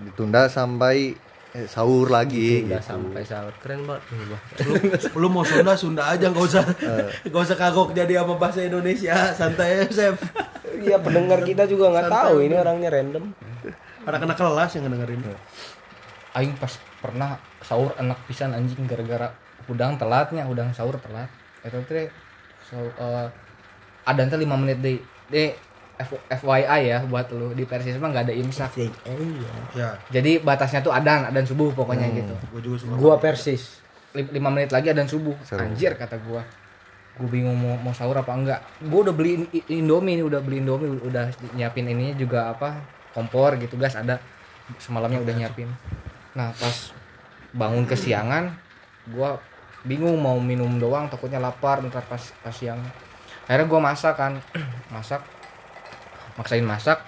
Ditunda 0.00 0.48
sampai 0.48 1.14
eh, 1.52 1.66
sahur 1.66 2.06
lagi 2.06 2.62
Udah 2.64 2.78
gitu. 2.78 2.86
sampai 2.86 3.22
sahur. 3.22 3.50
Keren 3.58 3.82
banget. 3.82 4.02
Nih, 4.10 4.26
Bah. 4.28 4.40
lu 5.14 5.26
mau 5.26 5.42
Sunda 5.42 5.74
Sunda 5.74 6.02
aja 6.06 6.26
nggak 6.26 6.46
usah 6.46 6.64
nggak 7.26 7.42
usah 7.42 7.56
kagok 7.56 7.90
jadi 7.92 8.22
apa 8.22 8.34
bahasa 8.34 8.62
Indonesia. 8.62 9.34
Santai 9.34 9.82
aja 9.82 9.90
Sep 9.90 10.16
Iya 10.80 10.96
pendengar 10.96 11.42
kita 11.42 11.66
juga 11.66 11.90
nggak 11.90 12.08
tahu 12.08 12.34
ini 12.40 12.54
orangnya 12.54 12.88
random. 12.88 13.24
anak-anak 14.00 14.32
kelas 14.34 14.70
yang 14.74 14.88
ngedengerin. 14.88 15.20
Aing 16.32 16.54
pas 16.56 16.72
pernah 16.98 17.36
sahur 17.60 17.92
enak 17.94 18.16
pisan 18.24 18.54
anjing 18.54 18.86
gara-gara 18.86 19.28
udang 19.66 19.98
telatnya 19.98 20.46
udang 20.46 20.72
sahur 20.72 20.96
telat. 20.96 21.28
Itu 21.60 21.82
teh 21.84 22.08
so, 22.64 22.78
eh, 22.78 23.26
ada 24.00 24.18
nanti 24.18 24.40
5 24.40 24.56
menit 24.56 24.78
deh 24.80 24.98
deh 25.28 25.52
F- 26.00 26.24
FYI 26.34 26.80
ya 26.86 26.98
buat 27.04 27.28
lu 27.28 27.52
di 27.52 27.62
Persis 27.62 27.94
mah 27.94 28.08
nggak 28.08 28.24
ada 28.24 28.34
imsak. 28.34 28.70
Ya. 29.72 29.90
Jadi 30.10 30.40
batasnya 30.40 30.80
tuh 30.80 30.90
adan 30.90 31.28
adan 31.28 31.44
subuh 31.44 31.70
pokoknya 31.70 32.08
gitu. 32.14 32.34
Gue 32.50 32.60
juga 32.60 32.76
suka 32.78 32.92
Gua 32.96 33.14
Persis. 33.16 33.78
Lim- 34.10 34.32
lima 34.32 34.48
menit 34.48 34.70
lagi 34.70 34.88
adan 34.88 35.04
subuh. 35.04 35.36
Anjir 35.62 35.92
kata 35.94 36.16
gua. 36.18 36.40
Gue 37.14 37.28
bingung 37.28 37.52
mau, 37.52 37.76
mau 37.78 37.92
sahur 37.92 38.16
apa 38.16 38.32
enggak. 38.32 38.60
Gue 38.80 39.00
udah 39.02 39.12
beli 39.12 39.44
in- 39.52 39.84
indomie 39.84 40.16
nih 40.16 40.24
udah 40.24 40.40
beli 40.40 40.58
indomie 40.58 40.88
udah 40.96 41.28
nyiapin 41.52 41.84
ininya 41.84 42.14
juga 42.14 42.50
apa 42.50 42.80
kompor 43.12 43.54
gitu 43.56 43.76
gas 43.76 43.92
ada. 43.94 44.16
Semalamnya 44.78 45.20
udah 45.20 45.34
nyiapin. 45.36 45.68
Nah 46.32 46.54
pas 46.54 46.96
bangun 47.50 47.84
kesiangan 47.84 48.54
gua 49.10 49.36
bingung 49.82 50.16
mau 50.16 50.38
minum 50.38 50.70
doang 50.76 51.08
takutnya 51.08 51.36
lapar 51.36 51.82
ntar 51.82 52.04
pas 52.04 52.20
pas 52.40 52.54
siang. 52.54 52.78
Akhirnya 53.44 53.66
gua 53.66 53.80
masak 53.82 54.14
kan. 54.14 54.32
Masak 54.94 55.22
maksain 56.34 56.62
masak 56.62 57.00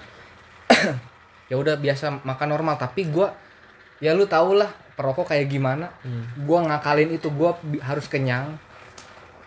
ya 1.51 1.57
udah 1.59 1.77
biasa 1.77 2.23
makan 2.23 2.49
normal. 2.49 2.81
Tapi 2.81 3.07
gua 3.07 3.35
ya 4.01 4.17
lu 4.17 4.25
tau 4.25 4.57
lah 4.57 4.71
perokok 4.97 5.31
kayak 5.31 5.47
gimana. 5.47 5.93
Gua 6.43 6.65
ngakalin 6.65 7.13
itu 7.13 7.29
bi- 7.61 7.83
harus 7.83 8.09
kenyang 8.09 8.57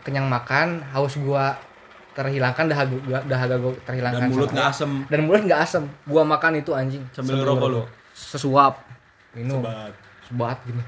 kenyang 0.05 0.29
makan 0.29 0.85
haus 0.93 1.17
gua 1.17 1.57
terhilangkan 2.15 2.69
dahaga 2.69 2.95
gua 3.01 3.19
dahaga 3.25 3.55
gua 3.57 3.73
terhilangkan. 3.83 4.29
Dan 4.29 4.31
mulut 4.31 4.49
nggak 4.53 4.67
asem. 4.69 4.91
Dan 5.09 5.19
mulut 5.25 5.41
nggak 5.43 5.61
asem. 5.65 5.83
Gua 6.05 6.21
makan 6.23 6.61
itu 6.61 6.71
anjing. 6.71 7.03
Sambil 7.11 7.41
ngerokok 7.41 7.67
lu? 7.73 7.81
sesuap. 8.15 8.79
Minum. 9.35 9.59
Sebat. 9.59 9.91
sebat 10.25 10.57
gini. 10.63 10.81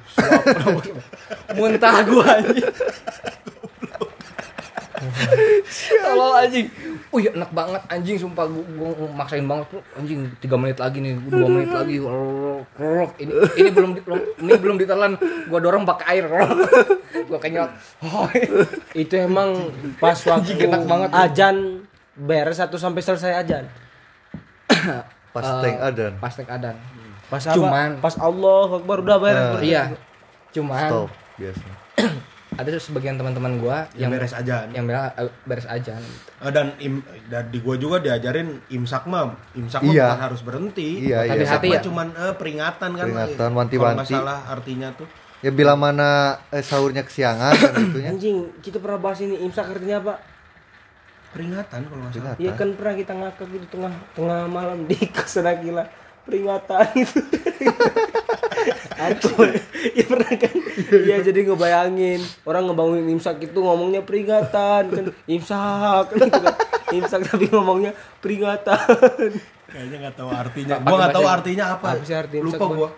Muntah 1.60 2.00
gua 2.08 2.24
anjing. 2.40 2.64
Tolol 6.04 6.32
anjing. 6.40 6.68
Wih 7.18 7.34
enak 7.34 7.50
banget 7.50 7.82
anjing 7.90 8.14
sumpah 8.22 8.46
gua, 8.46 8.62
gua 8.94 9.10
maksain 9.10 9.42
banget 9.50 9.66
tuh 9.74 9.82
anjing 9.98 10.30
3 10.38 10.54
menit 10.62 10.78
lagi 10.78 11.02
nih 11.02 11.18
2 11.18 11.34
menit 11.50 11.74
lagi 11.74 11.98
ini 13.18 13.32
ini 13.58 13.70
belum 13.74 13.90
ini 14.38 14.54
belum 14.54 14.78
ditelan 14.78 15.18
gua 15.50 15.58
dorong 15.58 15.82
pakai 15.82 16.06
air 16.14 16.30
gua 17.26 17.40
kenyot 17.42 17.74
oh, 18.06 18.30
Itu 18.94 19.18
emang 19.18 19.74
pas 19.98 20.14
waktu 20.14 20.62
enak 20.62 20.86
banget. 20.86 21.10
ajan 21.10 21.56
beres 22.14 22.62
satu 22.62 22.78
sampai 22.78 23.02
selesai 23.02 23.34
ajan. 23.42 23.66
Pas 25.34 25.46
tank 25.62 25.78
adan. 25.82 26.14
pastek 26.18 26.48
adan 26.50 26.78
Pas 27.28 27.44
apa? 27.44 27.58
Cuman- 27.58 27.98
pas 27.98 28.16
Allah 28.18 28.70
Akbar 28.78 28.98
udah 29.02 29.18
beres. 29.18 29.46
Beres. 29.58 29.66
iya 29.66 29.84
cuman 30.54 30.90
Stop 30.90 31.10
biasa. 31.38 31.66
Ada 32.58 32.70
sebagian 32.76 33.16
teman-teman 33.16 33.58
gua 33.58 33.86
yang 33.94 34.08
yang 34.08 34.12
beres 34.12 34.34
aja 34.34 34.66
yang 34.68 34.86
eh, 34.86 35.30
beres 35.44 35.66
ajan 35.66 36.02
Eh, 36.38 36.50
dan 36.50 36.74
im, 36.78 37.00
dan 37.26 37.48
di 37.48 37.60
gua 37.60 37.76
juga 37.76 37.98
diajarin 37.98 38.60
imsak 38.68 39.06
mah 39.06 39.30
imsak 39.54 39.82
mah 39.82 39.90
Iya. 39.90 40.06
bukan 40.08 40.24
harus 40.24 40.42
berhenti 40.42 40.90
Iya, 41.04 41.24
iya. 41.24 41.32
Hati-hati 41.32 41.46
imsak 41.46 41.62
mah 41.64 41.74
ya? 41.74 41.82
cuman 41.82 42.08
eh, 42.14 42.34
peringatan 42.34 42.90
kan 42.92 43.06
Peringatan, 43.06 43.36
Kalau 43.36 43.48
nggak 43.48 43.60
wanti-wanti. 43.60 44.12
salah 44.12 44.40
artinya 44.48 44.90
tuh 44.92 45.08
Ya 45.38 45.50
bila 45.50 45.74
mana 45.74 46.10
eh, 46.50 46.60
sahurnya 46.60 47.02
kesiangan 47.02 47.54
kan 47.54 47.74
gitunya. 47.88 48.10
Anjing, 48.10 48.38
kita 48.58 48.78
pernah 48.78 48.98
bahas 49.00 49.22
ini 49.22 49.38
imsak 49.40 49.70
artinya 49.70 50.02
apa? 50.02 50.16
peringatan 51.28 51.80
kalau 51.86 52.02
nggak 52.02 52.14
salah 52.16 52.34
Iya 52.36 52.52
kan 52.54 52.70
pernah 52.74 52.96
kita 52.96 53.14
ngakak 53.14 53.48
gitu 53.52 53.66
tengah 53.70 53.94
tengah 54.12 54.42
malam 54.48 54.88
di 54.88 54.98
kosan 55.14 55.46
Akila 55.46 55.86
peringatan 56.28 56.86
itu. 57.00 57.20
Aku 58.98 59.30
ya 59.96 60.04
pernah 60.04 60.32
kan? 60.36 60.54
Iya 60.92 61.18
jadi 61.24 61.40
ngebayangin 61.48 62.20
orang 62.44 62.68
ngebangun 62.68 63.08
imsak 63.16 63.40
itu 63.40 63.56
ngomongnya 63.56 64.04
peringatan 64.04 64.84
kan 64.92 65.06
imsak 65.26 66.12
gitu 66.20 66.28
kan. 66.28 66.56
Imsak 66.92 67.22
tapi 67.32 67.48
ngomongnya 67.48 67.96
peringatan. 68.20 69.32
Kayaknya 69.68 69.98
nggak 70.04 70.16
tahu 70.20 70.30
artinya. 70.32 70.76
Gua 70.84 70.96
nggak 71.00 71.16
tahu 71.16 71.28
artinya 71.28 71.66
apa. 71.80 71.88
Apa 71.96 72.04
sih 72.04 72.16
arti 72.16 72.38
Lupa 72.44 72.66
gua. 72.68 72.90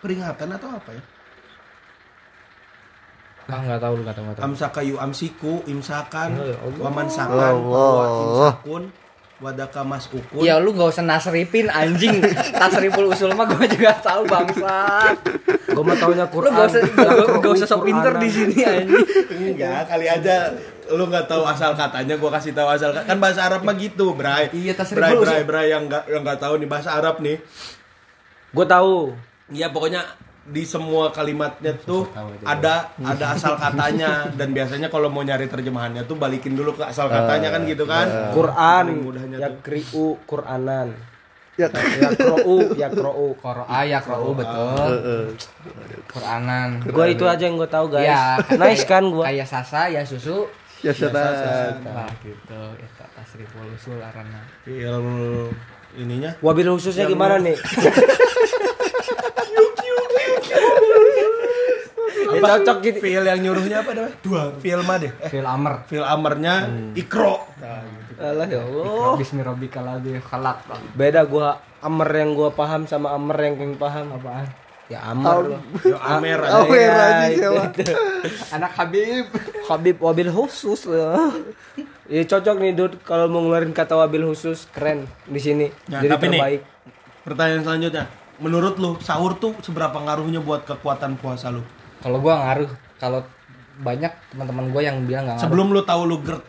Peringatan 0.00 0.48
atau 0.56 0.68
apa 0.72 0.90
ya? 0.92 1.02
Ah 3.44 3.60
nggak 3.60 3.76
tahu 3.76 3.92
lu 4.00 4.02
nggak 4.08 4.16
tahu 4.16 4.24
nggak 4.24 4.36
tahu. 4.40 4.44
Amsaka 4.48 4.80
yu 4.80 4.96
amsiku, 4.96 5.60
imsakan, 5.68 6.32
Ya 6.40 6.56
Allah. 6.56 6.80
waman 6.80 7.08
sakan, 7.12 7.54
imsakun, 7.60 8.82
wadaka 9.44 9.84
mas 9.84 10.08
ukun. 10.08 10.40
Ya 10.40 10.56
lu 10.56 10.72
gak 10.72 10.96
usah 10.96 11.04
nasripin 11.04 11.68
anjing. 11.68 12.24
Tasriful 12.56 13.12
usul 13.12 13.36
mah 13.36 13.44
gue 13.44 13.68
juga 13.68 13.92
tahu 14.00 14.24
bangsa. 14.24 15.12
Gue 15.68 15.84
mah 15.84 15.96
taunya 16.00 16.24
Lu 16.24 16.32
Quran. 16.32 16.56
gak 16.56 16.66
usah 16.72 16.80
gak, 16.80 17.12
gak 17.44 17.52
usah 17.52 17.68
sok 17.68 17.84
pinter 17.84 18.12
di 18.16 18.28
sini 18.32 18.56
anjing. 18.64 19.04
Enggak, 19.52 19.84
kali 19.84 20.06
aja 20.08 20.48
lu 20.84 21.04
nggak 21.08 21.24
tahu 21.28 21.48
asal 21.48 21.72
katanya, 21.72 22.20
gua 22.20 22.28
kasih 22.36 22.52
tahu 22.52 22.68
asal 22.68 22.92
kata. 22.92 23.08
Kan 23.08 23.16
bahasa 23.16 23.48
Arab 23.48 23.64
mah 23.64 23.72
gitu, 23.76 24.12
Bray. 24.12 24.52
Iya, 24.52 24.76
Bray. 24.76 25.16
Bray, 25.16 25.42
Bray 25.44 25.66
yang 25.72 25.88
nggak 25.88 26.08
yang 26.12 26.20
nggak 26.24 26.40
tahu 26.40 26.60
nih 26.60 26.68
bahasa 26.68 26.96
Arab 26.96 27.20
nih. 27.24 27.40
Gue 28.52 28.66
tahu. 28.68 29.12
Iya 29.52 29.68
pokoknya 29.68 30.00
di 30.44 30.60
semua 30.68 31.08
kalimatnya 31.08 31.72
tuh 31.88 32.04
ada 32.44 32.92
ada 33.00 33.26
asal 33.32 33.56
katanya 33.56 34.28
dan 34.36 34.52
biasanya 34.52 34.92
kalau 34.92 35.08
mau 35.08 35.24
nyari 35.24 35.48
terjemahannya 35.48 36.04
tuh 36.04 36.20
balikin 36.20 36.52
dulu 36.52 36.76
ke 36.76 36.84
asal 36.84 37.08
katanya 37.08 37.48
kan 37.48 37.64
gitu 37.64 37.88
kan. 37.88 38.32
Quran. 38.36 38.84
Paling 38.92 39.00
mudahnya 39.00 39.36
Ya 39.40 39.48
kriu 39.64 40.20
Quranan. 40.28 40.92
Ya, 41.54 41.70
Ya 41.70 42.10
krou, 42.18 42.74
ya 42.74 42.90
krou. 42.90 43.30
Koro 43.38 43.62
ayak 43.70 44.04
roh 44.10 44.34
betul. 44.34 44.92
Quranan. 46.10 46.82
Gue 46.82 47.14
itu 47.14 47.24
aja 47.24 47.46
yang 47.46 47.56
gue 47.56 47.70
tahu 47.70 47.94
guys. 47.94 48.10
Ya, 48.10 48.36
nice 48.60 48.84
kan 48.84 49.06
gue. 49.06 49.22
Kayak 49.22 49.48
sasa 49.48 49.86
ya 49.88 50.02
susu. 50.04 50.50
ya 50.84 50.92
sudah. 50.92 51.78
Nah 51.80 52.10
gitu. 52.20 52.62
Eta 52.76 53.06
tasriful 53.16 53.70
usul 53.72 54.02
arana. 54.02 54.44
Fil 54.66 54.98
ininya 55.94 56.34
Wabil 56.42 56.66
khususnya 56.74 57.06
gimana 57.06 57.38
nih? 57.38 57.54
Ya, 62.44 62.50
cocok 62.54 62.76
gitu. 62.80 62.98
fil 63.00 63.24
yang 63.24 63.40
nyuruhnya 63.40 63.76
apa 63.80 63.90
namanya? 63.90 64.14
Dua. 64.20 64.42
Fil 64.56 64.80
mah 64.80 64.96
deh. 64.96 65.12
Eh, 65.16 65.28
Fil 65.28 65.46
amr. 65.46 65.74
fil 65.84 66.04
amarnya 66.04 66.54
ikro. 66.92 67.40
Nah, 67.58 67.80
gitu. 67.82 68.12
Alah 68.16 68.46
ya 68.46 68.60
Allah. 68.60 69.12
Bismillahirrahmanirrahim 69.16 69.84
ladzi 69.84 70.12
khalaq. 70.22 70.56
Beda 70.92 71.20
gua 71.24 71.48
Amer 71.80 72.08
yang 72.14 72.30
gua 72.32 72.48
paham 72.48 72.84
sama 72.84 73.12
Amer 73.12 73.36
yang 73.38 73.54
keng 73.56 73.74
paham 73.74 74.12
apaan? 74.12 74.48
Ya 74.84 75.00
Amer 75.02 75.36
loh. 75.48 75.60
Yo 75.80 75.96
amer 76.12 76.38
aja. 76.38 76.54
Oh, 76.54 76.68
ya, 76.68 76.76
Ya, 76.76 76.92
Raji, 76.92 77.24
itu, 77.30 77.40
siapa? 77.40 77.64
itu. 77.74 77.94
Anak 78.50 78.72
Habib. 78.74 79.24
Habib 79.64 79.96
wabil 79.98 80.28
khusus 80.28 80.84
loh. 80.84 81.32
Ya 82.04 82.20
cocok 82.22 82.56
nih 82.60 82.72
Dud 82.72 82.92
kalau 83.00 83.26
mau 83.26 83.40
ngeluarin 83.40 83.72
kata 83.72 83.96
wabil 83.96 84.28
khusus 84.28 84.68
keren 84.70 85.08
di 85.24 85.40
sini. 85.40 85.66
Nah, 85.88 86.00
Jadi 86.00 86.12
tapi 86.12 86.24
nih, 86.28 86.38
terbaik. 86.38 86.60
Pertanyaan 87.22 87.62
selanjutnya. 87.64 88.04
Menurut 88.34 88.74
lu 88.76 88.90
sahur 88.98 89.32
tuh 89.34 89.56
seberapa 89.58 89.94
ngaruhnya 89.94 90.38
buat 90.38 90.64
kekuatan 90.64 91.16
puasa 91.16 91.48
lu? 91.48 91.64
Kalau 92.04 92.20
gua 92.20 92.34
ngaruh, 92.36 92.70
kalau 93.00 93.24
banyak 93.80 94.12
teman-teman 94.28 94.64
gua 94.68 94.82
yang 94.84 95.00
bilang 95.08 95.24
nggak 95.24 95.40
ngaruh. 95.40 95.48
Sebelum 95.48 95.66
lu 95.72 95.80
tahu 95.88 96.02
lu 96.04 96.16
GERD, 96.20 96.44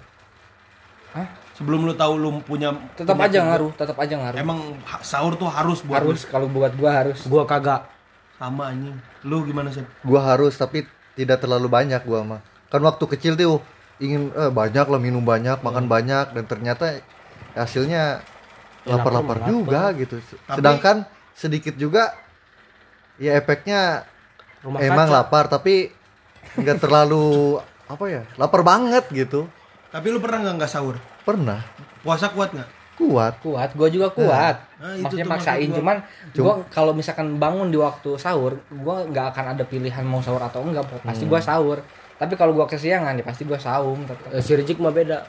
Hah? 1.15 1.27
sebelum 1.55 1.87
lu 1.87 1.93
tahu 1.95 2.13
lu 2.19 2.29
punya 2.43 2.75
Tetap 2.99 3.15
aja 3.15 3.39
GERD, 3.39 3.47
ngaruh, 3.47 3.71
tetap 3.79 3.97
aja 4.03 4.15
ngaruh. 4.19 4.37
Emang 4.37 4.59
sahur 4.99 5.39
tuh 5.39 5.47
harus 5.47 5.79
buat 5.79 6.03
harus 6.03 6.27
kalau 6.27 6.51
buat 6.51 6.75
gua 6.75 6.91
harus. 6.91 7.23
Gua 7.23 7.47
kagak. 7.47 7.87
sama 8.35 8.67
anjing. 8.67 8.99
Lu 9.23 9.47
gimana 9.47 9.71
sih? 9.71 9.79
Gua 10.03 10.19
harus 10.19 10.59
tapi 10.59 10.83
tidak 11.15 11.39
terlalu 11.39 11.71
banyak 11.71 12.03
gua 12.03 12.19
mah. 12.27 12.41
Kan 12.67 12.83
waktu 12.83 13.07
kecil 13.15 13.39
tuh 13.39 13.63
ingin 14.03 14.27
eh, 14.35 14.51
banyak 14.51 14.83
lah 14.91 14.99
minum 14.99 15.23
banyak, 15.23 15.63
makan 15.63 15.87
banyak 15.87 16.35
dan 16.35 16.43
ternyata 16.43 16.99
hasilnya 17.55 18.19
lapar-lapar 18.83 19.47
juga 19.47 19.95
gitu. 19.95 20.19
Sedangkan 20.51 21.07
sedikit 21.31 21.79
juga 21.79 22.11
ya 23.15 23.39
efeknya 23.39 24.03
Rumah 24.65 24.79
emang 24.81 25.07
kaca. 25.07 25.15
lapar 25.21 25.45
tapi 25.45 25.93
nggak 26.57 26.81
terlalu 26.81 27.61
apa 27.93 28.05
ya? 28.09 28.21
Lapar 28.41 28.65
banget 28.65 29.05
gitu. 29.13 29.45
Tapi 29.93 30.07
lu 30.09 30.17
pernah 30.17 30.41
nggak 30.41 30.55
nggak 30.57 30.71
sahur? 30.71 30.97
Pernah 31.21 31.61
Puasa 32.01 32.29
kuat 32.33 32.53
nggak? 32.53 32.69
kuat. 32.95 33.33
Kuat, 33.43 33.75
gua 33.75 33.91
juga 33.91 34.07
kuat. 34.07 34.55
Nah, 34.79 34.95
itu 34.95 35.03
Maksudnya 35.03 35.27
maksain, 35.27 35.59
maksud 35.59 35.67
gua. 35.67 35.77
cuman 35.83 35.97
gua 36.31 36.53
kalau 36.71 36.91
misalkan 36.95 37.27
bangun 37.35 37.67
di 37.67 37.75
waktu 37.75 38.15
sahur, 38.15 38.55
gua 38.71 39.03
nggak 39.03 39.35
akan 39.35 39.45
ada 39.51 39.63
pilihan 39.67 40.03
mau 40.07 40.23
sahur 40.23 40.39
atau 40.39 40.63
enggak, 40.63 40.87
pasti 41.03 41.27
gua 41.27 41.43
sahur. 41.43 41.83
Tapi 42.15 42.39
kalau 42.39 42.55
gua 42.55 42.63
kesiangan 42.63 43.19
ya 43.19 43.23
pasti 43.27 43.43
gua 43.43 43.59
saum 43.59 44.07
tetap. 44.07 44.31
Eh, 44.31 44.39
si 44.39 44.55
mah 44.79 44.95
beda. 44.95 45.27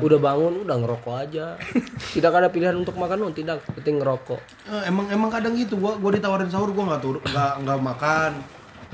Udah 0.00 0.18
bangun, 0.18 0.64
udah 0.64 0.76
ngerokok 0.80 1.14
aja. 1.28 1.46
tidak 2.16 2.32
ada 2.32 2.48
pilihan 2.48 2.76
untuk 2.76 2.96
makan, 2.96 3.28
oh, 3.28 3.32
tidak. 3.34 3.60
Penting 3.74 4.00
ngerokok. 4.00 4.40
Eh, 4.70 4.82
emang 4.88 5.06
emang 5.12 5.28
kadang 5.28 5.52
gitu 5.58 5.76
gua 5.76 5.98
gua 6.00 6.14
ditawarin 6.14 6.48
sahur 6.48 6.72
gua 6.72 6.94
nggak 6.94 7.02
turun 7.04 7.22
nggak 7.24 7.52
nggak 7.66 7.78
makan. 7.80 8.32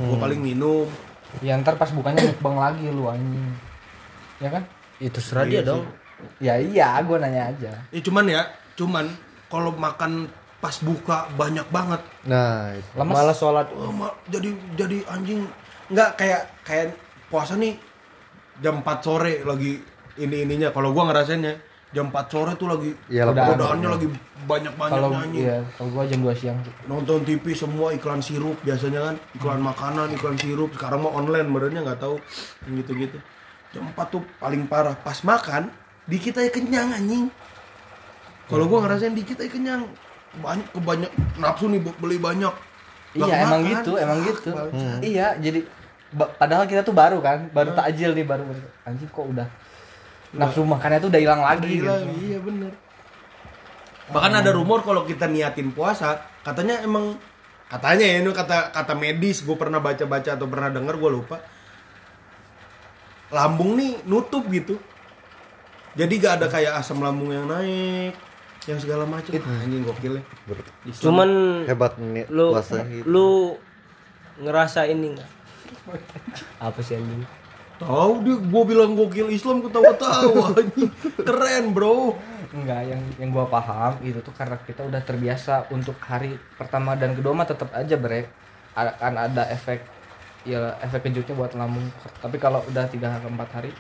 Gua 0.01 0.17
paling 0.19 0.41
minum. 0.41 0.89
Ya 1.45 1.55
ntar 1.63 1.79
pas 1.79 1.95
bukannya 1.95 2.35
mukbang 2.35 2.57
lagi 2.59 2.85
lu 2.91 3.07
anjing. 3.07 3.55
Ya 4.43 4.49
kan? 4.51 4.63
Itu 4.99 5.23
serah 5.23 5.47
dia 5.47 5.63
dong. 5.63 5.87
Ya 6.43 6.59
iya, 6.59 6.99
gua 7.07 7.23
nanya 7.23 7.55
aja. 7.55 7.73
Ya 7.95 8.01
cuman 8.03 8.27
ya, 8.27 8.43
cuman 8.75 9.07
kalau 9.47 9.71
makan 9.73 10.27
pas 10.61 10.77
buka 10.85 11.25
banyak 11.41 11.65
banget. 11.73 12.03
Nah, 12.29 12.77
itu. 12.77 12.91
Lemes. 13.01 13.17
Malah 13.17 13.37
sholat. 13.37 13.67
Oh, 13.73 13.89
ma- 13.89 14.13
jadi 14.29 14.53
jadi 14.77 15.01
anjing 15.09 15.49
nggak 15.91 16.11
kayak 16.21 16.43
kayak 16.63 16.93
puasa 17.33 17.57
nih 17.57 17.75
jam 18.61 18.85
4 18.85 19.01
sore 19.01 19.41
lagi 19.43 19.81
ini 20.21 20.45
ininya. 20.45 20.69
Kalau 20.71 20.93
gua 20.93 21.09
ngerasainnya 21.09 21.57
jam 21.91 22.13
4 22.13 22.31
sore 22.31 22.53
tuh 22.55 22.71
lagi 22.71 22.95
lapar. 23.11 23.57
godaannya 23.57 23.89
lagi 23.91 24.07
banyak 24.47 24.73
Kalau 24.79 25.11
banyaknya 25.11 25.19
anjing 25.27 25.43
iya, 25.43 25.59
kalau 25.75 25.91
gua 25.91 26.05
jam 26.07 26.21
2 26.23 26.39
siang 26.39 26.59
nonton 26.87 27.27
TV 27.27 27.45
semua 27.51 27.91
iklan 27.91 28.23
sirup 28.23 28.57
biasanya 28.63 29.01
kan. 29.11 29.15
Iklan 29.35 29.61
makanan 29.65 30.13
iklan 30.15 30.37
sirup. 30.39 30.71
Sekarang 30.77 31.03
mau 31.03 31.17
online 31.17 31.49
merenya 31.51 31.83
nggak 31.83 31.99
tahu. 31.99 32.21
Gitu 32.69 32.93
gitu 32.95 33.19
jam 33.75 33.89
4 33.91 33.99
tuh 34.07 34.23
paling 34.39 34.69
parah. 34.71 34.95
Pas 34.95 35.19
makan 35.27 35.73
dikit 36.07 36.39
aja 36.39 36.53
kenyang 36.53 36.95
anjing. 36.95 37.27
Kalau 38.47 38.71
gua 38.71 38.87
ngerasain 38.87 39.17
dikit 39.17 39.41
aja 39.43 39.51
kenyang. 39.51 39.89
Banyak 40.31 40.69
kebanyak 40.71 41.11
nafsu 41.43 41.67
nih 41.67 41.83
beli 41.99 42.23
banyak. 42.23 42.55
Iya, 43.19 43.43
emang 43.43 43.67
gitu, 43.67 43.99
emang 43.99 44.23
gitu. 44.23 44.55
Bangsat. 44.55 45.03
Iya, 45.03 45.35
jadi 45.43 45.67
padahal 46.15 46.71
kita 46.71 46.87
tuh 46.87 46.95
baru 46.95 47.19
kan, 47.19 47.51
baru 47.51 47.75
takjil 47.75 48.15
nih 48.15 48.23
baru. 48.23 48.47
Anjing 48.87 49.11
kok 49.11 49.27
udah 49.27 49.51
nafsu 50.37 50.63
makannya 50.63 50.99
tuh 51.03 51.11
udah 51.11 51.21
hilang 51.21 51.43
lagi 51.43 51.83
Gila, 51.83 51.95
gitu. 52.01 52.13
iya 52.23 52.39
bener 52.39 52.73
bahkan 54.11 54.33
ada 54.43 54.51
rumor 54.51 54.83
kalau 54.83 55.07
kita 55.07 55.31
niatin 55.31 55.71
puasa 55.71 56.19
katanya 56.43 56.83
emang 56.83 57.15
katanya 57.71 58.05
ya 58.07 58.17
ini 58.23 58.31
kata 58.35 58.75
kata 58.75 58.95
medis 58.99 59.47
gue 59.47 59.55
pernah 59.55 59.79
baca 59.79 60.03
baca 60.07 60.31
atau 60.35 60.47
pernah 60.51 60.71
denger 60.71 60.95
gue 60.99 61.11
lupa 61.11 61.37
lambung 63.31 63.79
nih 63.79 64.03
nutup 64.11 64.43
gitu 64.51 64.75
jadi 65.95 66.13
gak 66.19 66.35
ada 66.43 66.47
kayak 66.51 66.73
asam 66.79 67.03
lambung 67.03 67.31
yang 67.31 67.47
naik 67.47 68.15
yang 68.69 68.77
segala 68.77 69.09
macam 69.09 69.33
anjing 69.33 69.83
gokil 69.89 70.21
ya. 70.21 70.25
Cuman 71.01 71.31
Hebat 71.65 71.97
nih 71.97 72.29
lu 72.29 72.53
puasa 72.53 72.85
gitu. 72.85 73.05
lu 73.09 73.29
ngerasa 74.45 74.85
ini 74.85 75.17
enggak? 75.17 75.31
Apa 76.61 76.81
sih 76.85 77.01
anjing? 77.01 77.25
Tahu 77.81 78.13
dia 78.23 78.37
gue 78.37 78.63
bilang 78.69 78.93
gokil 78.93 79.33
Islam 79.33 79.65
ketawa-tawa 79.65 80.53
anjing. 80.61 80.93
Keren 81.25 81.65
bro. 81.73 82.15
Enggak, 82.51 82.83
yang 82.83 83.03
yang 83.17 83.31
gua 83.31 83.47
paham 83.47 83.95
itu 84.03 84.19
tuh 84.21 84.35
karena 84.35 84.59
kita 84.67 84.83
udah 84.83 85.01
terbiasa 85.01 85.71
untuk 85.71 85.95
hari 86.03 86.35
pertama 86.59 86.99
dan 86.99 87.15
kedua 87.15 87.31
mah 87.33 87.47
tetap 87.47 87.71
aja 87.73 87.95
bre. 87.95 88.27
Akan 88.75 89.15
ada 89.17 89.47
efek 89.49 89.81
ya 90.43 90.75
efek 90.83 91.07
kejutnya 91.07 91.39
buat 91.39 91.55
lambung. 91.55 91.87
Tapi 92.19 92.37
kalau 92.37 92.59
udah 92.67 92.91
tiga 92.91 93.17
atau 93.17 93.31
empat 93.31 93.51
hari 93.55 93.71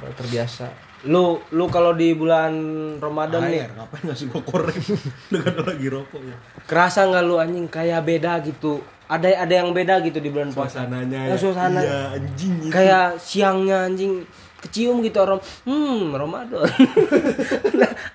udah 0.00 0.14
terbiasa. 0.16 0.66
Lu 1.06 1.38
lu 1.54 1.68
kalau 1.70 1.94
di 1.94 2.10
bulan 2.16 2.50
Ramadan 2.98 3.46
nih 3.46 3.70
Air, 3.70 3.76
ngapain 3.76 4.02
ngasih 4.02 4.26
gue 4.34 4.42
korek 4.42 4.76
dengan 5.30 5.54
lagi 5.62 5.86
rokok 5.86 6.20
ya. 6.26 6.36
kerasa 6.66 7.06
nggak 7.06 7.22
lu 7.22 7.38
anjing 7.38 7.70
kayak 7.70 8.02
beda 8.02 8.42
gitu 8.42 8.82
ada 9.08 9.28
ada 9.40 9.54
yang 9.54 9.72
beda 9.72 9.98
gitu 10.00 10.18
di 10.18 10.28
bulan 10.28 10.52
puasa. 10.52 10.84
Suasananya 10.84 11.20
Ya, 11.26 11.34
suasana. 11.34 11.80
iya 11.80 12.00
anjing 12.14 12.54
itu. 12.58 12.68
kayak 12.68 13.16
siangnya 13.18 13.84
anjing 13.84 14.22
kecium 14.58 15.00
gitu 15.00 15.18
orang. 15.18 15.40
Hmm 15.62 16.12
Ramadan. 16.12 16.66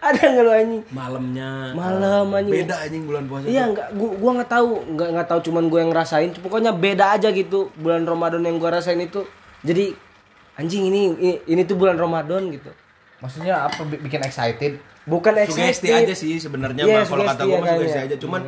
Ada 0.03 0.21
nggak 0.27 0.43
lu 0.43 0.51
anjing? 0.51 0.81
Malamnya. 0.89 1.51
Malam 1.71 2.27
anjing. 2.29 2.53
Beda 2.59 2.75
anjing 2.77 3.03
bulan 3.03 3.23
puasa 3.25 3.47
iya 3.47 3.63
nggak 3.65 3.87
gua 3.93 4.11
gua 4.13 4.31
nggak 4.37 4.51
tahu. 4.51 4.69
Nggak 4.89 5.09
nggak 5.09 5.27
tahu 5.27 5.39
cuman 5.41 5.63
gue 5.65 5.79
yang 5.79 5.89
ngerasain. 5.89 6.29
Pokoknya 6.37 6.71
beda 6.71 7.05
aja 7.11 7.31
gitu. 7.31 7.71
Bulan 7.73 8.03
Ramadan 8.03 8.43
yang 8.43 8.57
gua 8.57 8.75
rasain 8.75 8.99
itu. 8.99 9.23
Jadi 9.61 9.95
anjing 10.53 10.83
ini 10.85 11.01
ini, 11.13 11.31
ini 11.47 11.61
tuh 11.63 11.73
bulan 11.73 11.95
Ramadan 11.95 12.51
gitu. 12.51 12.69
Maksudnya 13.17 13.63
apa? 13.63 13.81
Bi- 13.83 14.01
bikin 14.01 14.21
excited? 14.21 14.77
bukan 15.03 15.35
sugesti 15.43 15.91
excited. 15.91 16.07
aja 16.07 16.13
sih 16.15 16.39
sebenarnya 16.39 16.79
Iya, 16.81 16.95
mah 16.97 17.03
kalau 17.03 17.23
kata 17.25 17.35
sugesti 17.37 17.51
mah 17.51 17.59
adanya. 17.61 17.75
sugesti 17.77 17.99
aja. 17.99 18.15
Cuman 18.17 18.41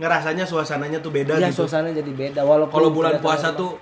ngerasanya 0.00 0.42
suasananya 0.42 0.98
tuh 0.98 1.12
beda 1.12 1.36
Iya 1.36 1.52
gitu. 1.52 1.62
suasana 1.62 1.92
jadi 1.92 2.08
beda 2.08 2.40
walaupun 2.40 2.72
kalau 2.72 2.88
bulan 2.88 3.20
puasa 3.20 3.52
tuh 3.52 3.76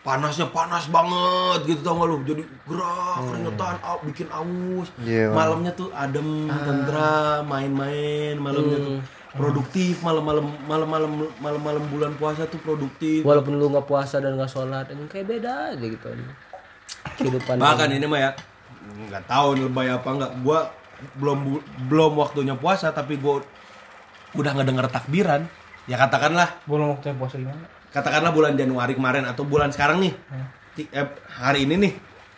panasnya 0.00 0.48
panas 0.48 0.88
banget 0.88 1.60
gitu 1.68 1.80
tau 1.84 1.94
gak 1.96 2.08
lu? 2.08 2.16
Jadi 2.24 2.42
gerak 2.64 3.20
keringetan 3.22 3.76
au- 3.80 4.02
bikin 4.02 4.28
aus. 4.28 4.88
Iya, 4.98 5.28
Bang. 5.28 5.36
malamnya 5.38 5.72
tuh 5.72 5.88
adem 5.92 6.28
tentram 6.48 7.44
main-main 7.44 8.34
malamnya 8.34 8.78
tuh 8.80 8.96
produktif. 9.30 10.00
Malam-malam 10.00 10.50
malam-malam 10.64 11.10
malam-malam 11.36 11.84
bulan 11.86 12.12
puasa 12.16 12.48
tuh 12.48 12.58
produktif. 12.58 13.22
Walaupun 13.22 13.54
lu 13.54 13.68
nggak 13.68 13.84
puasa 13.84 14.18
dan 14.18 14.34
nggak 14.34 14.48
sholat 14.48 14.88
anjing 14.88 15.06
kayak 15.06 15.28
beda 15.28 15.76
aja 15.76 15.84
gitu. 15.84 16.08
Kehidupan 17.16 17.60
bahkan 17.60 17.86
ini 17.86 18.02
mah 18.04 18.18
ya 18.18 18.30
nggak 19.06 19.28
tahu 19.28 19.54
lebay 19.60 19.92
apa 19.92 20.08
nggak. 20.08 20.32
Gua 20.40 20.64
belum 21.14 21.60
belum 21.86 22.12
waktunya 22.16 22.56
puasa 22.56 22.88
tapi 22.90 23.14
gua 23.14 23.44
udah 24.32 24.52
ngedenger 24.54 24.86
takbiran 24.86 25.42
ya 25.84 25.96
katakanlah. 25.96 26.48
Belum 26.64 26.94
waktu 26.94 27.14
puasa 27.14 27.36
gimana? 27.36 27.66
katakanlah 27.90 28.30
bulan 28.30 28.54
Januari 28.54 28.94
kemarin 28.94 29.26
atau 29.26 29.42
bulan 29.42 29.74
sekarang 29.74 29.98
nih. 29.98 30.14
Ti- 30.72 30.86
eh, 30.88 31.10
hari 31.26 31.66
ini 31.66 31.74
nih 31.76 31.92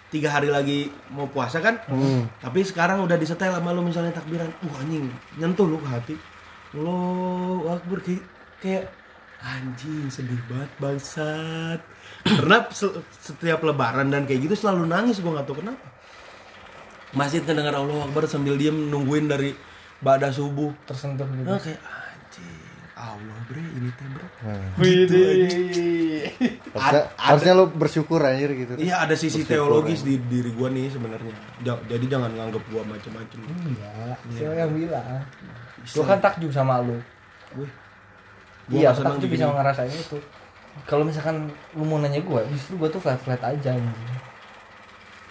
tiga 0.09 0.33
hari 0.33 0.49
lagi 0.49 0.89
mau 1.09 1.29
puasa 1.29 1.61
kan? 1.61 1.77
Tapi 2.41 2.65
sekarang 2.65 3.05
udah 3.05 3.17
disetel 3.17 3.53
sama 3.53 3.69
lu 3.71 3.85
misalnya 3.85 4.13
takbiran. 4.13 4.49
Wah 4.65 4.81
anjing 4.81 5.13
nyentuh 5.37 5.69
lu 5.69 5.77
ke 5.77 5.89
hati. 5.89 6.17
Lo 6.73 6.97
akbar 7.69 8.01
kayak, 8.01 8.25
kayak 8.59 8.85
anjing 9.39 10.09
sedih 10.09 10.41
banget 10.49 10.71
bangsat. 10.81 11.81
Karena 12.25 12.65
se- 12.71 13.05
setiap 13.13 13.61
lebaran 13.61 14.09
dan 14.09 14.25
kayak 14.25 14.49
gitu 14.49 14.57
selalu 14.57 14.89
nangis 14.89 15.21
gua 15.21 15.37
nggak 15.37 15.47
tahu 15.47 15.61
kenapa. 15.61 15.85
Masjid 17.13 17.45
kedengar 17.45 17.77
Allah 17.77 18.09
Akbar 18.09 18.25
sambil 18.25 18.57
diem 18.57 18.89
nungguin 18.89 19.29
dari 19.29 19.53
bada 20.03 20.29
subuh 20.29 20.75
Tersentuh 20.85 21.25
gitu. 21.31 21.47
Nah, 21.47 21.57
kayak 21.57 21.79
anjing 21.79 22.61
Allah 22.93 23.39
bre 23.47 23.63
ini 23.63 23.91
teh 23.93 24.07
bre 24.07 24.27
Harusnya, 26.73 27.05
harusnya 27.17 27.53
lo 27.53 27.65
bersyukur 27.69 28.21
anjir 28.21 28.51
gitu. 28.55 28.75
Iya 28.77 29.05
ada 29.05 29.15
sisi 29.15 29.43
teologis 29.43 30.03
di 30.03 30.19
diri 30.21 30.51
gua 30.53 30.69
nih 30.69 30.89
sebenarnya. 30.89 31.35
Ja- 31.61 31.83
Jadi 31.85 32.05
jangan 32.07 32.31
nganggep 32.31 32.63
gua 32.69 32.83
macem-macem. 32.83 33.39
Enggak. 33.43 34.17
Siapa 34.31 34.55
yang 34.55 34.73
bilang? 34.73 35.23
Gua 35.85 36.05
kan 36.05 36.19
takjub 36.21 36.51
sama 36.51 36.79
lu. 36.81 36.97
Gue, 37.53 37.69
gua 38.71 38.79
iya, 38.79 38.91
takjub 38.91 39.29
bisa 39.29 39.45
ngerasain 39.47 39.93
itu. 39.93 40.19
Kalau 40.83 41.05
misalkan 41.05 41.47
lu 41.75 41.85
mau 41.85 42.01
nanya 42.01 42.23
gua, 42.23 42.41
justru 42.49 42.81
gua 42.81 42.89
tuh 42.89 43.03
flat-flat 43.03 43.41
aja 43.41 43.71
anjing. 43.71 44.19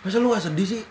Masa 0.02 0.18
lu 0.18 0.34
gak 0.34 0.44
sedih 0.44 0.68
sih? 0.68 0.82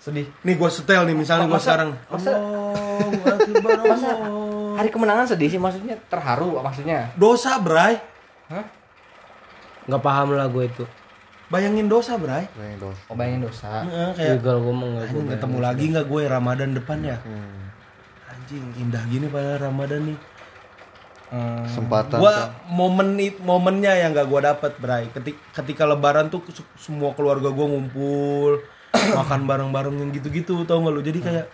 Sedih. 0.00 0.26
Nih 0.40 0.56
gua 0.56 0.66
setel 0.66 1.04
nih 1.04 1.12
misalnya 1.12 1.44
gua 1.44 1.60
Masa- 1.60 1.66
sekarang. 1.68 1.90
masa- 2.08 2.40
Allahu 2.40 3.20
Akbar, 3.22 3.78
Masa 3.86 4.08
Allah. 4.10 4.74
hari 4.74 4.88
kemenangan 4.88 5.26
sedih 5.26 5.48
sih 5.48 5.60
maksudnya 5.60 5.96
terharu 6.06 6.56
maksudnya. 6.58 7.12
Dosa, 7.14 7.60
Bray. 7.60 8.00
Hah? 8.48 8.64
nggak 9.82 10.00
paham 10.00 10.32
lah 10.32 10.46
gue 10.46 10.64
itu 10.64 10.84
Bayangin 11.46 11.84
dosa, 11.84 12.14
Bray. 12.14 12.46
Yang 12.54 12.78
dos. 12.80 12.98
Oh 13.06 13.14
bayangin 13.14 13.42
dosa. 13.42 13.82
Heeh, 13.82 14.10
ya, 14.12 14.38
kayak 14.38 14.38
kalau 14.40 14.60
gue 14.62 14.72
nggak 14.72 15.06
gue 15.08 15.24
ketemu 15.28 15.58
lagi 15.58 15.84
nggak 15.90 16.06
gue 16.06 16.20
Ramadan 16.24 16.70
depan 16.72 16.98
ya? 17.02 17.16
Anjing 18.24 18.64
indah 18.78 19.02
gini 19.04 19.26
pada 19.26 19.58
Ramadan 19.58 20.00
nih. 20.06 20.18
Hmm, 21.26 21.62
Kesempatan. 21.62 22.18
gua 22.18 22.32
kan. 22.32 22.50
momen 22.68 23.14
it- 23.16 23.38
momennya 23.38 23.94
yang 23.96 24.10
gak 24.10 24.26
gua 24.26 24.40
dapat 24.44 24.74
Bray 24.76 25.06
ketika, 25.10 25.38
ketika 25.56 25.86
lebaran 25.86 26.26
tuh 26.26 26.42
se- 26.48 26.66
semua 26.76 27.14
keluarga 27.14 27.46
gua 27.48 27.66
ngumpul 27.68 28.58
makan 29.18 29.40
bareng-bareng 29.46 29.96
yang 29.98 30.10
gitu-gitu 30.14 30.66
tau 30.66 30.82
gak 30.82 30.94
lu? 30.94 31.02
Jadi 31.02 31.20
kayak 31.22 31.46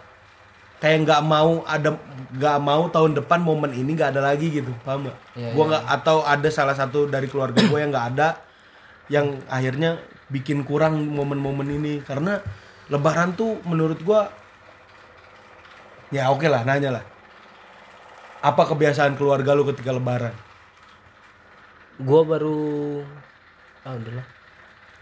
kayak 0.77 1.09
nggak 1.09 1.21
mau 1.25 1.65
ada 1.65 1.97
nggak 2.37 2.59
mau 2.61 2.85
tahun 2.93 3.17
depan 3.17 3.41
momen 3.41 3.73
ini 3.73 3.97
nggak 3.97 4.13
ada 4.13 4.21
lagi 4.21 4.53
gitu 4.53 4.69
paham 4.85 5.09
gak? 5.09 5.19
Iya, 5.33 5.49
gua 5.57 5.65
nggak 5.73 5.85
atau 5.89 6.17
ada 6.25 6.49
salah 6.53 6.77
satu 6.77 7.09
dari 7.09 7.29
keluarga 7.33 7.65
gua 7.65 7.81
yang 7.81 7.91
nggak 7.93 8.09
ada 8.17 8.29
yang 9.09 9.27
akhirnya 9.49 9.97
bikin 10.29 10.67
kurang 10.67 11.01
momen-momen 11.13 11.69
ini. 11.71 11.95
Karena 12.05 12.41
lebaran 12.93 13.33
tuh 13.37 13.61
menurut 13.65 14.01
gua 14.05 14.29
ya 16.13 16.29
oke 16.29 16.47
lah 16.47 16.63
nanya 16.65 17.01
lah. 17.01 17.05
Apa 18.45 18.69
kebiasaan 18.69 19.17
keluarga 19.19 19.57
lu 19.57 19.67
ketika 19.67 19.91
lebaran? 19.91 20.37
Gue 21.97 22.21
baru 22.29 23.01
ah 23.89 23.97
udah 23.97 24.15
lah 24.21 24.36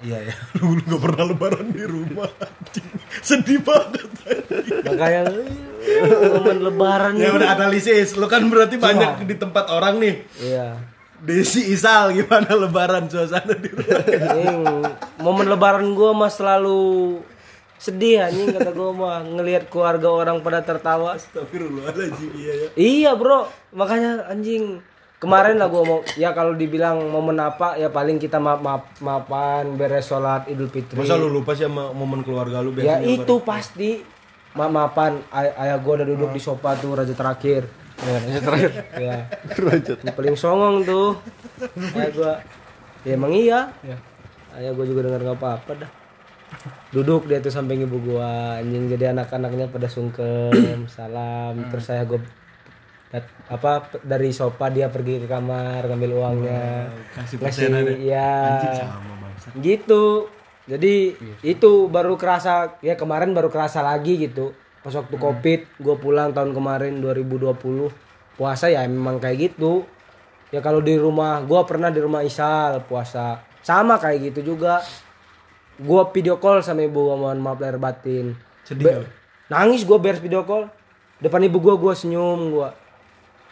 Iya 0.02 0.18
ya, 0.26 0.34
lu, 0.58 0.74
lu 0.74 0.82
gak 0.82 1.00
pernah 1.06 1.24
lebaran 1.30 1.66
di 1.70 1.84
rumah. 1.86 2.30
Sedih 3.22 3.62
banget. 3.62 4.10
makanya 4.88 5.22
momen 6.32 6.58
lebaran 6.64 7.12
ya 7.20 7.30
udah 7.36 7.54
analisis, 7.54 8.16
lu 8.16 8.24
kan 8.24 8.42
berarti 8.48 8.80
banyak 8.80 9.28
di 9.28 9.36
tempat 9.36 9.68
orang 9.70 10.00
nih. 10.00 10.14
iya 10.40 10.80
Desi 11.24 11.72
Isal 11.72 12.12
gimana 12.12 12.52
lebaran 12.52 13.08
suasana 13.08 13.56
di 13.56 13.68
rumah? 13.72 13.96
Anjing, 14.04 14.60
momen 15.24 15.46
lebaran 15.48 15.96
gue 15.96 16.10
mah 16.12 16.28
selalu 16.28 16.80
sedih 17.80 18.28
anjing 18.28 18.48
kata 18.52 18.72
gue 18.72 18.90
mah 18.96 19.20
ngelihat 19.24 19.68
keluarga 19.68 20.08
orang 20.08 20.40
pada 20.40 20.64
tertawa 20.64 21.20
Astagfirullahaladzim 21.20 22.32
iya 22.32 22.52
ya. 22.56 22.68
iya 22.80 23.10
bro 23.12 23.44
makanya 23.76 24.24
anjing 24.24 24.80
kemarin 25.24 25.56
lah 25.56 25.72
gue 25.72 25.82
mau 25.88 26.04
ya 26.20 26.36
kalau 26.36 26.52
dibilang 26.52 27.00
momen 27.08 27.40
apa 27.40 27.80
ya 27.80 27.88
paling 27.88 28.20
kita 28.20 28.36
maaf 28.36 28.60
maaf 28.60 28.84
maafan 29.00 29.80
beres 29.80 30.04
sholat 30.04 30.44
idul 30.52 30.68
fitri. 30.68 31.00
Masa 31.00 31.16
lu 31.16 31.32
lupa 31.32 31.56
sih 31.56 31.64
sama 31.64 31.96
momen 31.96 32.20
keluarga 32.20 32.60
lu 32.60 32.76
ya 32.76 33.00
biasanya? 33.00 33.08
itu 33.08 33.34
pasti. 33.40 33.90
Maaf 34.52 34.70
maafan 34.70 35.24
ay 35.32 35.48
ayah 35.64 35.80
gue 35.80 35.92
udah 35.96 36.06
duduk 36.06 36.30
di 36.36 36.40
sofa 36.44 36.76
tuh 36.76 36.92
raja 36.92 37.16
terakhir. 37.16 37.64
Ya, 38.04 38.16
raja 38.20 38.40
terakhir. 38.44 38.70
ya. 39.00 39.16
Yang 40.04 40.14
paling 40.14 40.36
songong 40.36 40.84
tuh 40.84 41.16
ayah 41.96 42.10
gue 42.12 42.32
ya 43.08 43.12
emang 43.16 43.32
iya. 43.32 43.72
Ya. 43.80 43.96
ayah 44.60 44.76
gue 44.76 44.84
juga 44.84 45.08
dengar 45.08 45.24
nggak 45.24 45.40
apa-apa 45.40 45.72
dah. 45.80 45.90
Duduk 46.92 47.26
dia 47.26 47.42
tuh 47.42 47.50
samping 47.50 47.82
ibu 47.82 47.98
gua 47.98 48.60
anjing. 48.62 48.86
Jadi 48.86 49.10
anak-anaknya 49.10 49.72
pada 49.72 49.90
sungkem 49.90 50.86
salam. 50.86 51.66
Terus 51.72 51.84
saya 51.88 52.06
gue 52.06 52.22
apa 53.46 53.94
dari 54.02 54.34
sofa 54.34 54.72
dia 54.72 54.90
pergi 54.90 55.22
ke 55.22 55.26
kamar 55.30 55.86
ngambil 55.86 56.10
uangnya. 56.18 56.90
Kasih 57.14 57.36
ngasih 57.36 57.36
persenan 57.38 57.82
ya. 57.86 57.96
Ya 58.00 58.32
bangsa. 59.22 59.48
gitu. 59.60 60.04
Jadi 60.64 61.12
itu 61.44 61.72
baru 61.92 62.16
kerasa 62.16 62.80
ya 62.80 62.96
kemarin 62.96 63.36
baru 63.36 63.52
kerasa 63.52 63.84
lagi 63.84 64.16
gitu. 64.16 64.56
Pas 64.80 64.92
waktu 64.96 65.16
covid 65.16 65.60
gue 65.80 65.96
pulang 66.00 66.32
tahun 66.32 66.56
kemarin 66.56 67.00
2020 67.00 67.56
puasa 68.34 68.72
ya 68.72 68.82
memang 68.88 69.20
kayak 69.20 69.52
gitu. 69.52 69.84
Ya 70.50 70.64
kalau 70.64 70.80
di 70.80 70.96
rumah 70.96 71.44
gue 71.44 71.60
pernah 71.68 71.92
di 71.92 72.00
rumah 72.00 72.24
Isal 72.24 72.82
puasa. 72.88 73.44
Sama 73.60 74.00
kayak 74.00 74.32
gitu 74.32 74.56
juga. 74.56 74.80
Gue 75.74 76.00
video 76.14 76.38
call 76.38 76.62
sama 76.62 76.86
ibu 76.86 77.10
gua 77.10 77.16
mohon 77.18 77.42
maaf 77.42 77.58
lahir 77.58 77.76
batin. 77.82 78.38
Sedih 78.62 78.86
Be- 78.86 78.96
lu? 79.02 79.06
nangis 79.52 79.84
gue 79.84 79.98
beres 80.00 80.22
video 80.22 80.46
call. 80.46 80.70
Depan 81.20 81.44
ibu 81.44 81.60
gue 81.60 81.74
gue 81.76 81.92
senyum 81.92 82.40
gue 82.50 82.68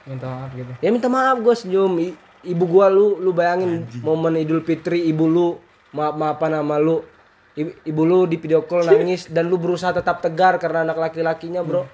Minta 0.03 0.26
maaf 0.26 0.50
gitu. 0.55 0.72
ya 0.82 0.88
minta 0.90 1.09
maaf 1.09 1.36
gue 1.38 1.55
senyum. 1.55 1.92
I- 2.03 2.18
ibu 2.42 2.64
gua 2.66 2.90
lu 2.90 3.22
lu 3.22 3.30
bayangin 3.30 3.86
momen 4.03 4.34
idul 4.34 4.66
fitri 4.66 5.07
ibu 5.07 5.30
lu 5.30 5.48
maaf 5.94 6.18
maafan 6.18 6.59
sama 6.59 6.82
lu. 6.82 7.07
I- 7.55 7.76
ibu 7.86 8.03
lu 8.03 8.26
di 8.26 8.40
video 8.40 8.66
call 8.66 8.82
nangis 8.90 9.30
dan 9.30 9.46
lu 9.46 9.57
berusaha 9.62 9.94
tetap 9.94 10.18
tegar 10.18 10.59
karena 10.59 10.82
anak 10.82 10.98
laki-lakinya 10.98 11.62
bro. 11.62 11.86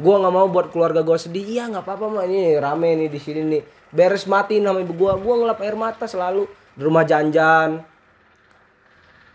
Gua 0.00 0.16
nggak 0.16 0.32
mau 0.32 0.48
buat 0.48 0.72
keluarga 0.72 1.04
gua 1.04 1.20
sedih. 1.20 1.44
Iya 1.44 1.68
nggak 1.68 1.84
apa-apa 1.84 2.06
mah 2.08 2.24
ini 2.24 2.56
rame 2.56 2.96
nih 2.96 3.08
di 3.12 3.20
sini 3.20 3.44
nih. 3.44 3.62
Beres 3.92 4.24
mati 4.24 4.56
nama 4.56 4.80
ibu 4.80 4.96
gua. 4.96 5.20
Gua 5.20 5.36
ngelap 5.44 5.60
air 5.60 5.76
mata 5.76 6.08
selalu. 6.08 6.48
Di 6.72 6.80
rumah 6.80 7.04
janjan. 7.04 7.84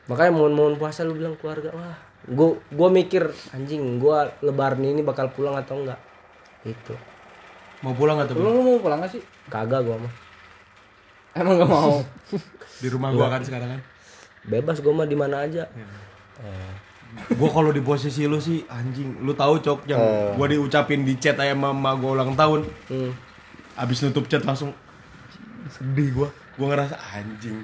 Makanya 0.09 0.31
mohon-mohon 0.33 0.77
puasa 0.81 1.05
lu 1.05 1.13
bilang 1.13 1.37
keluarga. 1.37 1.69
Wah 1.77 1.97
gua 2.25 2.57
gua 2.73 2.89
mikir 2.89 3.29
anjing 3.53 4.01
gua 4.01 4.33
lebaran 4.41 4.81
ini 4.81 5.05
bakal 5.05 5.29
pulang 5.29 5.53
atau 5.61 5.77
enggak 5.77 6.01
itu 6.65 6.97
Mau 7.85 7.93
pulang 7.93 8.17
atau 8.17 8.33
Lu, 8.33 8.49
lu 8.49 8.61
mau 8.65 8.81
pulang 8.81 8.97
gak 8.97 9.13
sih? 9.13 9.21
kagak 9.45 9.85
gua 9.85 10.01
mah 10.01 10.13
Emang 11.37 11.61
gak 11.61 11.69
mau. 11.69 12.01
Di 12.81 12.87
rumah 12.89 13.13
gua 13.13 13.29
kan 13.29 13.45
sekarang 13.45 13.77
kan. 13.77 13.81
bebas 14.45 14.77
gue 14.77 14.93
mah 14.93 15.05
di 15.05 15.17
mana 15.17 15.41
aja 15.41 15.65
Gua 17.37 17.49
kalau 17.49 17.71
di 17.71 17.79
posisi 17.79 18.27
lu 18.27 18.37
sih 18.37 18.59
anjing, 18.67 19.23
lu 19.23 19.31
tahu 19.31 19.63
cok 19.63 19.87
yang 19.87 20.01
gua 20.35 20.47
diucapin 20.51 21.07
di 21.07 21.15
chat 21.15 21.39
ayam 21.39 21.63
mama 21.63 21.95
gua 21.95 22.19
ulang 22.19 22.35
tahun. 22.35 22.67
hmm. 22.91 23.11
Abis 23.79 24.03
nutup 24.03 24.27
chat 24.27 24.43
langsung 24.43 24.75
sedih 25.71 26.11
gua. 26.11 26.29
Gua 26.59 26.75
ngerasa 26.75 26.99
anjing. 27.15 27.63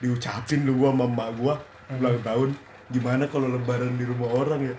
Diucapin 0.00 0.64
lu 0.64 0.80
gua 0.80 0.96
sama 0.96 1.04
emak 1.12 1.28
gua 1.36 1.54
ulang 1.92 2.18
tahun. 2.24 2.48
Gimana 2.88 3.28
kalau 3.28 3.52
lebaran 3.52 4.00
di 4.00 4.04
rumah 4.08 4.30
orang 4.32 4.60
ya? 4.64 4.76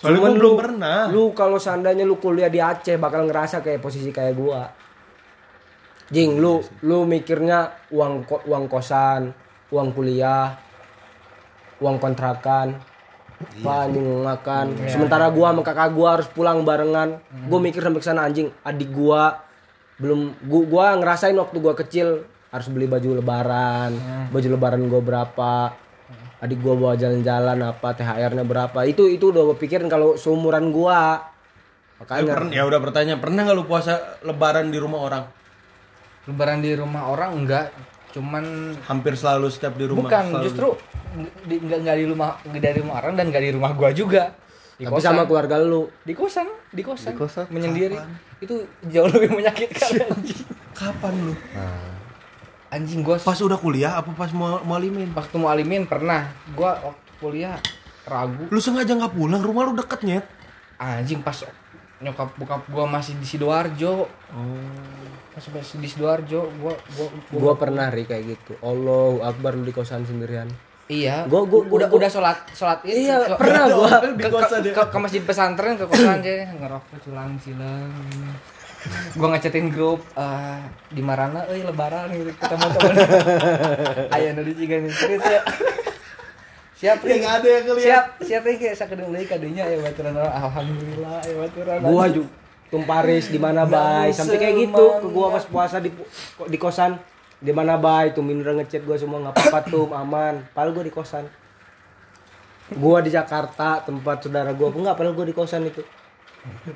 Soalnya 0.00 0.16
Cuman 0.16 0.32
gua 0.32 0.38
belum 0.40 0.54
pernah. 0.56 1.00
lu 1.12 1.36
kalau 1.36 1.60
seandainya 1.60 2.08
lu 2.08 2.16
kuliah 2.16 2.48
di 2.48 2.56
Aceh 2.56 2.96
bakal 2.96 3.28
ngerasa 3.28 3.60
kayak 3.60 3.84
posisi 3.84 4.08
kayak 4.08 4.32
gua. 4.32 4.64
Jing, 6.10 6.40
lu 6.40 6.64
lu 6.82 7.04
mikirnya 7.04 7.86
uang 7.92 8.24
uang 8.48 8.64
kosan, 8.66 9.30
uang 9.70 9.88
kuliah, 9.92 10.56
uang 11.78 12.00
kontrakan, 12.00 12.80
anjing 13.62 14.24
makan. 14.24 14.66
Sementara 14.88 15.28
gua 15.30 15.52
sama 15.52 15.62
kakak 15.62 15.90
gua 15.92 16.08
harus 16.18 16.28
pulang 16.32 16.64
barengan. 16.64 17.20
Gua 17.46 17.60
mikir 17.60 17.84
sampai 17.84 18.00
ke 18.00 18.06
sana 18.08 18.24
anjing, 18.24 18.48
adik 18.64 18.90
gua 18.90 19.46
belum 20.00 20.32
gua, 20.48 20.62
gua 20.64 20.86
ngerasain 20.96 21.36
waktu 21.36 21.56
gua 21.60 21.76
kecil 21.76 22.24
harus 22.50 22.66
beli 22.66 22.90
baju 22.90 23.22
lebaran. 23.22 23.94
Baju 24.34 24.48
lebaran 24.50 24.82
gue 24.90 25.02
berapa 25.02 25.70
adik 26.40 26.58
gue 26.58 26.72
bawa 26.72 26.94
jalan-jalan 26.94 27.58
apa 27.62 27.88
THR-nya 27.92 28.42
berapa 28.42 28.78
itu 28.82 29.06
itu 29.06 29.28
udah 29.28 29.44
gue 29.44 29.56
pikirin 29.56 29.86
kalau 29.86 30.14
seumuran 30.14 30.68
gue 30.68 31.00
Eh, 32.00 32.02
makanya 32.02 32.32
pern- 32.32 32.48
ya 32.50 32.64
udah 32.64 32.80
pertanyaan, 32.80 33.20
pernah 33.20 33.40
nggak 33.42 33.54
lu 33.54 33.64
puasa 33.64 33.92
lebaran 34.20 34.68
di 34.68 34.76
rumah 34.76 35.00
orang? 35.02 35.24
Lebaran 36.24 36.58
di 36.58 36.72
rumah 36.72 37.02
orang 37.06 37.30
enggak, 37.34 37.76
cuman 38.10 38.72
Hampir 38.82 39.12
selalu 39.14 39.46
setiap 39.48 39.74
di 39.74 39.84
rumah. 39.84 40.08
bukan 40.08 40.24
selalu. 40.26 40.44
justru 40.44 40.68
di, 41.44 41.56
enggak 41.58 41.78
enggak 41.78 41.96
di 41.96 42.06
rumah 42.06 42.28
enggak 42.42 42.62
dari 42.62 42.78
rumah 42.78 42.96
orang 42.98 43.12
dan 43.14 43.24
enggak 43.28 43.42
di 43.42 43.52
rumah 43.52 43.70
gua 43.72 43.90
juga. 43.92 44.32
Di 44.74 44.88
tapi 44.88 44.96
kosan. 44.96 45.12
sama 45.12 45.22
keluarga 45.24 45.60
lu 45.60 45.92
di 46.00 46.14
kosan, 46.14 46.48
di 46.70 46.80
kosan, 46.80 47.12
Di 47.12 47.20
kosan? 47.20 47.44
menyendiri. 47.48 47.96
Itu 48.38 48.54
jauh 48.82 49.08
lebih 49.10 49.36
menyakitkan. 49.36 49.90
Kapan 50.72 51.14
lu? 51.20 51.36
Nah, 51.52 51.99
Anjing 52.70 53.02
gua 53.02 53.18
Pas 53.18 53.34
udah 53.36 53.58
kuliah 53.58 53.92
apa 53.94 54.14
pas 54.14 54.30
mau 54.30 54.62
mau 54.62 54.74
alimin? 54.74 55.10
waktu 55.10 55.34
mau 55.36 55.50
alimin 55.50 55.84
pernah. 55.84 56.30
Gua 56.52 56.78
waktu 56.80 57.10
kuliah 57.18 57.58
ragu. 58.02 58.46
Lu 58.46 58.58
sengaja 58.58 58.94
nggak 58.94 59.10
pulang, 59.10 59.38
rumah 59.38 59.62
lu 59.64 59.74
deket 59.74 60.02
nyet. 60.02 60.26
anjing 60.78 61.20
pas 61.20 61.36
nyokap 62.00 62.32
bokap 62.34 62.64
gua 62.66 62.88
masih 62.88 63.12
di 63.14 63.26
sidoarjo. 63.26 64.08
Pas 65.30 65.44
masih 65.46 65.76
di 65.76 65.84
sidoarjo 65.84 66.48
gua 66.56 66.72
gua, 66.94 67.06
gua 67.28 67.40
gue 67.42 67.54
pernah 67.58 67.86
ri 67.90 68.08
kayak 68.08 68.24
gitu. 68.24 68.56
Allahu 68.60 69.20
Akbar 69.20 69.52
lu 69.52 69.62
di 69.62 69.74
kosan 69.74 70.06
sendirian. 70.06 70.48
Iya. 70.88 71.26
Gua- 71.26 71.44
gua- 71.44 71.68
udah 71.68 71.86
gua- 71.86 72.00
udah 72.00 72.10
sholat 72.10 72.38
sholat 72.50 72.80
itu 72.82 73.04
Iya, 73.04 73.28
ke- 73.28 73.36
pernah 73.36 73.62
ke- 73.62 73.74
gua. 73.76 73.90
ke, 74.00 74.26
ke, 74.26 74.72
ke, 74.72 74.82
ke 74.88 74.98
masjid 74.98 75.22
pesantren 75.22 75.74
ke 75.76 75.84
kosan 75.84 76.18
aja. 76.18 76.48
Ngerokok 76.50 76.98
culang 77.04 77.30
gua 79.14 79.28
ngechatin 79.32 79.68
grup 79.68 80.00
eh 80.14 80.60
di 80.88 81.00
Marana 81.00 81.44
euy 81.46 81.60
lebaran 81.60 82.08
gitu 82.10 82.32
kita 82.32 82.54
mau 82.56 82.68
teman 82.72 82.94
aya 84.16 84.32
nu 84.32 84.42
di 84.42 84.54
ciga 84.54 84.76
nih 84.80 84.90
cerita 84.90 85.28
siap 86.74 86.98
nih 87.00 87.20
Nggak 87.20 87.34
ada 87.36 87.48
yang 87.48 87.64
ngeliat. 87.68 87.84
siap 87.84 88.04
siap 88.24 88.42
nih 88.42 88.56
kayak 88.56 88.74
sakedeung 88.74 89.12
deui 89.12 89.26
kadinya 89.26 89.64
ya 89.64 89.76
baturan 89.78 90.14
alhamdulillah 90.16 91.18
ya 91.20 91.34
baturan 91.36 91.78
gua 91.82 92.04
juga 92.08 92.30
tumparis 92.70 93.26
di 93.26 93.36
mana 93.36 93.66
bay 93.66 94.08
sampai 94.10 94.38
kayak 94.38 94.54
gitu 94.64 94.84
ke 95.02 95.08
gua 95.10 95.26
pas 95.34 95.44
puasa 95.44 95.76
di 95.76 95.90
di 96.46 96.56
kosan 96.56 96.96
di 97.36 97.50
mana 97.50 97.74
bay 97.74 98.12
tuh 98.12 98.22
Mindra 98.22 98.54
ngechat 98.54 98.84
gua 98.84 98.94
semua 98.94 99.18
nggak 99.18 99.32
apa-apa 99.32 99.58
tuh 99.66 99.88
aman. 99.90 100.44
Padahal 100.52 100.76
gua 100.76 100.84
di 100.84 100.92
kosan. 100.92 101.24
Gua 102.70 103.00
di 103.00 103.08
Jakarta 103.08 103.80
tempat 103.80 104.22
saudara 104.22 104.52
gua. 104.52 104.68
Enggak 104.70 104.92
padahal 104.94 105.16
gua 105.16 105.24
di 105.24 105.32
kosan 105.32 105.64
itu 105.66 105.80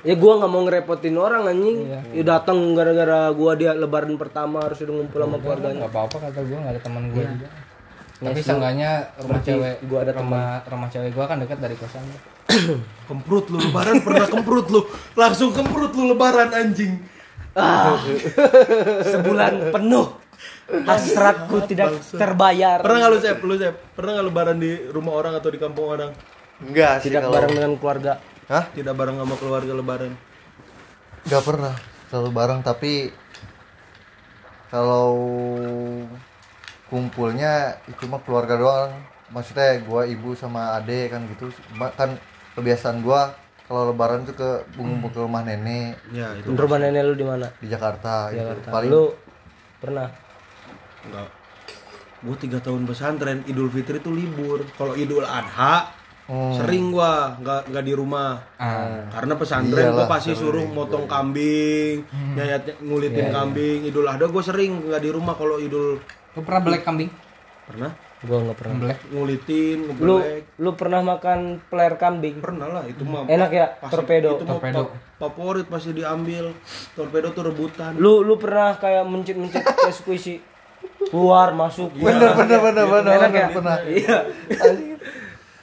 ya 0.05 0.15
gua 0.17 0.33
nggak 0.41 0.51
mau 0.53 0.63
ngerepotin 0.65 1.17
orang 1.17 1.43
anjing. 1.49 1.79
Ya 2.13 2.23
datang 2.23 2.77
gara-gara 2.77 3.33
gua 3.33 3.53
dia 3.57 3.73
lebaran 3.73 4.15
pertama 4.21 4.65
harus 4.65 4.81
udah 4.85 4.95
ngumpul 4.95 5.21
sama 5.25 5.37
keluarganya. 5.41 5.79
nggak 5.85 5.93
apa-apa 5.93 6.17
kata 6.29 6.41
gue 6.45 6.59
nggak 6.59 6.75
ada 6.77 6.83
teman 6.83 7.05
gue 7.13 7.25
juga. 7.25 7.49
Tapi 8.15 8.41
seenggaknya 8.41 8.91
rumah 9.21 9.41
Berarti 9.41 9.49
cewek 9.51 9.77
gua 9.89 9.99
ada 10.05 10.13
rumah 10.17 10.47
rumah 10.65 10.89
cewek 10.93 11.11
gue 11.13 11.25
kan 11.25 11.37
dekat 11.41 11.59
dari 11.61 11.77
kosan. 11.77 12.05
Kemprut 13.09 13.47
lu 13.51 13.59
lebaran 13.59 13.97
pernah 14.05 14.27
kemprut 14.29 14.67
lu. 14.71 14.81
Langsung 15.17 15.51
kemprut 15.51 15.93
lu 15.97 16.13
lebaran 16.13 16.51
anjing. 16.53 17.01
sebulan 19.13 19.73
penuh. 19.73 20.07
Hasratku 20.65 21.69
tidak 21.69 22.01
terbayar. 22.09 22.81
Pernah 22.81 22.99
nggak 23.05 23.13
lu 23.13 23.19
Sep? 23.21 23.39
Lu 23.45 23.55
Sep? 23.57 23.75
Pernah 23.97 24.11
nggak 24.19 24.27
lebaran 24.29 24.57
di 24.61 24.73
rumah 24.93 25.13
orang 25.17 25.33
atau 25.37 25.51
di 25.53 25.59
kampung 25.61 25.89
orang? 25.89 26.11
enggak 26.63 27.03
sih 27.03 27.11
tidak 27.11 27.27
kalau 27.27 27.35
bareng 27.35 27.53
dengan 27.57 27.73
keluarga 27.77 28.13
Hah? 28.49 28.65
Tidak 28.77 28.93
bareng 28.93 29.17
sama 29.17 29.35
keluarga 29.41 29.73
lebaran. 29.73 30.13
Gak 31.25 31.45
pernah 31.45 31.73
selalu 32.13 32.31
bareng 32.31 32.61
tapi 32.61 33.09
kalau 34.69 35.17
kumpulnya 36.93 37.81
itu 37.91 38.05
mah 38.07 38.21
keluarga 38.23 38.55
doang 38.55 38.93
maksudnya 39.33 39.83
gua 39.83 40.07
ibu 40.07 40.37
sama 40.37 40.77
ade 40.79 41.11
kan 41.11 41.27
gitu 41.33 41.51
kan 41.97 42.15
kebiasaan 42.55 43.03
gua 43.03 43.35
kalau 43.65 43.91
lebaran 43.91 44.29
tuh 44.29 44.37
ke 44.37 44.51
ngumpul 44.77 45.11
ke 45.11 45.19
rumah 45.25 45.41
nenek 45.43 45.97
Ya, 46.13 46.37
itu 46.37 46.53
rumah 46.53 46.79
nenek 46.79 47.03
lu 47.03 47.15
di 47.17 47.27
mana 47.27 47.49
di 47.59 47.67
Jakarta, 47.67 48.29
gitu. 48.31 48.45
Jakarta. 48.45 48.69
paling 48.71 48.91
lu 48.93 49.05
pernah 49.81 50.09
enggak. 51.09 51.29
Gua 52.25 52.37
tiga 52.41 52.57
tahun 52.57 52.89
pesantren, 52.89 53.45
Idul 53.45 53.69
Fitri 53.69 54.01
itu 54.01 54.09
libur. 54.09 54.65
Kalau 54.81 54.97
Idul 54.97 55.29
Adha 55.29 55.93
Hmm. 56.25 56.57
sering 56.57 56.89
gua 56.89 57.37
nggak 57.37 57.69
nggak 57.69 57.85
di 57.85 57.93
rumah. 57.93 58.41
ah 58.57 59.05
Karena 59.11 59.37
pesantren 59.37 59.85
Iyalah, 59.85 59.97
gua 59.99 60.07
pasti 60.09 60.33
suruh 60.33 60.65
motong 60.65 61.05
kambing, 61.05 62.01
nyayat 62.33 62.81
ngulitin 62.81 63.29
kambing. 63.29 63.85
Idul 63.85 64.07
Adha 64.07 64.25
gua 64.25 64.41
sering 64.41 64.89
nggak 64.89 64.99
di 64.99 65.11
rumah 65.11 65.33
kalau 65.33 65.57
Idul 65.57 66.01
lu 66.33 66.41
pernah 66.41 66.63
black 66.63 66.83
kambing 66.83 67.13
pernah 67.63 67.93
gua 68.21 68.39
nggak 68.43 68.57
pernah 68.57 68.77
black 68.79 68.99
ngulitin, 69.07 69.77
lu 69.93 69.93
ngebelek. 70.17 70.43
lu 70.57 70.71
pernah 70.73 71.01
makan 71.05 71.39
peler 71.63 71.95
kambing 71.95 72.37
Pernah 72.41 72.67
lah 72.71 72.85
itu 72.85 73.05
mah. 73.05 73.29
enak 73.29 73.51
ya 73.51 73.67
pasti- 73.77 73.93
torpedo 73.95 74.31
Itu 74.33 74.43
mah 74.43 74.53
Torpedo. 74.57 74.81
fa- 74.81 74.93
favorit 75.23 75.67
pasti 75.67 75.91
diambil. 75.93 76.57
Torpedo 76.93 77.29
tuh 77.31 77.45
rebutan. 77.45 77.95
lu 77.95 78.21
lu 78.21 78.35
pernah 78.35 78.75
kayak 78.75 79.05
mencit 79.05 79.37
mencit 79.37 79.61
kayak 79.61 79.93
squishy 79.93 80.41
keluar 81.05 81.53
masuk 81.53 81.93
bener 81.95 82.33
bener 82.35 82.59
bener 82.63 82.85
bener 82.87 83.13
enak 83.15 83.29
bener, 83.29 83.37
ya 83.37 83.49
bener. 83.51 83.79
iya 83.87 84.19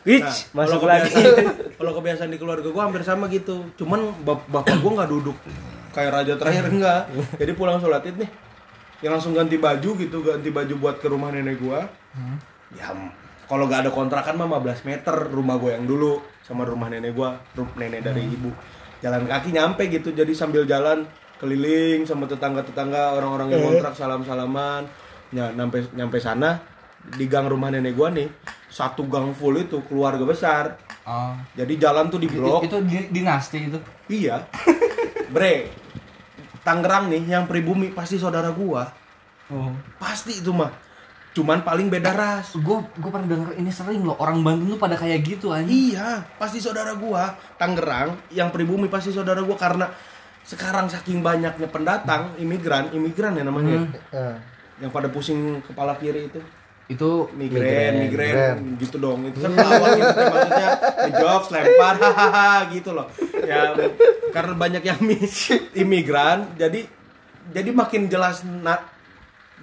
Nah, 0.01 0.09
Wich, 0.27 0.49
masuk 0.51 0.79
kalau 0.79 0.89
lagi 0.89 1.07
kebiasaan- 1.07 1.57
kalau 1.75 1.91
kebiasaan 1.93 2.29
di 2.29 2.37
keluarga 2.37 2.67
gua 2.67 2.83
hampir 2.83 3.01
sama 3.01 3.25
gitu. 3.27 3.69
Cuman 3.75 4.01
bap- 4.19 4.47
bapak 4.47 4.77
gua 4.77 4.91
nggak 4.97 5.11
duduk 5.11 5.37
kayak 5.91 6.09
raja 6.11 6.33
terakhir 6.35 6.63
enggak. 6.67 7.01
Jadi 7.37 7.51
pulang 7.51 7.77
sholat 7.77 8.01
id 8.03 8.17
nih, 8.17 8.29
yang 9.01 9.13
langsung 9.13 9.31
ganti 9.31 9.55
baju 9.55 9.89
gitu, 9.95 10.17
ganti 10.21 10.49
baju 10.49 10.73
buat 10.75 10.95
ke 10.97 11.05
rumah 11.05 11.29
nenek 11.29 11.57
gua. 11.57 11.85
Ya 12.71 12.89
m- 12.89 13.13
kalau 13.45 13.65
nggak 13.65 13.79
ada 13.79 13.91
kontrakan 13.91 14.35
mah 14.35 14.47
15 14.49 14.81
meter 14.83 15.15
rumah 15.27 15.55
gua 15.55 15.75
yang 15.75 15.85
dulu 15.85 16.17
sama 16.41 16.63
rumah 16.63 16.87
nenek 16.87 17.11
gua, 17.11 17.37
ru- 17.51 17.75
nenek 17.75 18.01
dari 18.01 18.25
ibu. 18.25 18.49
Jalan 18.99 19.27
kaki 19.27 19.49
nyampe 19.51 19.85
gitu. 19.87 20.09
Jadi 20.09 20.31
sambil 20.31 20.63
jalan 20.63 21.05
keliling 21.37 22.05
sama 22.05 22.25
tetangga-tetangga 22.25 23.13
orang-orang 23.13 23.49
yang 23.49 23.61
kontrak 23.67 23.93
salam-salaman. 23.93 24.89
Ya, 25.29 25.49
nyampe 25.49 25.85
nyampe 25.91 26.17
sana 26.17 26.57
di 27.07 27.25
gang 27.25 27.45
rumah 27.45 27.69
nenek 27.69 27.93
gua 27.93 28.09
nih 28.09 28.27
satu 28.71 29.03
gang 29.11 29.35
full 29.35 29.59
itu 29.59 29.83
keluarga 29.83 30.23
besar. 30.23 30.79
Oh. 31.03 31.35
Jadi 31.59 31.75
jalan 31.75 32.07
tuh 32.07 32.23
di 32.23 32.31
itu, 32.31 32.39
blok. 32.39 32.63
itu 32.63 32.77
di- 32.87 33.11
dinasti 33.11 33.67
itu? 33.67 33.79
Iya. 34.07 34.47
Bre 35.35 35.67
Tangerang 36.63 37.11
nih 37.11 37.25
yang 37.27 37.49
pribumi 37.51 37.91
pasti 37.91 38.15
saudara 38.15 38.53
gua. 38.55 38.87
Oh. 39.51 39.75
Pasti 39.99 40.39
itu 40.39 40.55
mah. 40.55 40.71
Cuman 41.35 41.63
paling 41.67 41.91
beda 41.91 42.11
ras. 42.11 42.55
gue 42.55 42.77
gue 42.95 43.11
pernah 43.11 43.27
denger 43.27 43.55
ini 43.55 43.71
sering 43.71 44.03
loh 44.03 44.19
orang 44.19 44.43
Bandung 44.43 44.75
tuh 44.75 44.79
pada 44.79 44.95
kayak 44.95 45.19
gitu 45.25 45.51
anjing. 45.51 45.97
Iya 45.97 46.23
pasti 46.39 46.63
saudara 46.63 46.95
gua. 46.95 47.35
Tangerang 47.59 48.31
yang 48.31 48.53
pribumi 48.53 48.87
pasti 48.87 49.11
saudara 49.11 49.43
gua. 49.43 49.57
Karena 49.59 49.89
sekarang 50.45 50.87
saking 50.87 51.19
banyaknya 51.19 51.67
pendatang 51.67 52.37
imigran 52.39 52.93
imigran 52.95 53.35
ya 53.35 53.43
namanya. 53.43 53.89
Eh, 54.13 54.35
yang 54.85 54.93
pada 54.93 55.09
pusing 55.09 55.59
kepala 55.65 55.97
kiri 55.97 56.29
itu 56.29 56.39
itu 56.91 57.31
migrain, 57.39 58.03
migrain, 58.03 58.75
gitu 58.75 58.99
dong. 58.99 59.23
Itu 59.31 59.39
kan 59.39 59.55
pelawak 59.55 59.89
gitu 59.95 60.11
teh, 60.11 60.25
maksudnya 60.27 60.69
ngejokes, 61.07 61.47
lempar, 61.55 61.95
hahaha 62.03 62.49
gitu 62.75 62.89
loh. 62.91 63.07
Ya 63.47 63.71
karena 64.35 64.53
banyak 64.59 64.83
yang 64.83 64.99
mi- 64.99 65.23
imigran, 65.87 66.51
jadi 66.59 66.83
jadi 67.55 67.69
makin 67.71 68.11
jelas 68.11 68.43
na- 68.43 68.83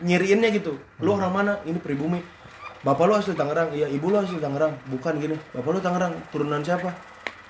nyiriinnya 0.00 0.48
gitu. 0.56 0.80
Lu 1.04 1.20
orang 1.20 1.32
mana? 1.32 1.52
Ini 1.68 1.76
pribumi. 1.76 2.24
Bapak 2.80 3.04
lu 3.10 3.14
asli 3.18 3.34
Tangerang, 3.34 3.74
iya 3.74 3.90
ibu 3.90 4.08
lu 4.08 4.16
asli 4.22 4.38
Tangerang, 4.40 4.72
bukan 4.88 5.18
gini. 5.18 5.36
Bapak 5.52 5.70
lu 5.74 5.80
Tangerang, 5.84 6.14
turunan 6.32 6.62
siapa? 6.64 6.94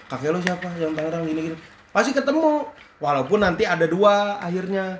Kakek 0.08 0.32
lu 0.32 0.40
siapa 0.42 0.72
yang 0.80 0.96
Tangerang 0.96 1.22
gini 1.22 1.52
gini. 1.52 1.56
Pasti 1.94 2.10
ketemu. 2.10 2.66
Walaupun 2.98 3.46
nanti 3.46 3.62
ada 3.62 3.86
dua 3.86 4.42
akhirnya 4.42 4.98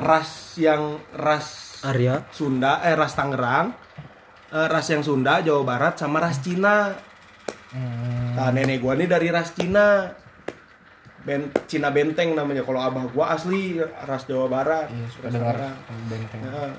ras 0.00 0.56
yang 0.56 0.96
ras 1.12 1.69
Arya 1.80 2.28
Sunda, 2.32 2.84
eh 2.84 2.92
ras 2.92 3.16
Tangerang, 3.16 3.72
eh, 4.52 4.68
ras 4.68 4.86
yang 4.92 5.00
Sunda, 5.00 5.40
Jawa 5.40 5.62
Barat, 5.64 5.94
sama 5.96 6.20
ras 6.20 6.40
Cina. 6.44 6.92
Nah, 8.36 8.50
nenek 8.50 8.82
gua 8.82 8.98
nih 8.98 9.08
dari 9.08 9.32
ras 9.32 9.54
Cina. 9.54 10.10
Ben, 11.20 11.52
Cina 11.68 11.92
Benteng 11.92 12.32
namanya. 12.32 12.64
Kalau 12.64 12.80
abah 12.80 13.04
gua 13.12 13.36
asli 13.36 13.78
ras 13.80 14.24
Jawa 14.24 14.48
Barat. 14.48 14.88
iya 14.92 15.06
suka 15.08 15.28
ras 15.28 15.34
dengar 15.36 15.56
benteng 16.08 16.40
Nah, 16.44 16.72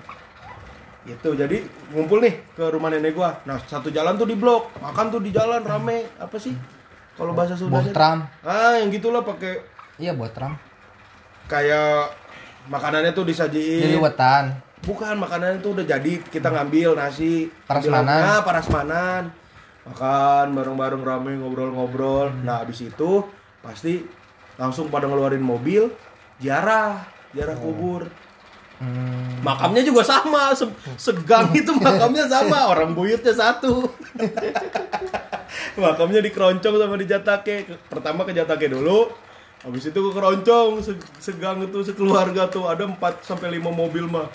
itu 1.01 1.29
jadi 1.33 1.57
ngumpul 1.93 2.21
nih 2.21 2.35
ke 2.53 2.65
rumah 2.69 2.89
nenek 2.93 3.13
gua. 3.17 3.41
Nah, 3.45 3.57
satu 3.61 3.89
jalan 3.89 4.17
tuh 4.17 4.29
di 4.29 4.37
blok, 4.37 4.69
makan 4.81 5.13
tuh 5.13 5.21
di 5.21 5.33
jalan 5.33 5.65
rame. 5.65 6.09
Apa 6.21 6.37
sih? 6.37 6.53
Kalau 7.17 7.33
bahasa 7.33 7.53
Sundanya? 7.57 7.89
Bohtram. 7.89 8.17
Ah, 8.41 8.77
yang 8.81 8.89
gitulah 8.93 9.21
pakai 9.25 9.61
iya 10.01 10.17
buat 10.17 10.33
tram 10.33 10.57
kayak 11.45 12.09
makanannya 12.65 13.13
tuh 13.13 13.29
disajiin. 13.29 13.85
jadi 13.85 13.97
wetan 14.01 14.57
Bukan 14.81 15.13
makanan 15.15 15.61
itu 15.61 15.71
udah 15.71 15.85
jadi 15.85 16.13
kita 16.25 16.49
ngambil 16.49 16.97
nasi 16.97 17.53
Parasmanan. 17.65 18.19
Nah, 18.19 18.39
parasmanan 18.41 19.23
makan 19.81 20.53
bareng-bareng 20.53 21.01
rame 21.01 21.41
ngobrol-ngobrol 21.41 22.29
nah 22.45 22.61
habis 22.61 22.85
itu 22.85 23.25
pasti 23.59 24.05
langsung 24.53 24.93
pada 24.93 25.09
ngeluarin 25.09 25.41
mobil 25.41 25.89
ziarah 26.37 27.01
ziarah 27.33 27.57
kubur 27.57 28.05
Makamnya 29.41 29.81
juga 29.81 30.01
sama, 30.01 30.53
se- 30.53 30.69
segang 30.97 31.53
itu 31.57 31.69
makamnya 31.71 32.25
sama, 32.25 32.65
orang 32.65 32.97
buyutnya 32.97 33.29
satu. 33.29 33.85
makamnya 35.77 36.17
di 36.17 36.33
Keroncong 36.33 36.75
sama 36.77 36.95
di 36.97 37.05
Jatake. 37.05 37.69
Ke- 37.69 37.77
Pertama 37.85 38.25
ke 38.25 38.33
Jatake 38.33 38.65
dulu, 38.65 39.05
habis 39.61 39.85
itu 39.85 39.99
ke 40.01 40.11
Keroncong, 40.11 40.81
Se- 40.81 40.97
segang 41.21 41.61
itu 41.61 41.77
sekeluarga 41.83 42.49
tuh 42.49 42.65
ada 42.65 42.81
4 42.81 42.97
sampai 43.21 43.61
5 43.61 43.69
mobil 43.69 44.09
mah. 44.09 44.25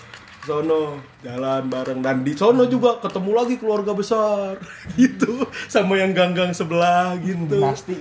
Sono 0.47 1.03
jalan 1.19 1.67
bareng 1.67 1.99
dan 1.99 2.23
di 2.23 2.31
sono 2.31 2.63
juga 2.71 3.03
ketemu 3.03 3.31
lagi 3.35 3.59
keluarga 3.59 3.91
besar 3.91 4.55
gitu 4.99 5.43
sama 5.67 5.99
yang 5.99 6.15
ganggang 6.15 6.55
sebelah 6.55 7.19
gitu. 7.19 7.59
dinasti 7.59 7.99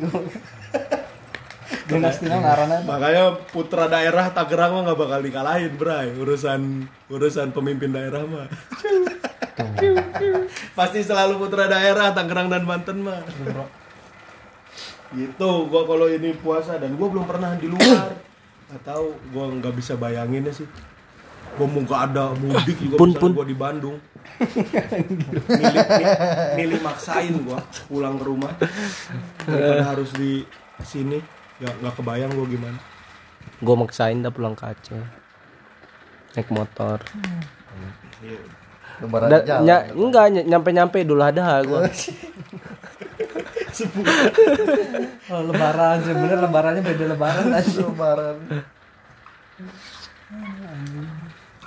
dinasti 1.91 2.31
nah 2.31 2.39
ngaranna 2.39 2.87
Makanya 2.87 3.25
putra 3.51 3.91
daerah 3.91 4.31
Tangerang 4.31 4.79
mah 4.79 4.83
nggak 4.87 4.99
bakal 4.99 5.21
dikalahin, 5.27 5.75
Bray. 5.75 6.15
Urusan 6.15 6.87
urusan 7.11 7.51
pemimpin 7.51 7.91
daerah 7.91 8.23
mah. 8.23 8.47
Pasti 10.79 11.03
selalu 11.03 11.43
putra 11.43 11.67
daerah 11.67 12.15
Tangerang 12.15 12.47
dan 12.47 12.63
Banten 12.63 13.03
mah. 13.03 13.27
gitu, 15.15 15.51
gua 15.71 15.83
kalau 15.87 16.07
ini 16.11 16.35
puasa 16.39 16.79
dan 16.79 16.95
gua 16.95 17.11
belum 17.11 17.27
pernah 17.27 17.59
di 17.59 17.71
luar. 17.71 18.15
Gak 18.71 18.83
tahu, 18.83 19.15
gua 19.31 19.51
nggak 19.51 19.75
bisa 19.75 19.99
bayanginnya 19.99 20.55
sih. 20.55 20.67
Gua 21.57 21.67
mau 21.67 21.81
nggak 21.81 22.03
ada 22.07 22.25
mudik 22.35 22.77
juga 22.79 22.95
Pun, 22.97 23.11
pun. 23.13 23.31
gua 23.33 23.45
di 23.45 23.57
Bandung. 23.57 23.97
milih, 24.37 25.87
milih, 25.89 26.17
milih 26.55 26.81
maksain 26.83 27.33
gua 27.41 27.57
pulang 27.87 28.21
ke 28.21 28.25
rumah 28.27 28.53
daripada 29.41 29.85
harus 29.87 30.13
di 30.13 30.45
sini 30.83 31.17
nggak 31.57 31.75
nggak 31.81 31.95
kebayang 31.95 32.31
gua 32.31 32.45
gimana 32.47 32.77
Gue 33.57 33.73
maksain 33.73 34.21
dah 34.21 34.29
pulang 34.29 34.53
ke 34.53 34.67
Aceh. 34.67 35.01
Naik 36.35 36.51
motor. 36.51 37.01
Lebaran 38.99 39.29
Da, 39.31 39.39
jalan. 39.41 39.65
ny- 39.65 39.87
enggak 39.97 40.25
ny- 40.29 40.45
nyampe-nyampe 40.45 40.99
dulu 41.01 41.23
ada 41.23 41.65
gua. 41.65 41.87
oh, 45.31 45.43
lebaran 45.47 45.97
sebenarnya 46.03 46.39
lebarannya 46.39 46.83
beda 46.83 47.05
lebaran 47.09 47.49
aja 47.57 47.81
Lebaran. 47.81 48.37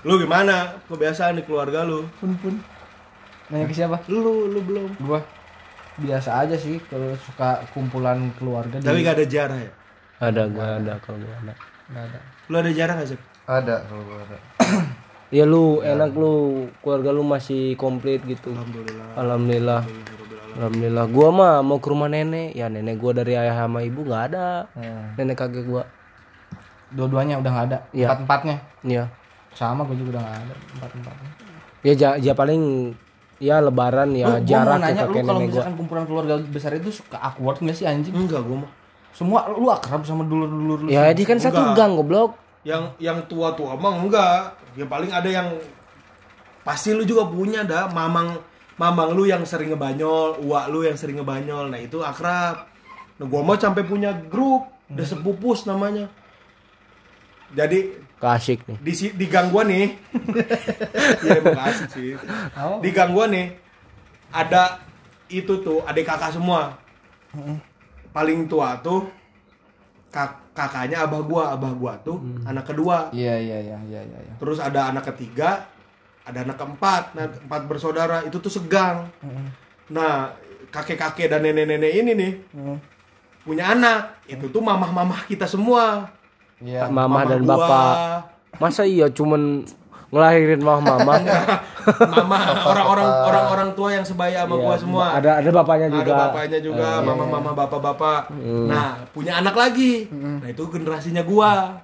Lu 0.01 0.15
gimana 0.15 0.79
kebiasaan 0.85 1.35
di 1.35 1.43
keluarga 1.43 1.83
lu? 1.83 2.07
pun 2.17 2.31
pun 2.35 2.53
nanya 3.49 3.65
ke 3.65 3.73
siapa 3.73 3.97
Lu 4.07 4.21
lu 4.47 4.59
belum. 4.61 4.89
gua 5.01 5.19
biasa 5.97 6.39
aja 6.39 6.55
sih 6.55 6.79
kalau 6.81 7.11
suka 7.17 7.59
kumpulan 7.69 8.31
keluarga 8.33 8.79
di 8.79 8.85
Tapi 8.85 9.01
gak 9.01 9.19
ada 9.19 9.25
jarah 9.27 9.59
ya? 9.59 9.71
Ada 10.21 10.41
gua 10.47 10.65
ada 10.77 10.93
kalau 10.99 11.19
gua 11.19 11.35
ada. 11.37 11.53
nggak 11.89 12.03
ada 12.05 12.19
Lu 12.47 12.55
ada 12.55 12.71
jarah 12.71 12.93
gak 12.95 13.09
sih? 13.09 13.19
Ada 13.45 13.75
kalau 13.83 14.03
gua 14.03 14.17
ada. 14.21 14.37
Ya 15.29 15.45
lu 15.45 15.77
enak 15.79 16.09
lu 16.11 16.31
keluarga 16.79 17.13
lu 17.13 17.21
masih 17.21 17.77
komplit 17.77 18.17
gitu. 18.25 18.49
Alhamdulillah. 18.49 19.13
Alhamdulillah. 19.13 19.81
Alhamdulillah. 20.57 21.05
Gua 21.05 21.29
mah 21.29 21.55
mau 21.61 21.77
ke 21.77 21.85
rumah 21.85 22.09
nenek. 22.09 22.49
Ya 22.51 22.65
nenek 22.65 22.97
gua 22.97 23.13
dari 23.13 23.37
ayah 23.37 23.53
sama 23.59 23.85
ibu 23.85 24.01
nggak 24.01 24.23
ada. 24.27 24.65
Nenek 25.13 25.37
kakek 25.37 25.65
gua. 25.65 25.85
dua-duanya 26.89 27.37
udah 27.37 27.51
nggak 27.51 27.67
ada 27.69 27.77
Iya. 27.93 28.07
empat 28.09 28.19
empatnya 28.25 28.55
Iya. 28.81 29.03
Sama 29.51 29.81
gue 29.83 29.95
juga 29.95 30.17
udah 30.17 30.23
nggak 30.23 30.37
ada 30.39 30.53
empat 30.75 30.91
empatnya 30.95 31.31
Ya 31.79 31.93
ja, 31.95 32.09
ja 32.19 32.33
paling 32.33 32.91
ya 33.39 33.63
lebaran 33.63 34.11
ya 34.11 34.43
jarak 34.43 34.77
ke 34.77 34.83
nanya 34.83 35.01
lu 35.01 35.11
kakek 35.11 35.23
kalau 35.23 35.39
nenek 35.39 35.47
gua. 35.47 35.55
misalkan 35.55 35.75
kumpulan 35.75 36.03
keluarga 36.03 36.33
besar 36.43 36.71
itu 36.75 36.91
suka 36.91 37.17
awkward 37.17 37.57
nggak 37.59 37.71
sih 37.73 37.87
anjing 37.87 38.11
Enggak 38.11 38.43
gua 38.43 38.67
mah. 38.67 38.71
semua 39.09 39.39
lu 39.47 39.67
akrab 39.67 40.03
sama 40.03 40.23
dulur-dulur 40.23 40.83
lu 40.83 40.87
Ya 40.87 41.07
dia 41.09 41.23
kan 41.23 41.39
satu 41.39 41.55
Enggak. 41.57 41.75
gang 41.77 41.91
goblok. 41.95 42.31
Yang 42.61 42.83
yang 42.99 43.17
tua-tua 43.25 43.73
mah 43.73 43.95
enggak. 43.95 44.41
Ya 44.75 44.83
paling 44.85 45.07
ada 45.09 45.25
yang 45.25 45.47
pasti 46.61 46.91
lu 46.91 47.01
juga 47.01 47.25
punya 47.25 47.63
dah 47.63 47.87
mamang 47.89 48.35
mamang 48.75 49.11
lu 49.11 49.23
yang 49.23 49.43
sering 49.43 49.71
ngebanyol, 49.71 50.39
uak 50.39 50.65
lu 50.67 50.83
yang 50.83 50.95
sering 50.95 51.17
ngebanyol. 51.17 51.67
Nah, 51.67 51.79
itu 51.79 51.99
akrab. 51.99 52.67
Nah, 53.15 53.25
gua 53.25 53.41
mah 53.41 53.55
sampai 53.55 53.83
punya 53.83 54.11
grup, 54.11 54.67
udah 54.87 55.05
sepupus 55.05 55.63
namanya. 55.63 56.07
Jadi 57.49 57.97
Kasik 58.19 58.67
nih. 58.67 58.77
di 58.83 58.91
di 59.15 59.25
gang 59.25 59.47
gua 59.47 59.63
nih. 59.63 59.95
Ya 61.25 61.39
emang 61.39 61.55
asik 61.57 61.87
sih. 61.89 62.09
Oh. 62.53 62.79
di 62.79 62.91
gang 62.91 63.11
gua 63.11 63.25
nih 63.25 63.55
ada 64.29 64.83
itu 65.27 65.59
tuh 65.59 65.79
adik 65.83 66.03
kakak 66.03 66.35
semua. 66.35 66.75
Paling 68.09 68.45
tua 68.45 68.75
tuh 68.79 69.07
kak- 70.09 70.51
kakaknya 70.51 71.07
abah 71.07 71.21
gua 71.21 71.43
abah 71.53 71.71
gua 71.71 71.93
tuh 71.99 72.19
anak 72.43 72.67
kedua. 72.67 73.07
Iya 73.09 73.39
iya 73.39 73.57
iya 73.63 73.77
iya 73.87 74.01
iya 74.03 74.19
iya. 74.19 74.33
terus 74.35 74.59
ada 74.59 74.91
anak 74.91 75.07
ketiga 75.13 75.69
ada 76.27 76.43
anak 76.43 76.57
keempat 76.57 77.03
nah 77.15 77.25
empat 77.25 77.61
bersaudara 77.65 78.21
itu 78.21 78.35
tuh 78.37 78.51
segang. 78.51 79.07
Nah 79.89 80.35
kakek 80.69 80.99
kakek 80.99 81.31
dan 81.31 81.41
nenek 81.41 81.65
nenek 81.65 81.91
ini 81.95 82.11
nih 82.13 82.33
punya 83.41 83.71
anak 83.71 84.21
itu 84.27 84.45
tuh 84.45 84.61
mamah 84.61 84.91
mamah 84.91 85.25
kita 85.25 85.47
semua 85.47 86.05
iya. 86.61 86.87
Mama 86.87 87.23
dan 87.23 87.41
gua, 87.41 87.55
bapak. 87.55 87.93
Masa 88.57 88.83
iya 88.83 89.07
cuman 89.07 89.63
ngelahirin 90.09 90.59
mama 90.59 90.97
mama? 90.97 91.21
mama 92.01 92.37
orang-orang 92.69 93.07
orang-orang 93.23 93.69
tua 93.71 93.89
yang 93.91 94.01
sebaya 94.01 94.43
sama 94.43 94.55
gua 94.55 94.75
semua. 94.75 95.05
Ada 95.15 95.39
ada 95.39 95.49
bapaknya 95.53 95.87
juga. 95.91 96.03
ada 96.03 96.13
bapaknya 96.27 96.59
juga 96.59 96.87
mama 96.99 97.25
mama 97.25 97.51
bapak 97.53 97.79
bapak 97.79 98.21
nah 98.65 99.05
punya 99.09 99.37
anak 99.37 99.53
lagi. 99.53 100.09
Nah 100.09 100.47
itu 100.47 100.63
generasinya 100.67 101.21
gua. 101.21 101.77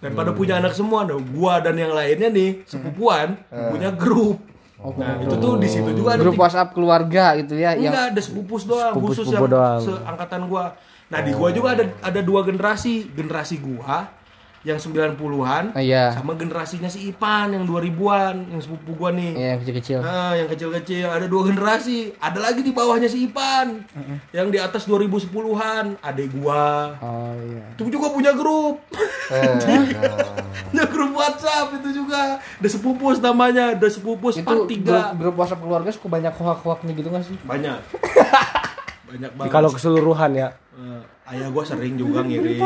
Dan 0.00 0.16
pada 0.16 0.32
punya 0.32 0.56
anak 0.56 0.72
semua 0.72 1.04
nah 1.04 1.20
gua 1.20 1.60
dan 1.60 1.76
yang 1.76 1.92
lainnya 1.92 2.28
nih 2.28 2.64
sepupuan 2.64 3.36
punya 3.52 3.92
grup. 3.92 4.40
Nah 4.78 5.20
itu 5.20 5.34
tuh 5.36 5.58
di 5.58 5.68
situ 5.68 5.90
juga 5.92 6.16
ada 6.16 6.22
grup 6.22 6.38
WhatsApp 6.38 6.70
keluarga 6.70 7.36
gitu 7.36 7.52
ya 7.52 7.74
yang 7.74 7.90
enggak 7.90 8.16
ada 8.16 8.20
sepupus 8.22 8.62
doang 8.64 8.94
Sepupu- 8.94 9.10
khusus 9.12 9.26
sepupu 9.26 9.44
yang 9.44 9.52
doang. 9.52 9.80
seangkatan 9.82 10.40
gua 10.46 10.64
nah 11.08 11.20
di 11.20 11.32
gua 11.32 11.48
juga 11.50 11.72
ada 11.72 11.84
ada 12.00 12.20
dua 12.20 12.40
generasi 12.42 13.08
generasi 13.10 13.56
gua 13.58 14.12
yang 14.60 14.74
90-an 14.76 15.70
Ah, 15.70 15.80
iya 15.80 16.10
sama 16.10 16.34
generasinya 16.34 16.86
si 16.86 17.08
Ipan 17.08 17.54
yang 17.54 17.62
2000-an 17.64 18.50
yang 18.50 18.58
sepupu 18.58 18.90
gua 18.92 19.08
nih 19.08 19.32
Iya, 19.32 19.48
yang 19.48 19.60
kecil-kecil 19.62 19.98
Nah, 20.00 20.32
yang 20.34 20.48
kecil-kecil 20.48 21.06
ada 21.06 21.24
dua 21.24 21.42
generasi. 21.46 22.12
Ada 22.18 22.38
lagi 22.42 22.60
di 22.60 22.74
bawahnya 22.74 23.06
si 23.06 23.22
Ipan. 23.22 23.86
Yang 24.28 24.46
di 24.50 24.58
atas 24.58 24.82
2010-an, 24.84 26.02
adek 26.02 26.28
gua. 26.34 26.98
oh 26.98 27.32
iya 27.38 27.64
Itu 27.70 27.86
juga 27.86 28.10
punya 28.10 28.34
grup. 28.34 28.82
Eh, 29.30 29.56
punya 30.68 30.84
grup 30.86 31.12
WhatsApp 31.14 31.78
itu 31.78 31.88
juga. 31.94 32.42
The 32.58 32.68
Sepupus 32.68 33.22
namanya, 33.22 33.72
The 33.72 33.88
Sepupus 33.88 34.36
itu 34.36 34.44
part 34.44 34.58
grup, 34.58 34.74
3. 35.14 35.16
grup 35.16 35.34
WhatsApp 35.38 35.62
keluarga 35.62 35.88
suka 35.88 36.08
banyak 36.10 36.34
hoak-hoaknya 36.34 36.92
gitu 36.92 37.08
nggak 37.08 37.24
sih 37.24 37.36
Banyak. 37.40 37.78
Banyak 39.08 39.30
banget. 39.34 39.50
Kalau 39.50 39.70
keseluruhan 39.70 40.30
ya. 40.32 40.48
Eh, 40.74 41.02
ayah 41.30 41.48
gua 41.48 41.64
sering 41.64 41.94
juga 41.94 42.20
ngirim. 42.28 42.60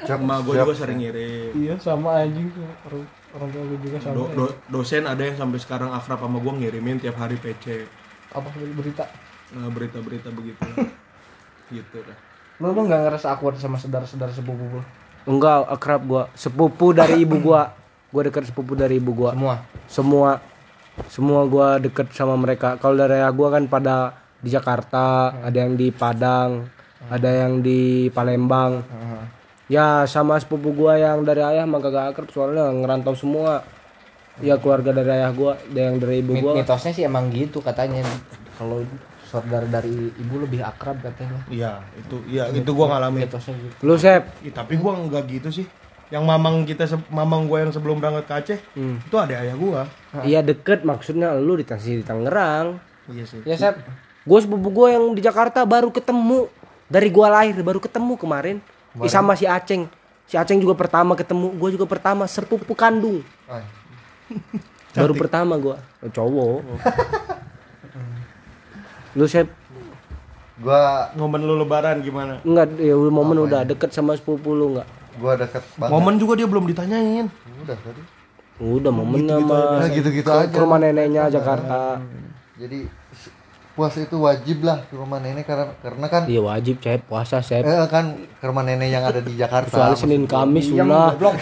Emak 0.00 0.38
gua 0.42 0.54
juga 0.62 0.74
sering 0.74 0.98
ngirim. 0.98 1.50
iya 1.54 1.74
sama 1.76 2.22
anjing 2.22 2.48
orang 2.84 3.02
orang 3.28 3.48
tua 3.50 3.62
gue 3.66 3.78
juga 3.82 3.98
sama 3.98 4.14
Do- 4.14 4.30
do- 4.32 4.56
dosen 4.70 5.02
ada 5.02 5.20
yang 5.20 5.34
sampai 5.34 5.58
sekarang 5.58 5.90
akrab 5.90 6.18
sama 6.18 6.38
gua 6.38 6.54
ngirimin 6.54 6.96
tiap 6.96 7.16
hari 7.16 7.34
PC. 7.36 7.84
apa 8.28 8.46
berita 8.72 9.04
Eh, 9.48 9.68
berita-berita 9.68 10.28
begitu. 10.30 10.60
gitu 11.74 11.96
dah. 11.98 12.16
lu 12.58 12.70
lu 12.70 12.80
nggak 12.84 13.00
ngerasa 13.02 13.26
awkward 13.30 13.56
sama 13.56 13.76
saudara-saudara 13.76 14.30
sepupu 14.30 14.64
lu 14.70 14.82
Enggak 15.26 15.66
akrab 15.66 16.02
gua. 16.02 16.22
Sepupu 16.32 16.92
dari 16.92 17.20
ibu 17.20 17.36
gua. 17.38 17.74
Gua 18.08 18.22
dekat 18.22 18.46
sepupu 18.46 18.72
dari 18.72 18.96
ibu 18.96 19.12
gua. 19.12 19.32
semua 19.32 19.56
Semua 19.86 20.30
semua 21.06 21.40
gua 21.44 21.76
deket 21.76 22.08
sama 22.10 22.32
mereka. 22.34 22.74
Kalau 22.76 22.94
dari 22.94 23.18
ayah 23.18 23.28
gua 23.28 23.50
kan 23.50 23.66
pada 23.66 24.14
di 24.38 24.48
Jakarta, 24.48 25.06
ada 25.36 25.56
yang 25.56 25.74
di 25.74 25.88
Padang, 25.88 26.66
ada 27.04 27.30
yang 27.30 27.58
di 27.58 28.06
Palembang. 28.08 28.82
Ya 29.66 30.02
sama 30.04 30.38
sepupu 30.38 30.72
gua 30.72 30.96
yang 30.96 31.22
dari 31.22 31.42
ayah 31.42 31.62
mah 31.62 31.78
kagak 31.78 32.10
akrab 32.10 32.28
soalnya 32.28 32.68
ngerantau 32.68 33.12
semua. 33.12 33.60
Ya 34.38 34.54
keluarga 34.54 34.94
dari 34.94 35.10
ayah 35.12 35.28
gua, 35.30 35.58
ada 35.58 35.80
yang 35.82 35.98
dari 35.98 36.22
ibu 36.22 36.32
Mit- 36.32 36.40
gua. 36.40 36.52
mitosnya 36.54 36.92
sih 36.92 37.02
emang 37.02 37.26
gitu 37.28 37.58
katanya 37.58 38.06
kalau 38.54 38.86
saudara 39.20 39.66
dari 39.66 39.92
ibu 40.08 40.34
lebih 40.38 40.62
akrab 40.62 40.96
katanya 40.98 41.42
Iya, 41.48 41.82
itu 41.92 42.16
iya 42.24 42.46
itu 42.48 42.70
gua 42.70 42.86
ngalamin. 42.88 43.26
mitosnya 43.26 43.58
gitu 43.58 43.74
Lu 43.82 43.94
Sep, 43.94 44.24
Ih, 44.40 44.54
tapi 44.54 44.78
gua 44.78 44.94
enggak 44.94 45.26
gitu 45.28 45.50
sih. 45.52 45.66
Yang 46.08 46.24
mamang 46.24 46.64
kita 46.64 46.86
mamang 47.10 47.44
gua 47.44 47.60
yang 47.60 47.74
sebelum 47.74 47.98
berangkat 47.98 48.24
ke 48.24 48.32
Aceh, 48.32 48.58
Hmm. 48.72 48.96
itu 49.02 49.16
ada 49.18 49.34
ayah 49.36 49.52
gua. 49.52 49.84
iya 50.22 50.40
deket 50.40 50.80
maksudnya 50.80 51.34
lu 51.34 51.52
di 51.52 51.66
di 51.66 52.00
Tangerang. 52.00 52.78
Iya 53.10 53.24
sih. 53.26 53.42
ya 53.42 53.52
Sep 53.52 53.74
Gue 54.26 54.38
sepupu 54.42 54.68
gue 54.70 54.88
yang 54.92 55.04
di 55.14 55.22
Jakarta 55.22 55.62
baru 55.62 55.90
ketemu 55.90 56.50
dari 56.88 57.08
gua 57.12 57.28
lahir 57.28 57.60
baru 57.60 57.78
ketemu 57.78 58.16
kemarin 58.16 58.56
Ih, 58.98 59.12
sama 59.12 59.36
si 59.36 59.44
Aceng 59.44 59.86
si 60.24 60.40
Aceng 60.40 60.58
juga 60.58 60.74
pertama 60.74 61.12
ketemu 61.12 61.52
gue 61.54 61.70
juga 61.76 61.84
pertama 61.84 62.24
sepupu 62.24 62.72
kandung 62.72 63.20
Ay. 63.44 63.62
baru 64.96 65.14
pertama 65.14 65.54
gua 65.60 65.76
oh, 66.00 66.10
cowok 66.10 66.58
lu 69.20 69.28
Sep 69.28 69.46
Gua 70.58 71.14
Momen 71.14 71.46
lu 71.46 71.54
lebaran 71.54 72.02
gimana? 72.02 72.42
enggak 72.42 72.82
ya 72.82 72.98
momen 72.98 73.46
udah 73.46 73.62
deket 73.62 73.94
sama 73.94 74.18
sepupu 74.18 74.58
lu 74.58 74.74
enggak 74.74 74.88
gua 75.22 75.38
dekat 75.38 75.62
banget. 75.78 75.92
Momen 75.94 76.14
juga 76.14 76.38
dia 76.38 76.46
belum 76.46 76.70
ditanyain. 76.70 77.26
Udah 77.66 77.74
tadi. 77.74 78.02
Udah 78.62 78.92
momennya 78.94 79.42
mah. 79.42 79.82
Nah, 79.82 79.90
gitu-gitu 79.90 80.30
Ke- 80.30 80.46
aja. 80.46 80.46
Ke 80.46 80.62
rumah 80.62 80.78
neneknya 80.78 81.26
Jakarta. 81.26 81.98
Jadi 82.54 82.86
puasa 83.78 84.02
itu 84.02 84.18
wajib 84.18 84.58
lah 84.60 84.82
ke 84.82 84.92
rumah 84.92 85.16
nenek 85.16 85.46
karena 85.46 85.70
karena 85.78 86.06
kan 86.06 86.22
Iya 86.26 86.42
wajib 86.42 86.82
cep 86.82 87.06
puasa 87.06 87.38
cep. 87.38 87.62
eh, 87.62 87.86
kan 87.86 88.04
ke 88.18 88.44
rumah 88.44 88.60
nenek 88.60 88.90
yang 88.90 89.06
ada 89.06 89.22
di 89.22 89.32
Jakarta. 89.32 89.70
Kecuali 89.70 89.94
Senin 89.94 90.26
Kamis 90.26 90.66
Iya, 90.66 90.82
sunnah. 90.82 91.14
goblok. 91.14 91.34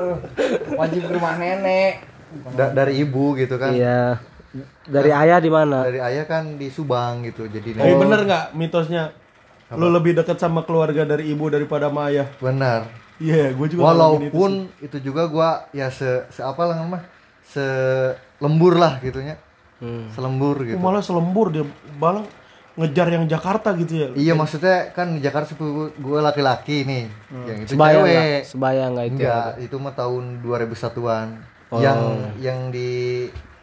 Wajib 0.80 1.00
ke 1.04 1.12
rumah 1.12 1.34
nenek. 1.36 1.92
Da- 2.52 2.72
dari 2.72 2.98
ibu 2.98 3.32
gitu 3.34 3.56
kan. 3.56 3.70
Iya. 3.70 4.20
Dari 4.82 5.10
ayah 5.10 5.36
di 5.36 5.50
mana? 5.50 5.84
Dari 5.84 6.00
ayah 6.00 6.24
kan 6.24 6.56
di 6.56 6.68
Subang 6.68 7.20
gitu. 7.22 7.44
Jadi 7.44 7.72
Tapi 7.72 7.84
nenek 7.84 8.00
bener 8.00 8.20
nggak 8.24 8.44
mitosnya? 8.54 9.12
Lu 9.68 9.90
lebih 9.90 10.14
dekat 10.14 10.38
sama 10.38 10.62
keluarga 10.62 11.04
dari 11.04 11.28
ibu 11.28 11.44
daripada 11.46 11.86
sama 11.86 12.08
ayah. 12.08 12.24
benar. 12.38 12.88
Iya, 13.16 13.48
gue 13.50 13.66
juga 13.66 13.88
ngalamin 13.88 14.28
itu 14.28 14.36
Walaupun 14.36 14.52
itu, 14.78 14.96
juga 15.00 15.22
gua 15.26 15.64
ya 15.72 15.88
se, 15.88 16.04
se 16.28 16.40
apa 16.40 16.68
lah 16.68 16.76
mah 16.78 17.00
se 17.42 17.64
lembur 18.38 18.76
lah 18.76 19.00
gitunya. 19.00 19.40
Hmm. 19.76 20.08
Selembur 20.08 20.56
gitu. 20.62 20.76
Oh, 20.76 20.82
malah 20.82 21.00
selembur 21.00 21.46
dia 21.48 21.64
balang 21.94 22.24
ngejar 22.76 23.08
yang 23.08 23.24
Jakarta 23.24 23.72
gitu 23.72 23.92
ya. 23.94 24.08
Iya 24.12 24.32
maksudnya 24.32 24.92
kan 24.92 25.12
di 25.12 25.20
Jakarta 25.20 25.48
sepupu 25.48 25.92
gue 25.92 26.18
laki-laki 26.18 26.84
nih, 26.84 27.04
yang 27.48 27.58
itu 27.60 27.72
Sebaya 27.72 27.94
cewek. 27.94 28.04
enggak? 28.06 28.44
Sebaya 28.44 28.82
enggak 28.86 29.06
itu? 29.06 29.16
Enggak, 29.18 29.48
itu 29.58 29.76
mah 29.76 29.94
tahun 29.94 30.22
2001-an. 30.40 31.28
Yang 31.72 32.00
yang 32.38 32.58
di 32.68 32.90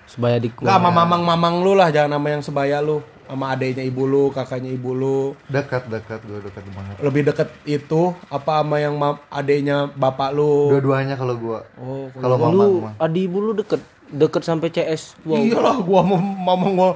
Sebaya 0.04 0.38
di 0.38 0.50
Enggak 0.52 0.76
sama 0.76 0.90
mamang-mamang 0.92 1.62
lu 1.62 1.74
lah, 1.74 1.90
jangan 1.90 2.18
sama 2.18 2.28
yang 2.30 2.42
sebaya 2.42 2.78
lu. 2.80 3.02
Sama 3.24 3.50
adeknya 3.50 3.82
ibu 3.82 4.04
lu, 4.04 4.30
kakaknya 4.30 4.70
ibu 4.70 4.92
lu. 4.92 5.20
dekat-dekat 5.48 6.20
gue 6.22 6.40
dekat 6.44 6.64
banget. 6.70 6.96
Lebih 7.00 7.22
deket 7.24 7.50
itu 7.64 8.14
apa 8.28 8.60
sama 8.60 8.78
yang 8.78 9.00
adeknya 9.28 9.88
bapak 9.88 10.34
lu? 10.34 10.70
Dua-duanya 10.70 11.16
kalau 11.16 11.34
gua. 11.34 11.64
Oh, 11.76 12.12
kalau 12.14 12.36
mamang 12.36 12.52
Lu 12.52 12.70
mah. 12.84 12.94
adi 13.00 13.24
ibu 13.24 13.40
lu 13.40 13.56
deket 13.56 13.80
deket 14.14 14.46
sampai 14.46 14.70
CS. 14.70 15.18
Wow. 15.26 15.42
Iyalah 15.42 15.78
gua 15.82 16.00
sama 16.06 16.18
mamang 16.22 16.74
gua 16.78 16.90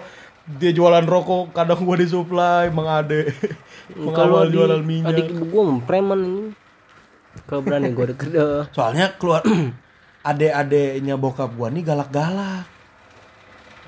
dia 0.47 0.71
jualan 0.71 1.03
rokok, 1.03 1.51
kadang 1.51 1.83
gua 1.83 1.97
disuplai, 1.99 2.71
Mang 2.71 2.87
Ade. 2.87 3.35
Kalau 3.91 4.47
Mengawal 4.47 4.47
jualan 4.53 4.81
minyak. 4.85 5.11
adik 5.11 5.27
ibu 5.35 5.45
gua 5.51 5.63
preman 5.83 6.19
ini. 6.23 6.43
Kalau 7.49 7.61
berani 7.65 7.91
gua 7.91 8.05
deket 8.07 8.29
dah. 8.31 8.63
Soalnya 8.71 9.17
keluar 9.19 9.43
adek-adeknya 10.29 11.19
bokap 11.19 11.51
gua 11.57 11.67
nih 11.73 11.83
galak-galak. 11.83 12.63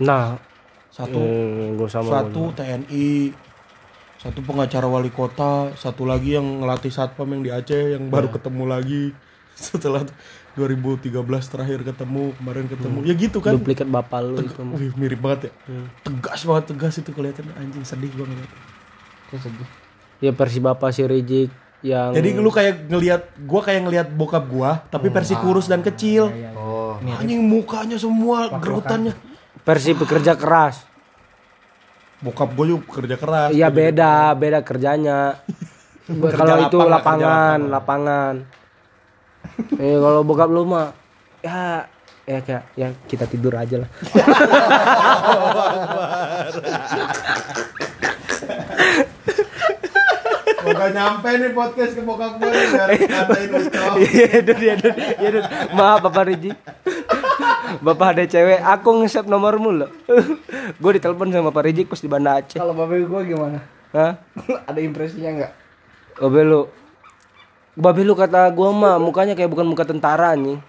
Nah, 0.04 0.40
Satu 0.90 1.22
hmm, 1.22 1.78
gua 1.80 1.88
sama 1.88 2.10
satu 2.12 2.52
TNI, 2.58 3.32
satu 4.20 4.44
pengacara 4.44 4.90
wali 4.90 5.14
kota, 5.14 5.72
satu 5.80 6.04
lagi 6.04 6.36
yang 6.36 6.60
ngelatih 6.60 6.92
satpam 6.92 7.30
yang 7.30 7.42
di 7.46 7.52
Aceh 7.56 7.96
yang 7.96 8.12
baru 8.12 8.28
ketemu 8.34 8.64
lagi 8.68 9.04
setelah 9.56 10.04
2013 10.60 11.16
terakhir 11.48 11.80
ketemu, 11.88 12.36
kemarin 12.36 12.66
ketemu. 12.68 13.00
Ya 13.08 13.14
gitu 13.16 13.40
kan. 13.40 13.56
duplikat 13.56 13.88
bapak 13.88 14.20
lu 14.28 14.44
itu. 14.44 14.60
mah. 14.60 14.76
Wih, 14.76 14.92
mirip 15.00 15.20
banget 15.24 15.40
ya. 15.48 15.52
Tegas 16.04 16.44
banget 16.44 16.76
tegas 16.76 16.94
itu 17.00 17.12
kelihatannya 17.16 17.54
anjing 17.56 17.84
sedih 17.88 18.12
gua 18.12 18.28
ngeliat. 18.28 18.52
Ya 20.20 20.36
versi 20.36 20.60
bapak 20.60 20.92
si 20.92 21.08
Rizik 21.08 21.50
yang 21.80 22.12
Jadi 22.12 22.36
lu 22.36 22.52
kayak 22.52 22.92
ngelihat 22.92 23.22
gua 23.48 23.62
kayak 23.64 23.82
ngelihat 23.88 24.08
bokap 24.12 24.44
gua 24.52 24.84
tapi 24.92 25.08
versi 25.08 25.40
kurus 25.40 25.72
dan 25.72 25.80
kecil. 25.80 26.28
Oh, 26.60 27.00
Anjing 27.00 27.40
mukanya 27.40 27.96
semua 27.96 28.52
gerutannya. 28.60 29.16
versi 29.64 29.96
pekerja 29.96 30.36
keras. 30.36 30.84
Bokap 32.20 32.52
gua 32.52 32.66
juga 32.68 32.84
kerja 33.00 33.16
keras. 33.16 33.50
Iya 33.56 33.72
beda, 33.72 34.36
beda 34.36 34.60
kerjanya. 34.60 35.40
kalau 36.36 36.58
itu 36.66 36.78
lapang 36.84 36.90
lah, 36.90 36.92
lapangan, 37.00 37.60
lapangan. 37.70 38.59
Eh 39.80 39.96
kalau 40.00 40.22
bokap 40.24 40.50
lu 40.52 40.64
mah 40.68 40.92
ya 41.44 41.88
ya 42.30 42.40
kayak 42.46 42.64
ya 42.78 42.88
kita 43.08 43.26
tidur 43.26 43.54
aja 43.56 43.82
lah. 43.84 43.90
Udah 50.60 50.90
nyampe 50.92 51.30
nih 51.40 51.52
podcast 51.56 51.92
ke 51.98 52.02
bokap 52.04 52.38
gua 52.38 52.52
nih 52.52 52.68
biar 52.70 52.90
ngatain 53.00 53.50
ucap. 53.56 53.92
Iya, 53.98 54.30
Dun, 54.44 54.60
iya, 54.60 54.76
Dun. 54.76 54.96
Iya, 54.96 55.30
Dun. 55.34 55.46
Maaf 55.74 56.00
Bapak 56.06 56.24
Riji. 56.30 56.52
Bapak 57.80 58.18
ada 58.18 58.24
cewek, 58.26 58.60
aku 58.60 58.90
nge-save 59.02 59.30
nomormu 59.30 59.70
loh. 59.72 59.90
gue 60.82 60.92
ditelepon 60.98 61.30
sama 61.32 61.54
Pak 61.54 61.64
Rizik 61.70 61.88
pas 61.88 62.02
di 62.02 62.10
Banda 62.10 62.42
Aceh. 62.42 62.58
Kalau 62.58 62.74
babe 62.74 63.06
gua 63.06 63.22
gimana? 63.22 63.62
Hah? 63.94 64.22
Ada 64.70 64.80
impresinya 64.82 65.30
enggak? 65.34 65.52
Babe 66.18 66.42
lu. 66.46 66.62
Babe 67.80 68.04
lu 68.04 68.12
kata 68.12 68.52
gua 68.52 68.76
mah 68.76 69.00
mukanya 69.00 69.40
kayak 69.40 69.56
bukan 69.56 69.64
muka 69.64 69.88
tentara 69.88 70.36
anjing. 70.36 70.60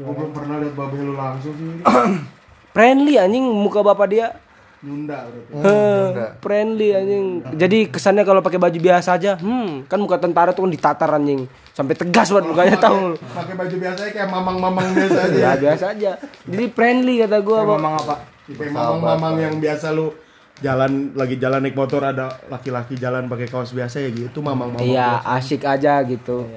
Gua 0.00 0.08
belum 0.16 0.32
pernah 0.32 0.56
lihat 0.56 0.72
babe 0.72 0.96
lu 1.04 1.12
langsung 1.12 1.52
sih. 1.52 1.84
Friendly 2.74 3.20
anjing 3.20 3.44
muka 3.44 3.84
bapak 3.84 4.08
dia. 4.08 4.32
Nunda 4.80 5.28
berarti. 5.28 5.52
Heh, 5.64 6.08
friendly 6.40 6.88
anjing. 6.96 7.24
Jadi 7.56 7.78
kesannya 7.92 8.24
kalau 8.28 8.44
pakai 8.44 8.60
baju 8.60 8.76
biasa 8.76 9.16
aja, 9.16 9.36
hmm, 9.40 9.88
kan 9.88 9.96
muka 10.00 10.20
tentara 10.20 10.52
tuh 10.52 10.68
kan 10.68 10.72
ditatar 10.72 11.10
anjing. 11.16 11.48
Sampai 11.76 11.96
tegas 11.96 12.28
banget 12.32 12.48
mukanya 12.52 12.76
tahu 12.80 12.96
lu. 13.12 13.16
Pakai 13.16 13.54
baju 13.56 13.76
biasanya 13.76 14.10
kayak 14.12 14.28
mamang-mamang 14.28 14.86
biasa 14.96 15.18
aja. 15.28 15.36
Ya 15.36 15.52
biasa 15.56 15.84
aja. 15.92 16.12
Jadi 16.44 16.64
friendly 16.72 17.24
kata 17.24 17.36
gua. 17.44 17.60
Ngomong 17.68 17.94
apa? 18.00 18.14
Kayak 18.48 18.72
mamang-mamang 18.72 19.34
yang 19.40 19.54
biasa 19.60 19.92
lu 19.92 20.12
jalan 20.64 21.12
lagi 21.12 21.36
jalan 21.36 21.60
naik 21.60 21.76
motor 21.76 22.00
ada 22.00 22.40
laki-laki 22.48 22.96
jalan 22.96 23.28
pakai 23.28 23.48
kaos 23.48 23.76
biasa 23.76 24.00
ya 24.00 24.10
gitu 24.12 24.40
mamang-mamang. 24.40 24.84
Iya, 24.84 25.20
asik 25.24 25.68
aja 25.68 26.00
gitu. 26.08 26.48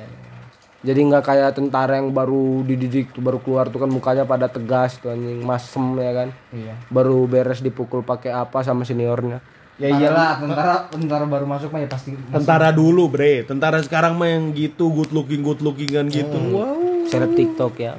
Jadi 0.79 0.99
nggak 1.11 1.23
kayak 1.27 1.51
tentara 1.59 1.99
yang 1.99 2.15
baru 2.15 2.63
dididik 2.63 3.11
tuh 3.11 3.19
baru 3.19 3.43
keluar 3.43 3.67
tuh 3.67 3.83
kan 3.83 3.91
mukanya 3.91 4.23
pada 4.23 4.47
tegas 4.47 4.95
tuh 4.95 5.11
anjing 5.11 5.43
masem 5.43 5.99
ya 5.99 6.11
kan. 6.15 6.29
Iya. 6.55 6.73
Baru 6.87 7.27
beres 7.27 7.59
dipukul 7.59 7.99
pakai 7.99 8.31
apa 8.31 8.63
sama 8.63 8.87
seniornya. 8.87 9.43
Ya 9.79 9.95
iyalah, 9.95 10.43
tentara 10.43 10.75
tentara 10.91 11.23
baru 11.23 11.47
masuk 11.47 11.71
mah 11.71 11.79
ya 11.79 11.87
pasti 11.87 12.11
Tentara 12.11 12.67
dulu, 12.75 13.07
Bre. 13.07 13.47
Tentara 13.47 13.79
sekarang 13.79 14.19
mah 14.19 14.27
yang 14.27 14.51
gitu 14.51 14.91
good 14.91 15.15
looking 15.15 15.39
good 15.39 15.63
lookingan 15.63 16.11
gitu. 16.11 16.35
Wow. 16.51 17.07
Seleb 17.07 17.31
TikTok 17.35 17.79
ya. 17.79 17.95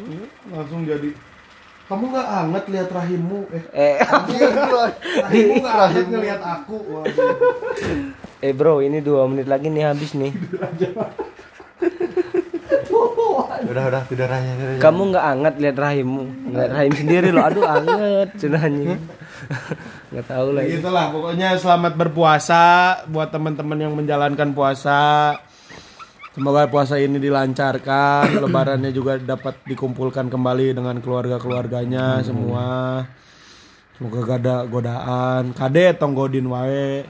Langsung 0.53 0.85
jadi 0.85 1.13
kamu 1.91 2.05
nggak 2.07 2.29
anget 2.31 2.65
lihat 2.71 2.89
rahimmu 2.89 3.39
eh 3.51 3.63
Eh, 3.75 3.95
rahimmu 3.99 5.55
nggak 5.59 5.77
anget 5.83 6.07
ngelihat 6.07 6.39
aku 6.41 6.77
Waduh. 6.87 7.35
eh 8.41 8.53
bro, 8.55 8.79
ini 8.79 9.03
dua 9.03 9.27
menit 9.27 9.51
lagi 9.51 9.67
nih 9.67 9.85
habis 9.85 10.15
nih. 10.15 10.31
udah 13.61 13.85
udah 13.91 14.03
tidak 14.07 14.27
nanya. 14.31 14.81
Kamu 14.81 15.03
nggak 15.11 15.27
anget 15.27 15.55
lihat 15.59 15.77
rahimmu, 15.77 16.25
lihat 16.55 16.73
rahim 16.73 16.95
sendiri 16.95 17.29
loh. 17.31 17.45
Aduh 17.45 17.67
anget, 17.67 18.29
cenahnya. 18.39 18.97
Nggak 20.11 20.27
tahu 20.27 20.49
lah. 20.55 20.63
Ya 20.65 20.69
gitulah 20.79 21.07
pokoknya 21.11 21.49
selamat 21.59 21.93
berpuasa 21.99 22.63
buat 23.07 23.29
teman-teman 23.29 23.79
yang 23.79 23.93
menjalankan 23.93 24.55
puasa 24.55 24.99
semoga 26.33 26.67
puasa 26.71 26.97
ini 26.97 27.19
dilancarkan 27.19 28.33
lebarannya 28.45 28.91
juga 28.91 29.19
dapat 29.19 29.59
dikumpulkan 29.67 30.31
kembali 30.31 30.77
dengan 30.77 30.99
keluarga-keluarganya 31.03 32.23
semua. 32.23 33.03
Semoga 33.97 34.19
gak 34.25 34.39
ada 34.41 34.57
godaan. 34.65 35.53
Kade 35.53 35.93
tonggodin 36.01 36.49
wae. 36.49 37.05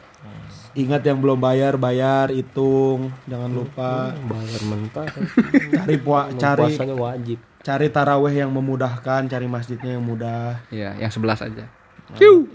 Ingat 0.70 1.02
yang 1.02 1.18
belum 1.18 1.38
bayar 1.42 1.74
bayar 1.74 2.30
hitung. 2.30 3.10
Jangan 3.26 3.50
lupa. 3.50 4.14
Bayar 4.14 4.60
mentah. 4.66 5.06
cari 5.74 5.96
pua 5.98 6.30
cari 6.34 6.74
Puasanya 6.74 6.94
wajib. 6.94 7.38
cari 7.60 7.86
taraweh 7.90 8.34
yang 8.34 8.50
memudahkan 8.54 9.26
cari 9.26 9.46
masjidnya 9.50 9.98
yang 9.98 10.04
mudah. 10.06 10.62
Iya, 10.70 10.94
yang 10.98 11.10
sebelas 11.10 11.42
aja. 11.42 11.66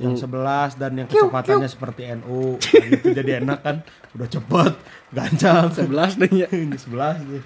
Yang 0.01 0.15
11 0.19 0.75
dan 0.81 0.91
yang 0.99 1.07
kecepatannya 1.07 1.69
seperti 1.69 2.01
NU 2.19 2.59
Nah, 2.59 2.85
gitu 2.91 3.07
jadi 3.15 3.31
enak 3.39 3.59
kan. 3.63 3.77
Udah 4.17 4.27
cepet 4.27 4.73
gancang. 5.15 5.71
11 5.71 6.19
deh 6.19 6.31
ya. 6.33 6.47
ini 6.65 6.75
11 6.75 7.23
nih 7.29 7.43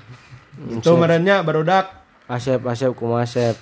itu 0.68 0.92
merenya 1.00 1.40
barudak 1.40 2.04
Asep, 2.30 2.62
Asep, 2.68 2.92
kumasep. 2.94 3.56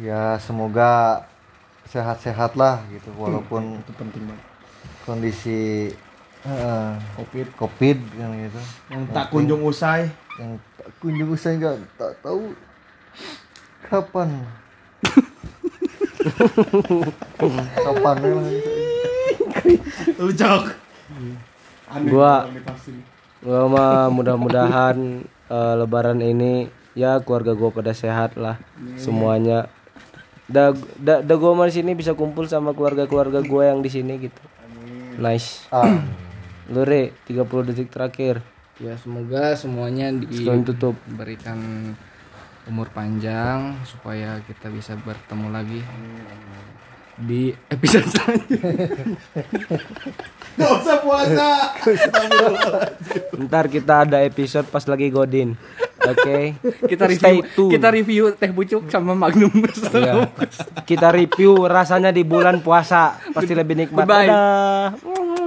ya 0.00 0.36
semoga 0.40 1.24
sehat-sehat 1.88 2.52
lah 2.56 2.84
gitu 2.92 3.08
walaupun 3.16 3.80
itu 3.80 3.92
penting 3.96 4.22
banget 4.28 4.44
kondisi 5.04 5.60
eh, 6.44 6.92
covid. 7.16 7.46
Covid 7.56 7.98
kan 8.16 8.28
gitu. 8.36 8.60
Yang 8.92 9.02
tak 9.12 9.26
kunjung 9.32 9.62
usai. 9.64 10.08
Yang 10.40 10.50
tak 10.76 10.88
kunjung 11.00 11.30
usai 11.32 11.52
nggak 11.60 11.76
tak 11.96 12.12
tahu 12.20 12.52
kapan 13.86 14.28
kapan 17.76 18.16
memang 18.22 18.46
lu 20.18 20.32
cok 20.32 20.62
Aneh 21.86 22.10
Gua-. 22.10 22.50
Gua 23.46 23.62
mah 23.70 24.10
mudah-mudahan 24.10 25.22
eh, 25.46 25.74
lebaran 25.78 26.18
ini 26.18 26.66
ya 26.98 27.22
keluarga 27.22 27.54
gua 27.54 27.70
pada 27.70 27.94
sehat 27.94 28.34
lah 28.34 28.58
semuanya. 28.98 29.70
Da, 30.50 30.74
da, 30.98 31.22
da 31.22 31.34
gua 31.38 31.54
mah 31.54 31.70
di 31.70 31.78
sini 31.78 31.94
bisa 31.94 32.14
kumpul 32.18 32.50
sama 32.50 32.74
keluarga-keluarga 32.74 33.38
gua 33.46 33.70
yang 33.70 33.86
di 33.86 33.90
sini 33.90 34.18
gitu. 34.18 34.42
Nice. 35.16 35.70
ah 35.70 36.02
Lu 36.66 36.82
Re, 36.82 37.14
30 37.30 37.46
detik 37.70 37.94
terakhir. 37.94 38.42
Ya 38.82 38.98
semoga 38.98 39.54
semuanya 39.54 40.10
Sebelum 40.10 40.66
tutup. 40.66 40.98
diberikan 41.06 41.58
umur 42.66 42.90
panjang 42.90 43.78
supaya 43.86 44.42
kita 44.42 44.66
bisa 44.70 44.98
bertemu 44.98 45.46
lagi 45.54 45.80
di 47.16 47.48
episode 47.72 48.04
selanjutnya. 48.12 49.16
Gak 50.56 50.70
usah 50.84 50.96
puasa. 51.00 51.48
Ntar 53.40 53.64
kita 53.72 54.04
ada 54.04 54.20
episode 54.20 54.68
pas 54.68 54.84
lagi 54.84 55.08
godin. 55.08 55.56
Oke. 56.04 56.60
Kita 56.84 57.08
Stay 57.08 57.40
review 57.40 57.56
tune. 57.56 57.72
kita 57.72 57.88
review 57.88 58.24
teh 58.36 58.52
bucuk 58.52 58.92
sama 58.92 59.16
Magnum 59.16 59.52
Iya. 59.96 60.28
Kita 60.84 61.08
review 61.08 61.64
rasanya 61.64 62.12
di 62.12 62.20
bulan 62.20 62.60
puasa 62.60 63.16
pasti 63.32 63.56
lebih 63.56 63.80
nikmat. 63.80 64.04
Dadah. 64.04 64.92